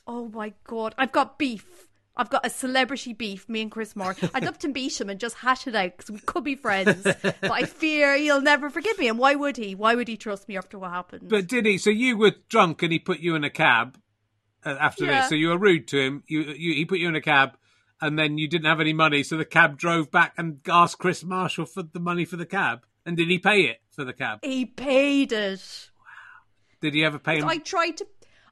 oh 0.06 0.28
my 0.28 0.52
god, 0.64 0.94
I've 0.96 1.12
got 1.12 1.38
beef. 1.38 1.85
I've 2.16 2.30
got 2.30 2.46
a 2.46 2.50
celebrity 2.50 3.12
beef, 3.12 3.48
me 3.48 3.60
and 3.62 3.70
Chris 3.70 3.94
Moore. 3.94 4.16
I'd 4.32 4.44
love 4.44 4.58
to 4.60 4.68
meet 4.68 5.00
him 5.00 5.10
and 5.10 5.20
just 5.20 5.36
hash 5.36 5.66
it 5.66 5.74
out 5.74 5.96
because 5.96 6.10
we 6.10 6.18
could 6.20 6.44
be 6.44 6.54
friends. 6.54 7.02
but 7.02 7.50
I 7.50 7.64
fear 7.64 8.16
he'll 8.16 8.40
never 8.40 8.70
forgive 8.70 8.98
me. 8.98 9.08
And 9.08 9.18
why 9.18 9.34
would 9.34 9.56
he? 9.58 9.74
Why 9.74 9.94
would 9.94 10.08
he 10.08 10.16
trust 10.16 10.48
me 10.48 10.56
after 10.56 10.78
what 10.78 10.90
happened? 10.92 11.28
But 11.28 11.46
did 11.46 11.66
he? 11.66 11.76
So 11.76 11.90
you 11.90 12.16
were 12.16 12.32
drunk 12.48 12.82
and 12.82 12.90
he 12.92 12.98
put 12.98 13.20
you 13.20 13.34
in 13.34 13.44
a 13.44 13.50
cab 13.50 13.98
uh, 14.64 14.76
after 14.80 15.04
Yeah. 15.04 15.20
this. 15.20 15.28
So 15.28 15.34
you 15.34 15.48
were 15.48 15.58
rude 15.58 15.88
to 15.88 16.00
him. 16.00 16.22
You, 16.26 16.40
you 16.42 16.74
he 16.74 16.84
put 16.86 16.98
you 17.00 17.08
in 17.08 17.16
a 17.16 17.20
cab, 17.20 17.56
and 18.00 18.18
then 18.18 18.38
you 18.38 18.48
didn't 18.48 18.66
have 18.66 18.80
any 18.80 18.94
money. 18.94 19.22
So 19.22 19.36
the 19.36 19.44
cab 19.44 19.76
drove 19.76 20.10
back 20.10 20.32
and 20.38 20.60
asked 20.68 20.98
Chris 20.98 21.22
Marshall 21.22 21.66
for 21.66 21.82
the 21.82 22.00
money 22.00 22.24
for 22.24 22.36
the 22.36 22.46
cab. 22.46 22.86
And 23.04 23.16
did 23.16 23.28
he 23.28 23.38
pay 23.38 23.62
it 23.62 23.80
for 23.90 24.04
the 24.04 24.12
cab? 24.14 24.38
he 24.42 24.64
paid 24.64 25.32
it. 25.32 25.90
Did 26.80 26.94
he 26.94 27.04
ever 27.04 27.18
pay 27.18 27.38
him? 27.38 27.48
I 27.48 27.58
tried 27.58 27.98
to, 27.98 28.06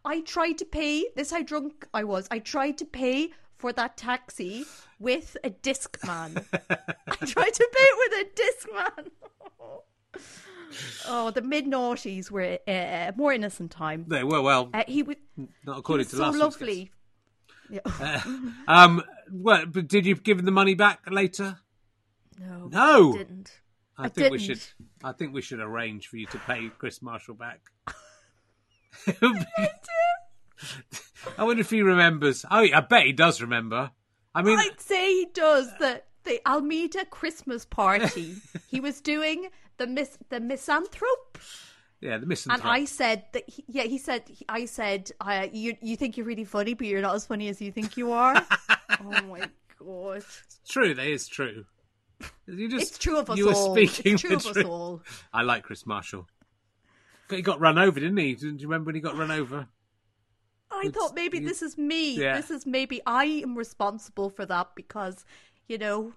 I 0.04 0.20
tried 0.20 0.58
to 0.58 0.64
pay. 0.64 1.06
This 1.16 1.30
how 1.30 1.42
drunk 1.42 1.86
I 1.94 2.04
was. 2.04 2.28
I 2.30 2.38
tried 2.38 2.78
to 2.78 2.84
pay 2.84 3.30
for 3.64 3.72
that 3.72 3.96
taxi 3.96 4.66
with 4.98 5.38
a 5.42 5.48
disc 5.48 5.96
man. 6.06 6.36
I 6.52 7.14
tried 7.24 7.54
to 7.54 7.68
pay 7.72 7.82
it 7.82 7.96
with 7.98 8.26
a 8.26 8.36
disc 8.36 8.68
man. 8.74 9.10
oh, 11.08 11.30
the 11.30 11.40
mid 11.40 11.64
noughties 11.64 12.30
were 12.30 12.58
uh, 12.68 13.12
more 13.16 13.32
innocent 13.32 13.70
time. 13.70 14.04
They 14.06 14.22
were 14.22 14.42
well, 14.42 14.68
Uh, 14.74 14.84
he 14.86 15.02
was, 15.02 15.16
not 15.64 15.78
according 15.78 16.04
was 16.04 16.10
to 16.10 16.16
so 16.16 16.22
last 16.24 16.36
lovely. 16.36 16.90
Yeah. 17.70 17.80
guest. 17.98 18.26
Um, 18.68 19.02
well, 19.32 19.64
but 19.64 19.88
did 19.88 20.04
you 20.04 20.14
give 20.16 20.40
him 20.40 20.44
the 20.44 20.50
money 20.52 20.74
back 20.74 21.00
later? 21.10 21.56
no, 22.38 22.68
No. 22.70 23.14
I 23.14 23.16
didn't. 23.16 23.60
I 23.96 24.04
I 24.04 24.08
think 24.08 24.30
we 24.30 24.36
didn't. 24.36 24.58
should. 24.58 24.68
I 25.02 25.12
think 25.12 25.32
we 25.32 25.40
should 25.40 25.60
arrange 25.60 26.08
for 26.08 26.18
you 26.18 26.26
to 26.26 26.38
pay 26.40 26.68
Chris 26.76 27.00
Marshall 27.00 27.36
back. 27.36 27.60
I 29.06 29.70
wonder 31.38 31.60
if 31.60 31.70
he 31.70 31.82
remembers. 31.82 32.44
Oh, 32.50 32.58
I 32.58 32.80
bet 32.80 33.04
he 33.06 33.12
does 33.12 33.40
remember. 33.40 33.90
I 34.34 34.42
mean, 34.42 34.58
I'd 34.58 34.80
say 34.80 35.06
he 35.12 35.26
does 35.32 35.72
the 35.78 36.02
the 36.24 36.40
Almeida 36.48 37.04
Christmas 37.04 37.64
party. 37.64 38.36
he 38.68 38.80
was 38.80 39.00
doing 39.00 39.48
the 39.76 39.86
miss 39.86 40.18
the 40.28 40.40
misanthrope. 40.40 41.38
yeah, 42.00 42.18
the 42.18 42.26
misanthrope. 42.26 42.64
And. 42.64 42.82
I 42.82 42.84
said 42.84 43.24
that, 43.32 43.48
he, 43.48 43.64
yeah, 43.68 43.84
he 43.84 43.98
said, 43.98 44.24
I 44.48 44.64
said, 44.64 45.10
uh, 45.20 45.46
you 45.52 45.76
you 45.80 45.96
think 45.96 46.16
you're 46.16 46.26
really 46.26 46.44
funny, 46.44 46.74
but 46.74 46.86
you're 46.86 47.02
not 47.02 47.14
as 47.14 47.26
funny 47.26 47.48
as 47.48 47.60
you 47.60 47.70
think 47.70 47.96
you 47.96 48.12
are. 48.12 48.34
oh 49.00 49.22
my 49.22 49.48
god, 49.78 50.16
It's 50.18 50.60
true. 50.68 50.94
That 50.94 51.06
is 51.06 51.28
true. 51.28 51.64
You 52.46 52.68
just, 52.68 52.88
it's 52.90 52.98
true 52.98 53.18
of 53.18 53.28
us 53.30 53.36
you 53.36 53.46
were 53.46 53.54
all. 53.54 53.74
speaking 53.74 54.14
it's 54.14 54.22
true 54.22 54.30
the 54.30 54.36
of 54.36 54.46
us 54.46 54.52
truth. 54.52 54.66
all. 54.66 55.02
I 55.32 55.42
like 55.42 55.62
Chris 55.64 55.84
Marshall. 55.86 56.26
but 57.28 57.36
He 57.36 57.42
got 57.42 57.60
run 57.60 57.78
over, 57.78 58.00
didn't 58.00 58.16
he? 58.16 58.34
Didn't 58.34 58.60
you 58.60 58.68
remember 58.68 58.88
when 58.88 58.94
he 58.94 59.00
got 59.00 59.16
run 59.16 59.30
over? 59.30 59.66
I 60.84 60.88
It's- 60.88 60.94
thought 61.02 61.14
maybe 61.14 61.38
this 61.40 61.62
is 61.62 61.76
me. 61.78 62.16
Yeah. 62.16 62.36
This 62.36 62.50
is 62.50 62.66
maybe 62.66 63.00
I 63.06 63.24
am 63.44 63.56
responsible 63.56 64.30
for 64.30 64.46
that 64.46 64.74
because, 64.74 65.24
you 65.68 65.78
know, 65.78 66.12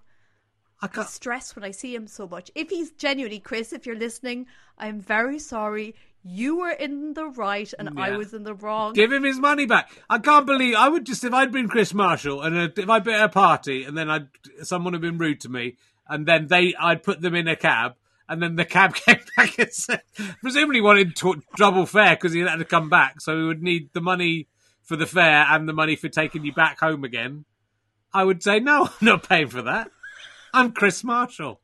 I 0.80 0.86
the 0.86 1.02
stress 1.04 1.56
when 1.56 1.64
I 1.64 1.72
see 1.72 1.94
him 1.94 2.06
so 2.06 2.28
much. 2.28 2.50
If 2.54 2.70
he's 2.70 2.92
genuinely 2.92 3.40
Chris, 3.40 3.72
if 3.72 3.84
you're 3.86 3.96
listening, 3.98 4.46
I'm 4.78 5.00
very 5.00 5.38
sorry. 5.38 5.94
you 6.24 6.56
were 6.58 6.70
in 6.70 7.14
the 7.14 7.26
right 7.26 7.72
and 7.78 7.98
I 7.98 8.16
was 8.16 8.34
in 8.34 8.42
the 8.42 8.52
wrong. 8.54 8.92
Give 8.92 9.10
him 9.12 9.22
his 9.22 9.38
money 9.38 9.66
back. 9.66 9.90
I 10.10 10.18
can't 10.18 10.46
believe 10.46 10.74
I 10.74 10.88
would 10.88 11.06
just 11.06 11.24
if 11.24 11.32
I'd 11.32 11.52
been 11.52 11.68
Chris 11.68 11.94
Marshall 11.94 12.42
and 12.42 12.56
if 12.76 12.90
I'd 12.90 13.04
been 13.04 13.14
at 13.14 13.24
a 13.24 13.28
party 13.28 13.84
and 13.84 13.96
then 13.96 14.10
I'd 14.10 14.28
someone 14.62 14.92
had 14.92 15.00
been 15.02 15.16
rude 15.16 15.40
to 15.42 15.48
me 15.48 15.76
and 16.08 16.26
then 16.26 16.48
they 16.48 16.74
I'd 16.78 17.02
put 17.02 17.20
them 17.22 17.34
in 17.34 17.46
a 17.48 17.56
cab 17.56 17.94
and 18.28 18.42
then 18.42 18.56
the 18.56 18.64
cab 18.64 18.94
came 19.06 19.20
back 19.36 19.58
and 19.58 19.72
said 19.72 20.02
presumably 20.42 20.80
wanted 20.80 21.16
to, 21.16 21.40
double 21.56 21.86
fare 21.86 22.14
because 22.16 22.32
he 22.32 22.40
had 22.40 22.56
to 22.56 22.64
come 22.64 22.88
back 22.90 23.20
so 23.20 23.36
he 23.38 23.44
would 23.44 23.62
need 23.62 23.88
the 23.94 24.00
money 24.00 24.48
for 24.88 24.96
the 24.96 25.06
fare 25.06 25.44
and 25.50 25.68
the 25.68 25.74
money 25.74 25.96
for 25.96 26.08
taking 26.08 26.46
you 26.46 26.52
back 26.52 26.80
home 26.80 27.04
again. 27.04 27.44
I 28.12 28.24
would 28.24 28.42
say 28.42 28.58
no, 28.58 28.86
I'm 29.00 29.06
not 29.06 29.28
paying 29.28 29.48
for 29.48 29.60
that. 29.62 29.90
I'm 30.54 30.72
Chris 30.72 31.04
Marshall. 31.04 31.60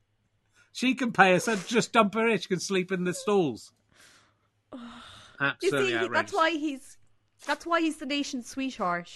She 0.73 0.95
can 0.95 1.11
pay 1.11 1.35
us. 1.35 1.49
I'd 1.49 1.67
just 1.67 1.93
dump 1.93 2.15
her 2.15 2.29
in. 2.29 2.39
She 2.39 2.49
can 2.49 2.61
sleep 2.61 2.93
in 2.93 3.05
the 3.05 3.15
stalls. 3.15 3.73
you 4.73 4.79
Absolutely 5.41 5.99
see, 5.99 6.09
that's 6.13 6.35
why 6.35 6.51
he's 6.51 6.99
that's 7.47 7.65
why 7.65 7.81
he's 7.81 7.97
the 7.97 8.07
nation's 8.07 8.47
sweetheart 8.47 9.11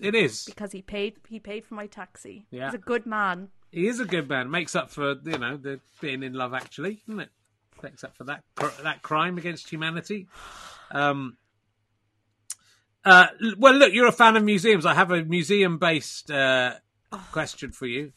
it 0.00 0.14
is. 0.14 0.44
because 0.44 0.72
he 0.72 0.82
paid 0.82 1.16
he 1.28 1.38
paid 1.38 1.64
for 1.64 1.74
my 1.74 1.86
taxi. 1.86 2.46
Yeah. 2.50 2.66
He's 2.66 2.74
a 2.74 2.78
good 2.78 3.06
man. 3.06 3.48
He 3.70 3.86
is 3.86 4.00
a 4.00 4.04
good 4.04 4.28
man. 4.28 4.50
Makes 4.50 4.74
up 4.74 4.90
for 4.90 5.14
you 5.24 5.38
know 5.38 5.56
the 5.56 5.78
being 6.00 6.24
in 6.24 6.34
love, 6.34 6.52
actually, 6.52 7.02
doesn't 7.06 7.20
it? 7.20 7.28
Makes 7.80 8.02
up 8.02 8.16
for 8.16 8.24
that 8.24 8.42
that 8.82 9.02
crime 9.02 9.38
against 9.38 9.70
humanity. 9.70 10.26
Um. 10.90 11.36
Uh, 13.04 13.26
well, 13.56 13.74
look, 13.74 13.92
you're 13.92 14.06
a 14.06 14.12
fan 14.12 14.36
of 14.36 14.44
museums. 14.44 14.84
I 14.84 14.94
have 14.94 15.10
a 15.10 15.24
museum-based 15.24 16.30
uh, 16.30 16.74
question 17.32 17.72
for 17.72 17.86
you. 17.86 18.12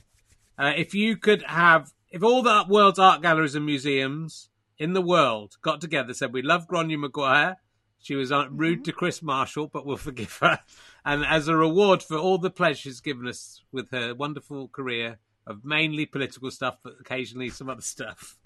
Uh, 0.58 0.74
if 0.76 0.94
you 0.94 1.18
could 1.18 1.44
have, 1.44 1.94
if 2.12 2.24
all 2.24 2.42
the 2.42 2.66
world's 2.68 3.00
art 3.00 3.22
galleries 3.22 3.56
and 3.56 3.66
museums 3.66 4.50
in 4.78 4.94
the 4.94 5.02
world 5.02 5.56
got 5.62 5.82
together, 5.82 6.14
said 6.14 6.34
we 6.34 6.42
love 6.42 6.68
Gráinne 6.68 7.00
Maguire, 7.00 7.58
she 8.00 8.16
was 8.16 8.32
uh, 8.32 8.48
rude 8.50 8.84
to 8.86 8.92
Chris 8.92 9.22
Marshall, 9.22 9.68
but 9.68 9.86
we'll 9.86 9.98
forgive 10.10 10.38
her, 10.40 10.60
and 11.06 11.26
as 11.26 11.48
a 11.48 11.56
reward 11.56 12.04
for 12.04 12.18
all 12.18 12.38
the 12.38 12.52
pleasure 12.52 12.82
she's 12.82 13.02
given 13.02 13.28
us 13.28 13.62
with 13.72 13.90
her 13.92 14.14
wonderful 14.14 14.68
career 14.68 15.18
of 15.48 15.66
mainly 15.66 16.06
political 16.06 16.52
stuff, 16.52 16.78
but 16.84 16.94
occasionally 17.00 17.50
some 17.50 17.70
other 17.70 17.82
stuff, 17.96 18.38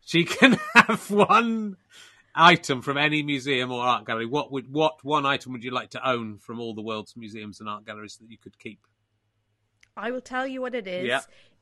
she 0.00 0.24
can 0.24 0.58
have 0.74 1.10
one 1.10 1.76
item 2.34 2.82
from 2.82 2.96
any 2.96 3.22
museum 3.22 3.70
or 3.70 3.82
art 3.84 4.06
gallery. 4.06 4.26
What 4.26 4.52
would 4.52 4.72
what 4.72 5.04
one 5.04 5.26
item 5.26 5.52
would 5.52 5.64
you 5.64 5.70
like 5.70 5.90
to 5.90 6.08
own 6.08 6.38
from 6.38 6.60
all 6.60 6.74
the 6.74 6.82
world's 6.82 7.16
museums 7.16 7.60
and 7.60 7.68
art 7.68 7.84
galleries 7.84 8.16
that 8.18 8.30
you 8.30 8.38
could 8.38 8.58
keep? 8.58 8.80
I 9.96 10.10
will 10.10 10.20
tell 10.20 10.46
you 10.46 10.60
what 10.60 10.74
it 10.74 10.86
is. 10.86 11.06
Yeah. 11.06 11.20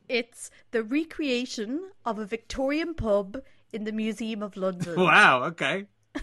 It's 0.09 0.51
the 0.71 0.83
recreation 0.83 1.91
of 2.05 2.19
a 2.19 2.25
Victorian 2.25 2.95
pub 2.95 3.43
in 3.73 3.85
the 3.85 3.93
Museum 3.93 4.43
of 4.43 4.57
London. 4.57 4.95
Wow. 5.01 5.45
Okay. 5.45 5.87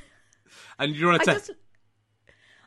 And 0.79 0.95
you 0.95 1.07
want 1.07 1.21
I 1.21 1.25
to? 1.25 1.33
just, 1.33 1.51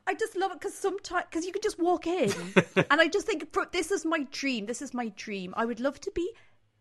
I 0.06 0.14
just 0.14 0.36
love 0.36 0.52
it 0.52 0.60
because 0.60 0.74
sometimes 0.74 1.24
because 1.30 1.46
you 1.46 1.52
can 1.52 1.62
just 1.62 1.78
walk 1.78 2.06
in, 2.06 2.32
and 2.76 3.00
I 3.00 3.08
just 3.08 3.26
think 3.26 3.56
this 3.72 3.90
is 3.90 4.04
my 4.04 4.26
dream. 4.30 4.66
This 4.66 4.82
is 4.82 4.92
my 4.92 5.08
dream. 5.16 5.54
I 5.56 5.64
would 5.64 5.80
love 5.80 5.98
to 6.00 6.10
be 6.10 6.30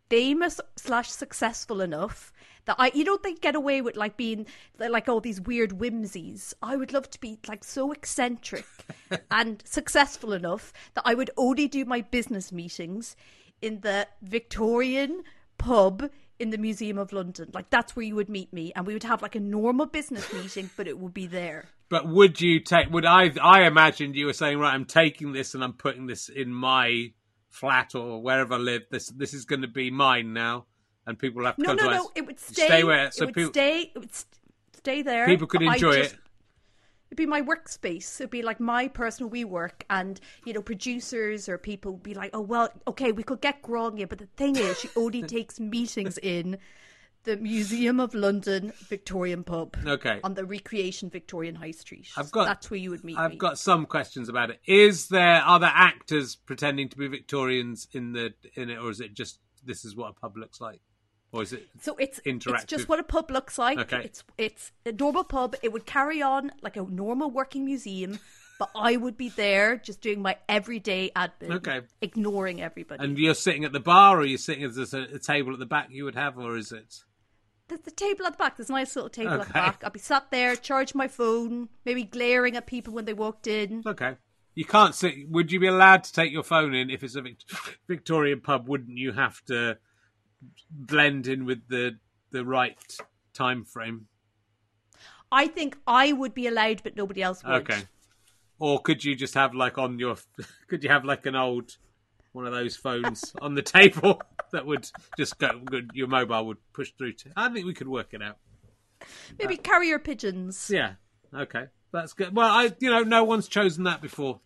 famous 0.09 0.59
slash 0.75 1.09
successful 1.09 1.81
enough 1.81 2.33
that 2.65 2.75
I, 2.79 2.91
you 2.93 3.03
know, 3.03 3.17
they 3.21 3.33
get 3.33 3.55
away 3.55 3.81
with 3.81 3.95
like 3.95 4.17
being 4.17 4.45
like 4.77 5.09
all 5.09 5.19
these 5.19 5.41
weird 5.41 5.73
whimsies. 5.73 6.53
I 6.61 6.75
would 6.75 6.93
love 6.93 7.09
to 7.11 7.19
be 7.19 7.39
like 7.47 7.63
so 7.63 7.91
eccentric 7.91 8.65
and 9.31 9.61
successful 9.65 10.33
enough 10.33 10.73
that 10.93 11.03
I 11.05 11.13
would 11.13 11.31
only 11.37 11.67
do 11.67 11.85
my 11.85 12.01
business 12.01 12.51
meetings 12.51 13.15
in 13.61 13.81
the 13.81 14.07
Victorian 14.21 15.23
pub 15.57 16.09
in 16.39 16.49
the 16.49 16.57
Museum 16.57 16.97
of 16.97 17.11
London. 17.11 17.49
Like 17.53 17.69
that's 17.69 17.95
where 17.95 18.05
you 18.05 18.15
would 18.15 18.29
meet 18.29 18.51
me, 18.51 18.71
and 18.75 18.87
we 18.87 18.93
would 18.93 19.03
have 19.03 19.21
like 19.21 19.35
a 19.35 19.39
normal 19.39 19.85
business 19.85 20.31
meeting, 20.33 20.69
but 20.75 20.87
it 20.87 20.97
would 20.97 21.13
be 21.13 21.27
there. 21.27 21.69
But 21.89 22.07
would 22.07 22.39
you 22.39 22.61
take? 22.61 22.89
Would 22.91 23.05
I? 23.05 23.31
I 23.41 23.63
imagined 23.63 24.15
you 24.15 24.27
were 24.27 24.33
saying, 24.33 24.57
right, 24.57 24.73
I'm 24.73 24.85
taking 24.85 25.33
this 25.33 25.53
and 25.53 25.63
I'm 25.63 25.73
putting 25.73 26.07
this 26.07 26.29
in 26.29 26.53
my 26.53 27.11
flat 27.49 27.95
or 27.95 28.21
wherever 28.21 28.55
I 28.55 28.57
live. 28.57 28.83
This 28.89 29.09
this 29.09 29.33
is 29.33 29.45
going 29.45 29.61
to 29.61 29.67
be 29.67 29.91
mine 29.91 30.33
now, 30.33 30.65
and 31.09 31.19
people 31.19 31.43
have 31.45 31.55
to 31.57 31.61
No, 31.61 31.67
come 31.69 31.75
no, 31.77 31.83
to 31.83 31.89
no. 31.95 32.01
us. 32.05 32.07
It 32.15 32.25
would 32.25 32.39
stay. 32.39 32.65
Stay 32.65 32.83
where? 32.85 33.11
So 33.11 33.23
it 33.23 33.25
would 33.27 33.35
people 33.35 33.51
stay. 33.51 33.91
It 33.93 33.99
would 33.99 34.13
st- 34.13 34.27
stay 34.77 35.01
there. 35.01 35.25
people 35.25 35.47
could 35.47 35.61
enjoy 35.61 35.95
just- 35.97 36.13
it. 36.13 36.19
It'd 37.09 37.17
be 37.17 37.25
my 37.25 37.41
workspace. 37.41 38.21
It'd 38.21 38.29
be 38.29 38.43
like 38.43 38.59
my 38.59 38.87
personal 38.87 39.31
we 39.31 39.43
work, 39.43 39.83
and 39.89 40.19
you 40.45 40.53
know, 40.53 40.61
producers 40.61 41.49
or 41.49 41.57
people 41.57 41.93
would 41.93 42.03
be 42.03 42.13
like, 42.13 42.29
"Oh 42.35 42.41
well, 42.41 42.69
okay, 42.87 43.11
we 43.11 43.23
could 43.23 43.41
get 43.41 43.63
Gráinne, 43.63 44.07
but 44.07 44.19
the 44.19 44.27
thing 44.37 44.55
is, 44.55 44.79
she 44.79 44.89
only 44.95 45.23
takes 45.37 45.59
meetings 45.59 46.19
in 46.19 46.59
the 47.23 47.35
Museum 47.35 47.99
of 47.99 48.13
London 48.13 48.71
Victorian 48.87 49.43
Pub. 49.43 49.75
Okay. 49.85 50.19
on 50.23 50.35
the 50.35 50.45
Recreation 50.45 51.09
Victorian 51.09 51.55
High 51.55 51.71
Street. 51.71 52.07
I've 52.15 52.31
got. 52.31 52.45
that's 52.45 52.69
where 52.69 52.79
you 52.79 52.91
would 52.91 53.03
meet 53.03 53.17
I've 53.17 53.31
me. 53.31 53.37
got 53.37 53.57
some 53.57 53.87
questions 53.87 54.29
about 54.29 54.51
it. 54.51 54.59
Is 54.67 55.07
there 55.07 55.41
are 55.41 55.59
there 55.59 55.71
actors 55.73 56.35
pretending 56.35 56.89
to 56.89 56.97
be 56.97 57.07
Victorians 57.07 57.87
in 57.91 58.13
the 58.13 58.35
in 58.53 58.69
it, 58.69 58.77
or 58.77 58.91
is 58.91 59.01
it 59.01 59.15
just 59.15 59.39
this 59.65 59.83
is 59.83 59.95
what 59.95 60.11
a 60.11 60.13
pub 60.13 60.37
looks 60.37 60.61
like, 60.61 60.79
or 61.31 61.43
is 61.43 61.53
it? 61.53 61.67
So 61.81 61.95
it's 61.97 62.19
interactive? 62.21 62.55
It's 62.55 62.65
just 62.65 62.89
what 62.89 62.99
a 62.99 63.03
pub 63.03 63.29
looks 63.31 63.57
like. 63.57 63.77
Okay. 63.79 64.01
It's 64.03 64.23
it's 64.37 64.71
a 64.85 64.91
normal 64.91 65.23
pub. 65.23 65.55
It 65.61 65.71
would 65.71 65.85
carry 65.85 66.21
on 66.21 66.51
like 66.61 66.77
a 66.77 66.83
normal 66.83 67.29
working 67.29 67.65
museum, 67.65 68.19
but 68.57 68.69
I 68.75 68.97
would 68.97 69.17
be 69.17 69.29
there 69.29 69.77
just 69.77 70.01
doing 70.01 70.21
my 70.21 70.37
everyday 70.47 71.11
admin. 71.15 71.51
Okay. 71.57 71.81
Ignoring 72.01 72.61
everybody. 72.61 73.03
And 73.03 73.17
you're 73.17 73.35
sitting 73.35 73.63
at 73.65 73.71
the 73.71 73.79
bar, 73.79 74.19
or 74.19 74.25
you're 74.25 74.37
sitting 74.37 74.63
at 74.63 74.71
a, 74.75 75.15
a 75.15 75.19
table 75.19 75.53
at 75.53 75.59
the 75.59 75.65
back 75.65 75.89
you 75.91 76.05
would 76.05 76.15
have, 76.15 76.37
or 76.37 76.57
is 76.57 76.71
it? 76.71 77.03
There's 77.67 77.81
the 77.81 77.91
table 77.91 78.25
at 78.25 78.33
the 78.33 78.37
back. 78.37 78.57
There's 78.57 78.69
a 78.69 78.73
nice 78.73 78.95
little 78.95 79.09
table 79.09 79.33
at 79.33 79.47
the 79.47 79.53
back. 79.53 79.83
I'd 79.85 79.93
be 79.93 79.99
sat 79.99 80.31
there, 80.31 80.55
charge 80.55 80.95
my 80.95 81.07
phone, 81.07 81.69
maybe 81.85 82.03
glaring 82.03 82.55
at 82.55 82.65
people 82.65 82.93
when 82.93 83.05
they 83.05 83.13
walked 83.13 83.45
in. 83.45 83.83
Okay. 83.85 84.15
You 84.55 84.65
can't 84.65 84.95
sit. 84.95 85.29
Would 85.29 85.51
you 85.51 85.59
be 85.59 85.67
allowed 85.67 86.03
to 86.05 86.11
take 86.11 86.31
your 86.31 86.43
phone 86.43 86.73
in 86.73 86.89
if 86.89 87.03
it's 87.03 87.15
a 87.15 87.23
Victorian 87.87 88.41
pub? 88.41 88.67
Wouldn't 88.67 88.97
you 88.97 89.11
have 89.11 89.41
to 89.45 89.77
blend 90.69 91.27
in 91.27 91.45
with 91.45 91.67
the 91.67 91.97
the 92.31 92.45
right 92.45 92.77
time 93.33 93.65
frame? 93.65 94.07
I 95.31 95.47
think 95.47 95.77
I 95.85 96.11
would 96.11 96.33
be 96.33 96.47
allowed, 96.47 96.81
but 96.83 96.95
nobody 96.95 97.21
else 97.21 97.43
would. 97.43 97.69
Okay. 97.69 97.83
Or 98.59 98.81
could 98.81 99.03
you 99.03 99.15
just 99.15 99.35
have 99.35 99.53
like 99.53 99.77
on 99.77 99.99
your? 99.99 100.17
Could 100.67 100.83
you 100.83 100.89
have 100.89 101.05
like 101.05 101.25
an 101.25 101.35
old 101.35 101.77
one 102.33 102.45
of 102.45 102.53
those 102.53 102.75
phones 102.75 103.33
on 103.41 103.55
the 103.55 103.61
table 103.61 104.21
that 104.51 104.65
would 104.65 104.89
just 105.17 105.37
go? 105.39 105.59
Good, 105.63 105.91
your 105.93 106.07
mobile 106.07 106.45
would 106.47 106.57
push 106.73 106.91
through 106.97 107.13
to. 107.13 107.31
I 107.35 107.49
think 107.49 107.65
we 107.65 107.73
could 107.73 107.87
work 107.87 108.13
it 108.13 108.21
out. 108.21 108.37
Maybe 109.39 109.57
uh, 109.57 109.61
carrier 109.61 109.97
pigeons. 109.97 110.69
Yeah. 110.71 110.93
Okay. 111.33 111.65
That's 111.91 112.13
good. 112.13 112.35
Well, 112.35 112.49
I 112.49 112.71
you 112.79 112.89
know 112.89 113.03
no 113.03 113.23
one's 113.23 113.47
chosen 113.47 113.85
that 113.85 114.01
before. 114.01 114.41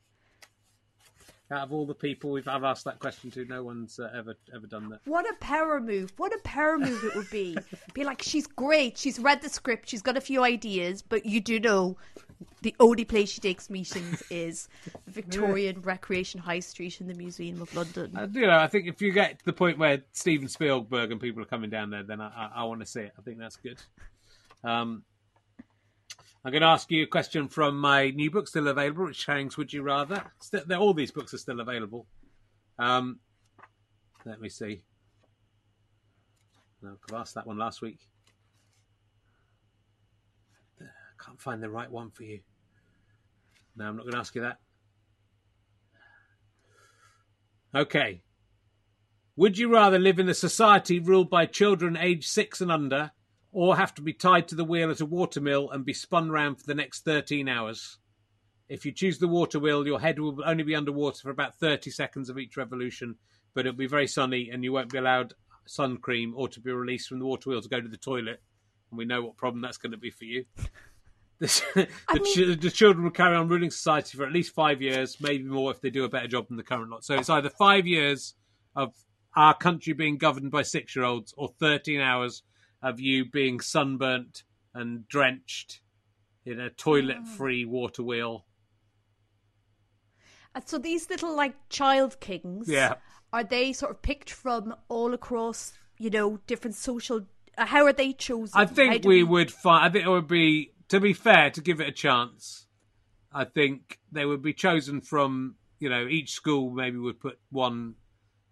Out 1.53 1.67
of 1.67 1.73
all 1.73 1.85
the 1.85 1.93
people 1.93 2.31
we've 2.31 2.47
I've 2.47 2.63
asked 2.63 2.85
that 2.85 2.99
question 2.99 3.29
to, 3.31 3.45
no 3.45 3.63
one's 3.63 3.99
uh, 3.99 4.09
ever 4.15 4.35
ever 4.53 4.65
done 4.65 4.89
that. 4.89 5.01
What 5.05 5.29
a 5.29 5.35
power 5.35 5.79
move. 5.79 6.11
What 6.17 6.33
a 6.33 6.39
power 6.39 6.79
move 6.79 7.03
it 7.03 7.15
would 7.15 7.29
be. 7.29 7.55
be 7.93 8.03
like, 8.03 8.21
she's 8.23 8.47
great. 8.47 8.97
She's 8.97 9.19
read 9.19 9.41
the 9.41 9.49
script. 9.49 9.89
She's 9.89 10.01
got 10.01 10.17
a 10.17 10.21
few 10.21 10.43
ideas, 10.43 11.01
but 11.01 11.25
you 11.25 11.39
do 11.39 11.59
know 11.59 11.97
the 12.61 12.75
only 12.79 13.05
place 13.05 13.29
she 13.29 13.41
takes 13.41 13.69
meetings 13.69 14.23
is 14.29 14.67
the 15.05 15.11
Victorian 15.11 15.81
Recreation 15.81 16.39
High 16.39 16.59
Street 16.59 16.99
in 16.99 17.07
the 17.07 17.13
Museum 17.13 17.61
of 17.61 17.73
London. 17.75 18.11
Uh, 18.15 18.27
you 18.31 18.47
know, 18.47 18.57
I 18.57 18.67
think 18.67 18.87
if 18.87 19.01
you 19.01 19.11
get 19.11 19.39
to 19.39 19.45
the 19.45 19.53
point 19.53 19.77
where 19.77 20.01
Steven 20.13 20.47
Spielberg 20.47 21.11
and 21.11 21.21
people 21.21 21.41
are 21.41 21.45
coming 21.45 21.69
down 21.69 21.89
there, 21.89 22.03
then 22.03 22.19
I, 22.19 22.27
I, 22.27 22.51
I 22.55 22.63
want 22.63 22.81
to 22.81 22.85
see 22.85 23.01
it. 23.01 23.13
I 23.17 23.21
think 23.21 23.37
that's 23.37 23.57
good. 23.57 23.77
Um, 24.63 25.03
I'm 26.45 26.51
going 26.51 26.61
to 26.61 26.67
ask 26.67 26.91
you 26.91 27.03
a 27.03 27.07
question 27.07 27.47
from 27.47 27.79
my 27.79 28.09
new 28.09 28.29
book, 28.29 28.47
still 28.49 28.67
available. 28.67 29.05
Which 29.05 29.25
hangs 29.25 29.55
would 29.55 29.71
you 29.71 29.81
rather? 29.81 30.23
Still, 30.41 30.61
all 30.73 30.93
these 30.93 31.11
books 31.11 31.33
are 31.33 31.37
still 31.37 31.61
available. 31.61 32.05
Um, 32.77 33.19
let 34.25 34.41
me 34.41 34.49
see. 34.49 34.83
No, 36.81 36.97
I've 37.09 37.15
asked 37.15 37.35
that 37.35 37.47
one 37.47 37.57
last 37.57 37.81
week. 37.81 37.99
I 40.81 41.23
can't 41.23 41.39
find 41.39 41.63
the 41.63 41.69
right 41.69 41.89
one 41.89 42.11
for 42.11 42.23
you. 42.23 42.41
No, 43.77 43.85
I'm 43.85 43.95
not 43.95 44.03
going 44.03 44.13
to 44.13 44.19
ask 44.19 44.35
you 44.35 44.41
that. 44.41 44.57
Okay. 47.73 48.21
Would 49.37 49.57
you 49.57 49.71
rather 49.71 49.97
live 49.97 50.19
in 50.19 50.27
a 50.27 50.33
society 50.33 50.99
ruled 50.99 51.29
by 51.29 51.45
children 51.45 51.95
aged 51.97 52.29
six 52.29 52.59
and 52.59 52.71
under, 52.71 53.11
or 53.53 53.77
have 53.77 53.93
to 53.95 54.01
be 54.01 54.13
tied 54.13 54.47
to 54.47 54.55
the 54.55 54.65
wheel 54.65 54.89
at 54.89 54.99
a 54.99 55.05
watermill 55.05 55.69
and 55.69 55.85
be 55.85 55.93
spun 55.93 56.29
round 56.29 56.59
for 56.59 56.65
the 56.65 56.75
next 56.75 57.05
13 57.05 57.47
hours? 57.47 57.99
If 58.67 58.85
you 58.85 58.91
choose 58.91 59.19
the 59.19 59.27
water 59.27 59.59
wheel, 59.59 59.85
your 59.85 59.99
head 59.99 60.19
will 60.19 60.39
only 60.45 60.63
be 60.63 60.75
underwater 60.75 61.21
for 61.21 61.29
about 61.29 61.59
30 61.59 61.91
seconds 61.91 62.29
of 62.29 62.39
each 62.39 62.57
revolution, 62.57 63.15
but 63.53 63.65
it'll 63.65 63.77
be 63.77 63.87
very 63.87 64.07
sunny 64.07 64.49
and 64.51 64.63
you 64.63 64.73
won't 64.73 64.91
be 64.91 64.97
allowed 64.97 65.33
sun 65.65 65.97
cream 65.97 66.33
or 66.35 66.47
to 66.49 66.59
be 66.59 66.71
released 66.71 67.07
from 67.07 67.19
the 67.19 67.25
water 67.25 67.49
wheel 67.49 67.61
to 67.61 67.69
go 67.69 67.79
to 67.79 67.87
the 67.87 67.97
toilet. 67.97 68.41
And 68.89 68.97
we 68.97 69.05
know 69.05 69.23
what 69.23 69.37
problem 69.37 69.61
that's 69.61 69.77
going 69.77 69.91
to 69.91 69.97
be 69.97 70.09
for 70.09 70.25
you. 70.25 70.45
The, 71.39 71.47
the, 72.11 72.19
ch- 72.19 72.61
the 72.61 72.71
children 72.71 73.03
will 73.03 73.11
carry 73.11 73.35
on 73.35 73.47
ruling 73.47 73.71
society 73.71 74.17
for 74.17 74.25
at 74.25 74.33
least 74.33 74.55
five 74.55 74.81
years, 74.81 75.17
maybe 75.21 75.43
more 75.43 75.71
if 75.71 75.81
they 75.81 75.91
do 75.91 76.05
a 76.05 76.09
better 76.09 76.27
job 76.27 76.47
than 76.47 76.57
the 76.57 76.63
current 76.63 76.89
lot. 76.89 77.03
So 77.03 77.15
it's 77.15 77.29
either 77.29 77.49
five 77.49 77.85
years 77.85 78.33
of 78.75 78.93
our 79.35 79.55
country 79.55 79.93
being 79.93 80.17
governed 80.17 80.51
by 80.51 80.63
six 80.63 80.95
year 80.95 81.05
olds 81.05 81.33
or 81.37 81.49
13 81.59 82.01
hours 82.01 82.43
of 82.84 82.99
you 82.99 83.25
being 83.25 83.59
sunburnt 83.59 84.43
and 84.75 85.07
drenched 85.07 85.81
in 86.45 86.59
a 86.59 86.69
toilet-free 86.69 87.65
water 87.65 88.03
wheel. 88.03 88.45
So 90.65 90.77
these 90.77 91.09
little 91.09 91.36
like 91.36 91.55
child 91.69 92.19
kings, 92.19 92.67
Yeah. 92.69 92.95
are 93.31 93.43
they 93.43 93.73
sort 93.73 93.91
of 93.91 94.01
picked 94.03 94.29
from 94.29 94.75
all 94.88 95.13
across, 95.13 95.73
you 95.97 96.11
know, 96.11 96.38
different 96.45 96.75
social? 96.75 97.25
Uh, 97.57 97.65
how 97.65 97.86
are 97.86 97.93
they 97.93 98.13
chosen? 98.13 98.51
I 98.59 98.65
think 98.65 99.01
do 99.01 99.09
we 99.09 99.23
would 99.23 99.51
find. 99.51 99.84
I 99.86 99.89
think 99.89 100.05
it 100.05 100.09
would 100.09 100.27
be, 100.27 100.73
to 100.89 100.99
be 100.99 101.13
fair, 101.13 101.49
to 101.51 101.61
give 101.61 101.79
it 101.79 101.88
a 101.88 101.91
chance. 101.91 102.67
I 103.31 103.45
think 103.45 103.99
they 104.11 104.25
would 104.25 104.41
be 104.43 104.53
chosen 104.53 105.01
from. 105.01 105.55
You 105.79 105.89
know, 105.89 106.07
each 106.07 106.31
school 106.31 106.69
maybe 106.69 106.97
would 106.97 107.19
put 107.19 107.39
one 107.49 107.95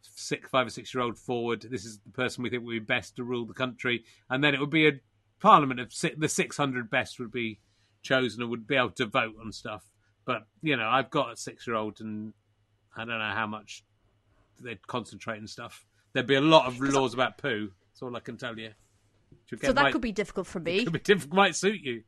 six, 0.01 0.49
five 0.49 0.67
or 0.67 0.69
six 0.69 0.93
year 0.93 1.03
old 1.03 1.17
forward. 1.17 1.65
This 1.69 1.85
is 1.85 1.99
the 1.99 2.11
person 2.11 2.43
we 2.43 2.49
think 2.49 2.63
would 2.63 2.71
be 2.71 2.79
best 2.79 3.15
to 3.15 3.23
rule 3.23 3.45
the 3.45 3.53
country, 3.53 4.03
and 4.29 4.43
then 4.43 4.53
it 4.53 4.59
would 4.59 4.69
be 4.69 4.87
a 4.87 4.99
parliament 5.39 5.79
of 5.79 5.93
si- 5.93 6.13
the 6.17 6.29
six 6.29 6.57
hundred 6.57 6.89
best 6.89 7.19
would 7.19 7.31
be 7.31 7.59
chosen 8.01 8.41
and 8.41 8.49
would 8.49 8.67
be 8.67 8.75
able 8.75 8.91
to 8.91 9.05
vote 9.05 9.35
on 9.43 9.51
stuff. 9.51 9.83
But 10.25 10.47
you 10.61 10.77
know, 10.77 10.87
I've 10.87 11.09
got 11.09 11.33
a 11.33 11.37
six 11.37 11.67
year 11.67 11.75
old, 11.75 11.99
and 12.01 12.33
I 12.95 13.05
don't 13.05 13.19
know 13.19 13.33
how 13.33 13.47
much 13.47 13.83
they'd 14.59 14.85
concentrate 14.87 15.37
and 15.37 15.49
stuff. 15.49 15.85
There'd 16.13 16.27
be 16.27 16.35
a 16.35 16.41
lot 16.41 16.67
of 16.67 16.79
laws 16.79 17.13
about 17.13 17.37
poo. 17.37 17.71
That's 17.89 18.01
all 18.01 18.15
I 18.15 18.19
can 18.19 18.37
tell 18.37 18.57
you. 18.57 18.71
So 19.61 19.73
that 19.73 19.75
my- 19.75 19.91
could 19.91 20.01
be 20.01 20.11
difficult 20.11 20.47
for 20.47 20.59
me. 20.59 20.83
could 20.83 20.93
be 20.93 20.99
difficult. 20.99 21.35
Might 21.35 21.55
suit 21.55 21.81
you. 21.81 22.03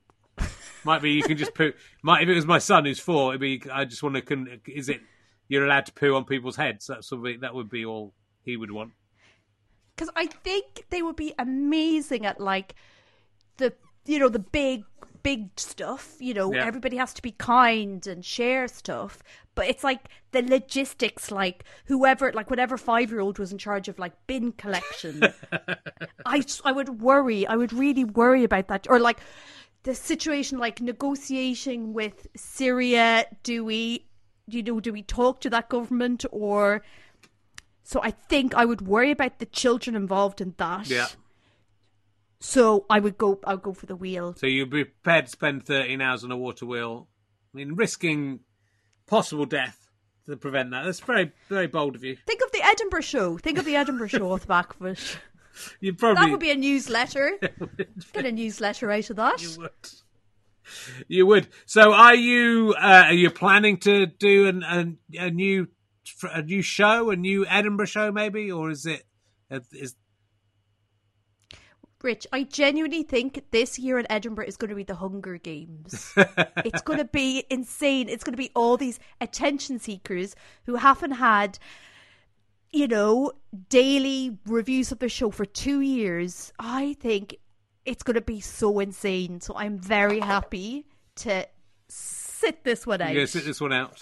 Might 0.85 1.01
be 1.01 1.11
you 1.11 1.23
can 1.23 1.37
just 1.37 1.53
poo. 1.53 1.71
Might 2.01 2.23
if 2.23 2.29
it 2.29 2.35
was 2.35 2.45
my 2.45 2.59
son 2.59 2.85
who's 2.85 2.99
four, 2.99 3.31
it'd 3.31 3.41
be 3.41 3.61
I 3.71 3.85
just 3.85 4.03
want 4.03 4.15
to. 4.15 4.21
Can, 4.21 4.59
is 4.67 4.89
it 4.89 4.99
you're 5.49 5.65
allowed 5.65 5.85
to 5.87 5.93
poo 5.93 6.15
on 6.15 6.25
people's 6.25 6.55
heads? 6.55 6.87
That's 6.87 7.09
be, 7.09 7.37
that 7.37 7.53
would 7.53 7.69
be 7.69 7.85
all 7.85 8.13
he 8.43 8.57
would 8.57 8.71
want. 8.71 8.91
because 9.95 10.09
I 10.15 10.25
think 10.27 10.85
they 10.89 11.01
would 11.01 11.15
be 11.15 11.33
amazing 11.39 12.25
at 12.25 12.39
like 12.39 12.75
the 13.57 13.73
you 14.05 14.19
know 14.19 14.29
the 14.29 14.39
big 14.39 14.83
big 15.21 15.49
stuff. 15.57 16.15
You 16.19 16.33
know, 16.33 16.53
Yeah. 16.53 16.65
everybody 16.65 16.97
has 16.97 17.13
to 17.13 17.21
be 17.21 17.31
kind 17.31 18.05
and 18.07 18.25
share 18.25 18.67
stuff, 18.67 19.23
but 19.55 19.67
it's 19.67 19.83
like 19.83 20.09
the 20.31 20.41
logistics. 20.41 21.31
Like 21.31 21.63
whoever, 21.85 22.33
like 22.33 22.49
whatever 22.49 22.77
five 22.77 23.09
year 23.11 23.21
old 23.21 23.39
was 23.39 23.51
in 23.51 23.57
charge 23.57 23.87
of 23.87 23.97
like 23.99 24.13
bin 24.27 24.51
collection, 24.53 25.21
I 26.25 26.43
I 26.65 26.71
would 26.73 26.99
worry. 27.01 27.45
I 27.47 27.55
would 27.55 27.71
really 27.73 28.03
worry 28.03 28.43
about 28.43 28.67
that, 28.69 28.87
or 28.89 28.99
like. 28.99 29.19
The 29.85 29.93
situation, 29.93 30.59
like 30.59 30.79
negotiating 30.79 31.91
with 31.91 32.25
Syria, 32.37 33.25
do 33.43 33.65
we, 33.65 34.05
you 34.47 34.63
know, 34.63 34.79
do 34.79 34.91
we 34.91 35.01
talk 35.01 35.39
to 35.41 35.49
that 35.49 35.69
government 35.69 36.25
or 36.31 36.83
so 37.83 38.01
I 38.01 38.11
think 38.11 38.55
I 38.55 38.65
would 38.65 38.81
worry 38.81 39.11
about 39.11 39.39
the 39.39 39.45
children 39.45 39.95
involved 39.95 40.41
in 40.41 40.53
that. 40.57 40.89
Yeah. 40.89 41.07
So 42.39 42.85
I 42.89 42.99
would 42.99 43.17
go. 43.17 43.39
I 43.43 43.53
would 43.53 43.63
go 43.63 43.73
for 43.73 43.85
the 43.85 43.95
wheel. 43.95 44.35
So 44.37 44.47
you'd 44.47 44.69
be 44.69 44.85
prepared 44.85 45.25
to 45.25 45.31
spend 45.31 45.65
13 45.65 46.01
hours 46.01 46.23
on 46.23 46.31
a 46.31 46.37
water 46.37 46.65
wheel. 46.65 47.07
I 47.53 47.57
mean, 47.57 47.75
risking 47.75 48.39
possible 49.05 49.45
death 49.45 49.87
to 50.25 50.37
prevent 50.37 50.71
that. 50.71 50.83
That's 50.83 50.99
very 50.99 51.31
very 51.49 51.67
bold 51.67 51.95
of 51.95 52.03
you. 52.03 52.17
Think 52.25 52.41
of 52.41 52.51
the 52.51 52.63
Edinburgh 52.63 53.01
show. 53.01 53.37
Think 53.37 53.57
of 53.57 53.65
the 53.65 53.75
Edinburgh 53.75 54.07
show 54.07 54.31
off 54.31 54.41
the 54.41 54.47
back 54.47 54.75
of 54.79 54.85
it. 54.85 55.17
You 55.79 55.93
probably 55.93 56.23
That 56.23 56.31
would 56.31 56.39
be 56.39 56.49
a 56.49 56.55
newsletter. 56.55 57.37
Get 58.13 58.25
a 58.25 58.31
newsletter 58.31 58.89
out 58.89 59.11
of 59.11 59.17
that. 59.17 59.39
You 59.39 59.59
would. 59.59 59.71
You 61.07 61.25
would. 61.25 61.47
So, 61.65 61.93
are 61.93 62.15
you 62.15 62.73
uh, 62.77 63.05
are 63.07 63.13
you 63.13 63.29
planning 63.29 63.77
to 63.79 64.05
do 64.05 64.47
an, 64.47 64.63
an, 64.63 64.97
a 65.17 65.29
new 65.29 65.67
a 66.31 66.41
new 66.41 66.61
show, 66.61 67.09
a 67.09 67.15
new 67.15 67.45
Edinburgh 67.45 67.87
show, 67.87 68.11
maybe, 68.11 68.51
or 68.51 68.69
is 68.69 68.85
it 68.85 69.03
is 69.71 69.95
Rich, 72.03 72.27
I 72.33 72.43
genuinely 72.43 73.03
think 73.03 73.41
this 73.51 73.79
year 73.79 73.97
in 73.97 74.05
Edinburgh 74.11 74.47
is 74.47 74.57
going 74.57 74.69
to 74.69 74.75
be 74.75 74.83
the 74.83 74.95
Hunger 74.95 75.37
Games. 75.37 76.13
it's 76.57 76.81
going 76.81 76.99
to 76.99 77.05
be 77.05 77.45
insane. 77.49 78.09
It's 78.09 78.25
going 78.25 78.33
to 78.33 78.37
be 78.37 78.51
all 78.55 78.75
these 78.75 78.99
attention 79.21 79.79
seekers 79.79 80.35
who 80.65 80.75
haven't 80.75 81.13
had, 81.13 81.57
you 82.73 82.89
know, 82.89 83.31
daily 83.69 84.37
reviews 84.45 84.91
of 84.91 84.99
the 84.99 85.07
show 85.07 85.31
for 85.31 85.45
two 85.45 85.79
years. 85.79 86.51
I 86.59 86.97
think 86.99 87.37
it's 87.85 88.03
going 88.03 88.15
to 88.15 88.21
be 88.21 88.39
so 88.39 88.79
insane. 88.79 89.41
So 89.41 89.55
I'm 89.55 89.77
very 89.77 90.19
happy 90.19 90.85
to 91.17 91.47
sit 91.87 92.63
this 92.63 92.87
one 92.87 93.01
out. 93.01 93.29
sit 93.29 93.45
this 93.45 93.61
one 93.61 93.73
out? 93.73 93.99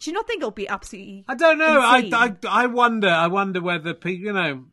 Do 0.00 0.10
you 0.10 0.14
not 0.14 0.26
think 0.26 0.40
it'll 0.40 0.50
be 0.52 0.68
absolutely? 0.68 1.24
I 1.28 1.34
don't 1.34 1.58
know. 1.58 1.80
I. 1.80 2.08
I 2.12 2.34
I 2.48 2.66
wonder. 2.66 3.08
I 3.08 3.26
wonder 3.26 3.60
whether 3.60 3.94
people, 3.94 4.26
you 4.26 4.32
know, 4.32 4.66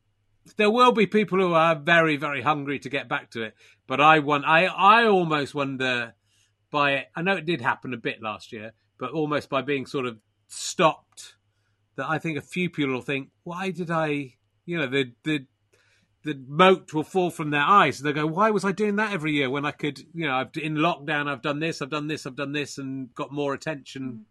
there 0.57 0.69
will 0.69 0.91
be 0.91 1.07
people 1.07 1.39
who 1.39 1.53
are 1.53 1.75
very 1.75 2.17
very 2.17 2.41
hungry 2.41 2.79
to 2.79 2.89
get 2.89 3.09
back 3.09 3.31
to 3.31 3.43
it. 3.43 3.55
But 3.87 4.01
I 4.01 4.19
want. 4.19 4.45
I 4.45 4.65
I 4.65 5.07
almost 5.07 5.55
wonder 5.55 6.13
by. 6.69 7.07
I 7.15 7.21
know 7.23 7.35
it 7.35 7.45
did 7.45 7.61
happen 7.61 7.93
a 7.93 7.97
bit 7.97 8.21
last 8.21 8.51
year, 8.51 8.73
but 8.99 9.11
almost 9.11 9.49
by 9.49 9.61
being 9.63 9.87
sort 9.87 10.05
of 10.05 10.17
stopped. 10.47 11.35
That 11.95 12.07
I 12.09 12.19
think 12.19 12.37
a 12.37 12.41
few 12.41 12.69
people 12.69 12.93
will 12.93 13.01
think, 13.01 13.29
why 13.43 13.71
did 13.71 13.89
I? 13.89 14.35
You 14.65 14.77
know, 14.77 14.87
the 14.87 15.11
the 15.23 15.47
the 16.25 16.43
mote 16.47 16.91
will 16.91 17.03
fall 17.03 17.29
from 17.29 17.51
their 17.51 17.61
eyes. 17.61 17.99
And 17.99 18.09
they 18.09 18.13
go, 18.13 18.25
why 18.25 18.49
was 18.49 18.65
I 18.65 18.71
doing 18.71 18.95
that 18.95 19.13
every 19.13 19.31
year 19.31 19.49
when 19.49 19.63
I 19.63 19.71
could? 19.71 19.99
You 20.13 20.27
know, 20.27 20.35
I've 20.35 20.49
in 20.57 20.75
lockdown. 20.75 21.29
I've 21.29 21.43
done 21.43 21.59
this. 21.59 21.81
I've 21.81 21.91
done 21.91 22.07
this. 22.07 22.25
I've 22.25 22.35
done 22.35 22.51
this, 22.51 22.77
and 22.79 23.13
got 23.13 23.31
more 23.31 23.53
attention. 23.53 24.25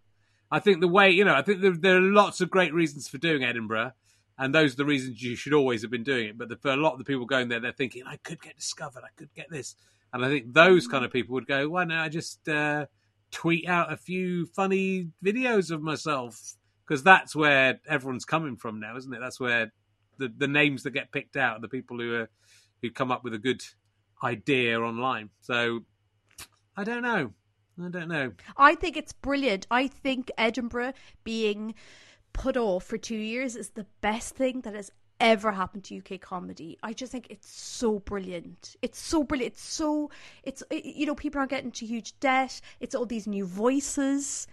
I 0.50 0.58
think 0.58 0.80
the 0.80 0.88
way 0.88 1.10
you 1.10 1.24
know, 1.24 1.34
I 1.34 1.42
think 1.42 1.60
there, 1.60 1.72
there 1.72 1.96
are 1.96 2.00
lots 2.00 2.40
of 2.40 2.50
great 2.50 2.74
reasons 2.74 3.08
for 3.08 3.18
doing 3.18 3.44
Edinburgh, 3.44 3.92
and 4.36 4.52
those 4.52 4.74
are 4.74 4.76
the 4.76 4.84
reasons 4.84 5.22
you 5.22 5.36
should 5.36 5.54
always 5.54 5.82
have 5.82 5.90
been 5.90 6.02
doing 6.02 6.30
it. 6.30 6.38
But 6.38 6.48
the, 6.48 6.56
for 6.56 6.72
a 6.72 6.76
lot 6.76 6.92
of 6.92 6.98
the 6.98 7.04
people 7.04 7.26
going 7.26 7.48
there, 7.48 7.60
they're 7.60 7.72
thinking, 7.72 8.02
I 8.04 8.16
could 8.16 8.42
get 8.42 8.56
discovered, 8.56 9.04
I 9.04 9.14
could 9.16 9.32
get 9.34 9.48
this, 9.48 9.76
and 10.12 10.24
I 10.24 10.28
think 10.28 10.52
those 10.52 10.88
kind 10.88 11.04
of 11.04 11.12
people 11.12 11.34
would 11.34 11.46
go, 11.46 11.68
why 11.68 11.84
don't 11.84 11.92
I 11.92 12.08
just 12.08 12.48
uh, 12.48 12.86
tweet 13.30 13.68
out 13.68 13.92
a 13.92 13.96
few 13.96 14.46
funny 14.46 15.10
videos 15.24 15.70
of 15.70 15.80
myself? 15.80 16.56
Because 16.86 17.04
that's 17.04 17.34
where 17.34 17.80
everyone's 17.88 18.24
coming 18.24 18.56
from 18.56 18.80
now, 18.80 18.96
isn't 18.96 19.14
it? 19.14 19.20
That's 19.20 19.40
where 19.40 19.72
the 20.18 20.32
the 20.36 20.48
names 20.48 20.82
that 20.82 20.90
get 20.90 21.12
picked 21.12 21.36
out 21.36 21.60
the 21.60 21.68
people 21.68 21.98
who 21.98 22.14
are 22.14 22.30
who 22.82 22.90
come 22.90 23.10
up 23.10 23.24
with 23.24 23.34
a 23.34 23.38
good 23.38 23.62
idea 24.22 24.80
online. 24.80 25.30
So 25.40 25.80
I 26.76 26.84
don't 26.84 27.02
know. 27.02 27.32
I 27.84 27.88
don't 27.88 28.08
know. 28.08 28.32
I 28.56 28.74
think 28.76 28.96
it's 28.96 29.12
brilliant. 29.12 29.66
I 29.70 29.88
think 29.88 30.30
Edinburgh 30.38 30.92
being 31.24 31.74
put 32.32 32.56
off 32.56 32.84
for 32.84 32.98
two 32.98 33.16
years 33.16 33.56
is 33.56 33.70
the 33.70 33.86
best 34.00 34.34
thing 34.36 34.60
that 34.62 34.74
has 34.74 34.90
ever 35.20 35.52
happened 35.52 35.84
to 35.84 35.96
UK 35.98 36.20
comedy. 36.20 36.76
I 36.82 36.92
just 36.92 37.10
think 37.12 37.28
it's 37.30 37.48
so 37.50 38.00
brilliant. 38.00 38.76
It's 38.82 38.98
so 38.98 39.22
brilliant. 39.24 39.54
It's 39.54 39.62
so 39.62 40.10
it's 40.42 40.62
it- 40.70 40.84
you 40.84 41.06
know 41.06 41.14
people 41.14 41.38
aren't 41.38 41.50
getting 41.50 41.66
into 41.66 41.86
huge 41.86 42.18
debt. 42.20 42.60
It's 42.80 42.94
all 42.94 43.06
these 43.06 43.26
new 43.26 43.46
voices. 43.46 44.46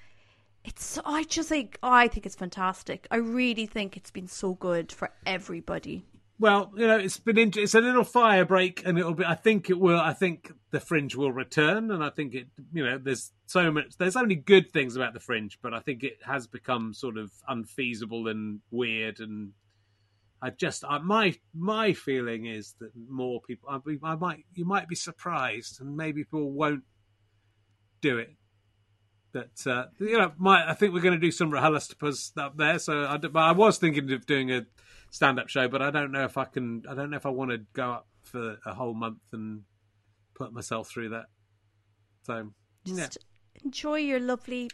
It's 0.63 0.99
I 1.05 1.23
just 1.23 1.49
think 1.49 1.77
oh, 1.81 1.91
I 1.91 2.07
think 2.07 2.25
it's 2.25 2.35
fantastic. 2.35 3.07
I 3.09 3.17
really 3.17 3.65
think 3.65 3.97
it's 3.97 4.11
been 4.11 4.27
so 4.27 4.53
good 4.53 4.91
for 4.91 5.11
everybody. 5.25 6.05
Well, 6.41 6.71
you 6.75 6.87
know, 6.87 6.97
it's 6.97 7.19
been 7.19 7.37
int- 7.37 7.57
it's 7.57 7.75
a 7.75 7.81
little 7.81 8.03
fire 8.03 8.45
break, 8.45 8.83
and 8.83 8.97
it'll 8.97 9.13
be. 9.13 9.23
I 9.23 9.35
think 9.35 9.69
it 9.69 9.79
will. 9.79 9.99
I 9.99 10.13
think 10.13 10.51
the 10.71 10.79
fringe 10.79 11.15
will 11.15 11.31
return, 11.31 11.91
and 11.91 12.03
I 12.03 12.09
think 12.09 12.33
it. 12.33 12.47
You 12.73 12.83
know, 12.83 12.97
there's 12.97 13.31
so 13.45 13.71
much. 13.71 13.95
There's 13.99 14.15
only 14.15 14.33
good 14.33 14.71
things 14.71 14.95
about 14.95 15.13
the 15.13 15.19
fringe, 15.19 15.59
but 15.61 15.75
I 15.75 15.81
think 15.81 16.03
it 16.03 16.17
has 16.25 16.47
become 16.47 16.95
sort 16.95 17.17
of 17.17 17.31
unfeasible 17.47 18.27
and 18.27 18.61
weird. 18.71 19.19
And 19.19 19.51
I 20.41 20.49
just, 20.49 20.83
I, 20.83 20.97
my 20.97 21.35
my 21.53 21.93
feeling 21.93 22.47
is 22.47 22.73
that 22.79 22.89
more 23.07 23.39
people. 23.41 23.69
I, 23.69 23.77
I 24.03 24.15
might, 24.15 24.43
you 24.55 24.65
might 24.65 24.87
be 24.87 24.95
surprised, 24.95 25.79
and 25.79 25.95
maybe 25.95 26.23
people 26.23 26.51
won't 26.51 26.85
do 28.01 28.17
it. 28.17 28.35
But 29.33 29.65
uh, 29.65 29.85
you 29.99 30.17
know, 30.17 30.31
my, 30.37 30.69
I 30.69 30.73
think 30.73 30.93
we're 30.93 31.01
going 31.01 31.19
to 31.19 31.25
do 31.25 31.31
some 31.31 31.51
RHLSTPs 31.51 32.37
up 32.37 32.57
there. 32.57 32.79
So 32.79 33.03
I, 33.03 33.17
I 33.35 33.51
was 33.53 33.77
thinking 33.77 34.11
of 34.11 34.25
doing 34.25 34.51
a 34.51 34.65
stand-up 35.09 35.47
show, 35.49 35.67
but 35.67 35.81
I 35.81 35.89
don't 35.91 36.11
know 36.11 36.23
if 36.25 36.37
I 36.37 36.45
can. 36.45 36.83
I 36.89 36.93
don't 36.95 37.09
know 37.09 37.17
if 37.17 37.25
I 37.25 37.29
want 37.29 37.51
to 37.51 37.59
go 37.73 37.91
up 37.91 38.07
for 38.23 38.57
a 38.65 38.73
whole 38.73 38.93
month 38.93 39.19
and 39.31 39.61
put 40.35 40.53
myself 40.53 40.89
through 40.89 41.09
that. 41.09 41.25
So 42.23 42.51
yeah, 42.85 43.05
Just 43.05 43.17
enjoy 43.63 43.99
your 43.99 44.19
lovely 44.19 44.69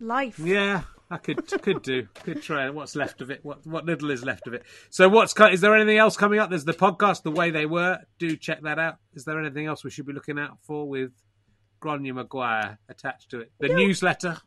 life. 0.00 0.38
yeah, 0.38 0.82
I 1.10 1.16
could 1.16 1.46
could 1.62 1.82
do 1.82 2.08
could 2.14 2.42
try. 2.42 2.68
What's 2.70 2.94
left 2.94 3.20
of 3.20 3.30
it? 3.30 3.40
What 3.42 3.66
what 3.66 3.84
little 3.86 4.10
is 4.10 4.24
left 4.24 4.46
of 4.46 4.54
it? 4.54 4.64
So 4.90 5.08
what's 5.08 5.34
is 5.50 5.60
there 5.60 5.74
anything 5.74 5.98
else 5.98 6.16
coming 6.16 6.38
up? 6.38 6.50
There's 6.50 6.64
the 6.64 6.72
podcast, 6.72 7.22
the 7.22 7.30
way 7.30 7.50
they 7.50 7.66
were. 7.66 7.98
Do 8.18 8.36
check 8.36 8.62
that 8.62 8.78
out. 8.78 8.96
Is 9.14 9.24
there 9.24 9.40
anything 9.40 9.66
else 9.66 9.82
we 9.82 9.90
should 9.90 10.06
be 10.06 10.12
looking 10.12 10.38
out 10.38 10.58
for 10.62 10.88
with 10.88 11.12
Gráinne 11.80 12.14
Maguire 12.14 12.78
attached 12.88 13.30
to 13.30 13.40
it? 13.40 13.52
The 13.58 13.68
newsletter. 13.68 14.38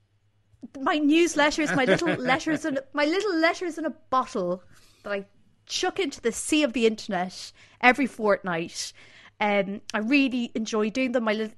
my 0.80 1.00
newsletters, 1.00 1.76
my 1.76 1.86
little 1.86 2.14
letters 2.16 2.66
in 2.66 2.80
my 2.94 3.06
little 3.06 3.36
letters 3.38 3.78
in 3.78 3.86
a 3.86 3.90
bottle 4.10 4.64
that 5.04 5.12
I 5.12 5.26
chuck 5.66 6.00
into 6.00 6.22
the 6.22 6.32
sea 6.32 6.64
of 6.64 6.74
the 6.74 6.86
internet 6.86 7.52
every 7.80 8.06
fortnight. 8.06 8.94
Um, 9.40 9.82
I 9.94 10.00
really 10.00 10.52
enjoy 10.54 10.92
doing 10.92 11.14
them. 11.14 11.24
My 11.24 11.50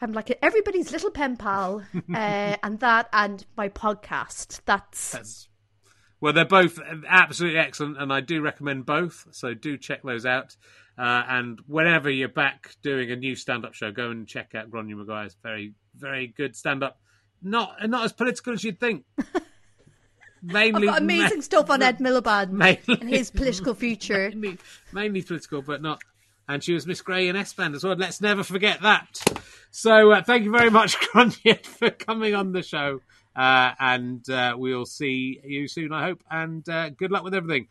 I'm 0.00 0.12
like 0.12 0.38
everybody's 0.40 0.90
little 0.90 1.10
pen 1.10 1.36
pal, 1.36 1.82
uh, 2.14 2.56
and 2.62 2.80
that 2.80 3.08
and 3.12 3.44
my 3.56 3.68
podcast. 3.68 4.60
That's 4.64 5.12
That's 5.12 5.48
Well, 6.20 6.32
they're 6.32 6.46
both 6.46 6.78
absolutely 7.06 7.58
excellent, 7.58 8.00
and 8.00 8.10
I 8.10 8.20
do 8.20 8.40
recommend 8.40 8.86
both. 8.86 9.26
So 9.32 9.52
do 9.52 9.76
check 9.76 10.02
those 10.02 10.24
out. 10.24 10.56
Uh, 11.00 11.24
and 11.30 11.58
whenever 11.66 12.10
you're 12.10 12.28
back 12.28 12.74
doing 12.82 13.10
a 13.10 13.16
new 13.16 13.34
stand-up 13.34 13.72
show, 13.72 13.90
go 13.90 14.10
and 14.10 14.28
check 14.28 14.54
out 14.54 14.70
Gráinne 14.70 14.94
Maguire's 14.94 15.34
very, 15.42 15.72
very 15.96 16.26
good 16.26 16.54
stand-up. 16.54 17.00
Not 17.42 17.88
not 17.88 18.04
as 18.04 18.12
political 18.12 18.52
as 18.52 18.62
you'd 18.62 18.78
think. 18.78 19.04
Mainly, 20.42 20.88
I've 20.88 20.94
got 20.94 21.02
amazing 21.02 21.38
ma- 21.38 21.42
stuff 21.42 21.70
on 21.70 21.80
Ed 21.82 21.98
Miliband 22.00 22.50
mainly- 22.50 23.00
and 23.00 23.08
his 23.08 23.30
political 23.30 23.74
future. 23.74 24.30
mainly, 24.34 24.58
mainly 24.92 25.22
political, 25.22 25.62
but 25.62 25.80
not. 25.80 26.02
And 26.48 26.62
she 26.62 26.74
was 26.74 26.86
Miss 26.86 27.00
Grey 27.00 27.28
in 27.28 27.36
S 27.36 27.54
Band 27.54 27.74
as 27.74 27.82
well. 27.84 27.96
Let's 27.96 28.20
never 28.20 28.42
forget 28.42 28.82
that. 28.82 29.22
So 29.70 30.12
uh, 30.12 30.22
thank 30.22 30.44
you 30.44 30.50
very 30.50 30.70
much, 30.70 30.98
Gráinne, 30.98 31.64
for 31.64 31.90
coming 31.90 32.34
on 32.34 32.52
the 32.52 32.62
show. 32.62 33.00
Uh, 33.34 33.72
and 33.78 34.28
uh, 34.28 34.54
we'll 34.58 34.84
see 34.84 35.40
you 35.44 35.66
soon, 35.68 35.92
I 35.92 36.02
hope. 36.04 36.22
And 36.30 36.68
uh, 36.68 36.90
good 36.90 37.10
luck 37.10 37.22
with 37.24 37.34
everything. 37.34 37.68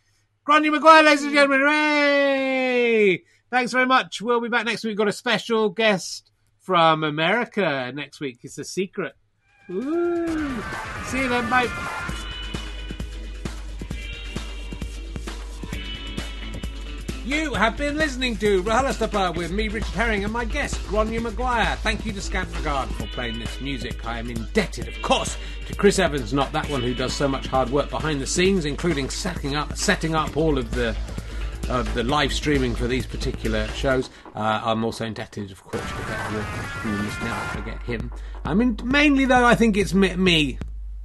Gráinne 0.50 0.72
Maguire, 0.72 1.04
ladies 1.04 1.24
and 1.26 1.32
gentlemen. 1.32 1.60
Hooray! 1.60 3.24
Thanks 3.52 3.72
very 3.72 3.86
much. 3.86 4.20
We'll 4.20 4.42
be 4.42 4.50
back 4.50 4.66
next 4.66 4.84
week. 4.84 4.90
We've 4.90 4.98
got 4.98 5.08
a 5.08 5.12
special 5.12 5.70
guest 5.70 6.32
from 6.60 7.04
America 7.04 7.92
next 7.94 8.20
week. 8.20 8.40
It's 8.42 8.58
a 8.58 8.64
secret. 8.64 9.14
Ooh. 9.70 10.62
See 11.06 11.20
you 11.20 11.30
then. 11.30 11.48
Bye. 11.52 12.09
You 17.30 17.54
have 17.54 17.78
been 17.78 17.96
listening 17.96 18.38
to 18.38 18.64
RHLSTP 18.64 19.36
with 19.38 19.52
me, 19.52 19.68
Richard 19.68 19.94
Herring, 19.94 20.24
and 20.24 20.34
my 20.34 20.46
guest, 20.46 20.74
Gráinne 20.88 21.22
Maguire. 21.22 21.76
Thank 21.76 22.04
you 22.04 22.12
to 22.14 22.22
Scant 22.22 22.50
Regard 22.58 22.90
for 22.90 23.06
playing 23.06 23.38
this 23.38 23.62
music. 23.62 24.04
I 24.04 24.18
am 24.18 24.32
indebted, 24.32 24.88
of 24.88 25.00
course, 25.04 25.38
to 25.68 25.76
Chris 25.76 26.00
Evans, 26.00 26.34
not 26.34 26.52
that 26.54 26.68
one 26.72 26.82
who 26.82 26.96
does 26.96 27.14
so 27.14 27.28
much 27.28 27.46
hard 27.46 27.70
work 27.70 27.92
behind 27.92 28.20
the 28.20 28.26
scenes, 28.26 28.66
including 28.66 29.12
setting 29.12 29.56
up, 29.56 29.78
setting 29.78 30.16
up 30.16 30.36
all 30.38 30.58
of 30.58 30.72
the 30.72 30.98
of 31.70 31.94
the 31.94 32.04
live 32.04 32.34
streaming 32.34 32.74
for 32.74 32.88
these 32.88 33.06
particular 33.06 33.68
shows. 33.68 34.10
Uh, 34.34 34.62
I'm 34.64 34.84
also 34.84 35.06
indebted, 35.06 35.52
of 35.52 35.64
course, 35.64 35.84
to 35.84 35.88
who 35.88 36.90
you 36.90 36.98
must 36.98 37.52
forget 37.52 37.80
him. 37.84 38.12
I 38.44 38.56
mean, 38.56 38.76
mainly 38.84 39.26
though, 39.26 39.46
I 39.46 39.54
think 39.54 39.78
it's 39.78 39.94
me 39.94 40.58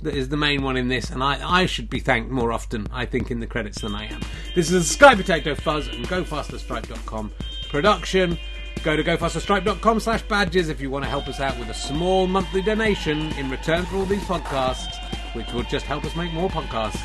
that 0.05 0.15
is 0.15 0.29
the 0.29 0.37
main 0.37 0.63
one 0.63 0.77
in 0.77 0.89
this, 0.89 1.11
and 1.11 1.23
I, 1.23 1.63
I 1.63 1.67
should 1.67 1.91
be 1.91 1.99
thanked 1.99 2.31
more 2.31 2.53
often, 2.53 2.87
I 2.93 3.07
think, 3.07 3.31
in 3.31 3.41
the 3.41 3.47
credits 3.47 3.81
than 3.81 3.95
I 3.95 4.07
am. 4.07 4.21
This 4.55 4.71
is 4.71 4.75
a 4.75 4.85
Sky 4.85 5.15
Potato 5.15 5.55
Fuzz 5.55 5.89
and 5.89 6.07
GoFasterStripe.com 6.07 7.33
production. 7.71 8.39
Go 8.83 8.97
to 8.97 9.03
GoFasterStripe.com 9.03 10.01
slash 10.01 10.23
badges 10.23 10.69
if 10.69 10.81
you 10.81 10.91
want 10.91 11.05
to 11.05 11.11
help 11.11 11.27
us 11.27 11.41
out 11.41 11.59
with 11.59 11.71
a 11.71 11.75
small 11.75 12.27
monthly 12.27 12.61
donation 12.61 13.33
in 13.39 13.51
return 13.51 13.87
for 13.87 13.97
all 13.97 14.05
these 14.05 14.23
podcasts, 14.25 14.95
which 15.35 15.51
will 15.53 15.63
just 15.65 15.87
help 15.87 16.05
us 16.05 16.15
make 16.17 16.33
more 16.33 16.51
podcasts 16.51 17.01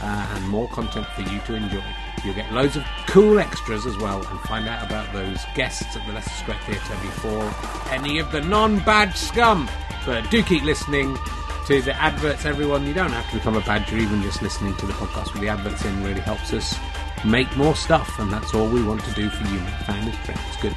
uh, 0.00 0.36
and 0.36 0.48
more 0.48 0.68
content 0.68 1.06
for 1.08 1.22
you 1.22 1.40
to 1.40 1.54
enjoy. 1.54 1.84
You'll 2.24 2.34
get 2.34 2.52
loads 2.52 2.76
of 2.76 2.84
cool 3.08 3.40
extras 3.40 3.84
as 3.84 3.96
well 3.98 4.24
and 4.24 4.40
find 4.42 4.68
out 4.68 4.86
about 4.86 5.12
those 5.12 5.40
guests 5.56 5.96
at 5.96 6.06
the 6.06 6.12
Leicester 6.12 6.30
Square 6.30 6.58
Theatre 6.66 7.02
before 7.02 7.52
any 7.90 8.18
of 8.20 8.30
the 8.30 8.40
non-badge 8.42 9.16
scum. 9.16 9.68
But 10.06 10.30
do 10.30 10.42
keep 10.42 10.62
listening 10.62 11.18
to 11.66 11.80
the 11.80 11.94
adverts, 12.00 12.44
everyone. 12.44 12.86
You 12.86 12.92
don't 12.92 13.10
have 13.10 13.28
to 13.30 13.36
become 13.36 13.56
a 13.56 13.60
badger, 13.60 13.96
even 13.96 14.22
just 14.22 14.42
listening 14.42 14.74
to 14.76 14.86
the 14.86 14.92
podcast 14.92 15.32
with 15.32 15.40
the 15.40 15.48
adverts 15.48 15.84
in 15.84 16.04
really 16.04 16.20
helps 16.20 16.52
us 16.52 16.78
make 17.24 17.54
more 17.56 17.74
stuff, 17.74 18.18
and 18.18 18.30
that's 18.30 18.54
all 18.54 18.68
we 18.68 18.82
want 18.82 19.02
to 19.04 19.12
do 19.12 19.30
for 19.30 19.44
you, 19.48 19.60
my 19.60 19.70
family, 19.84 20.12
friends, 20.12 20.56
good 20.60 20.76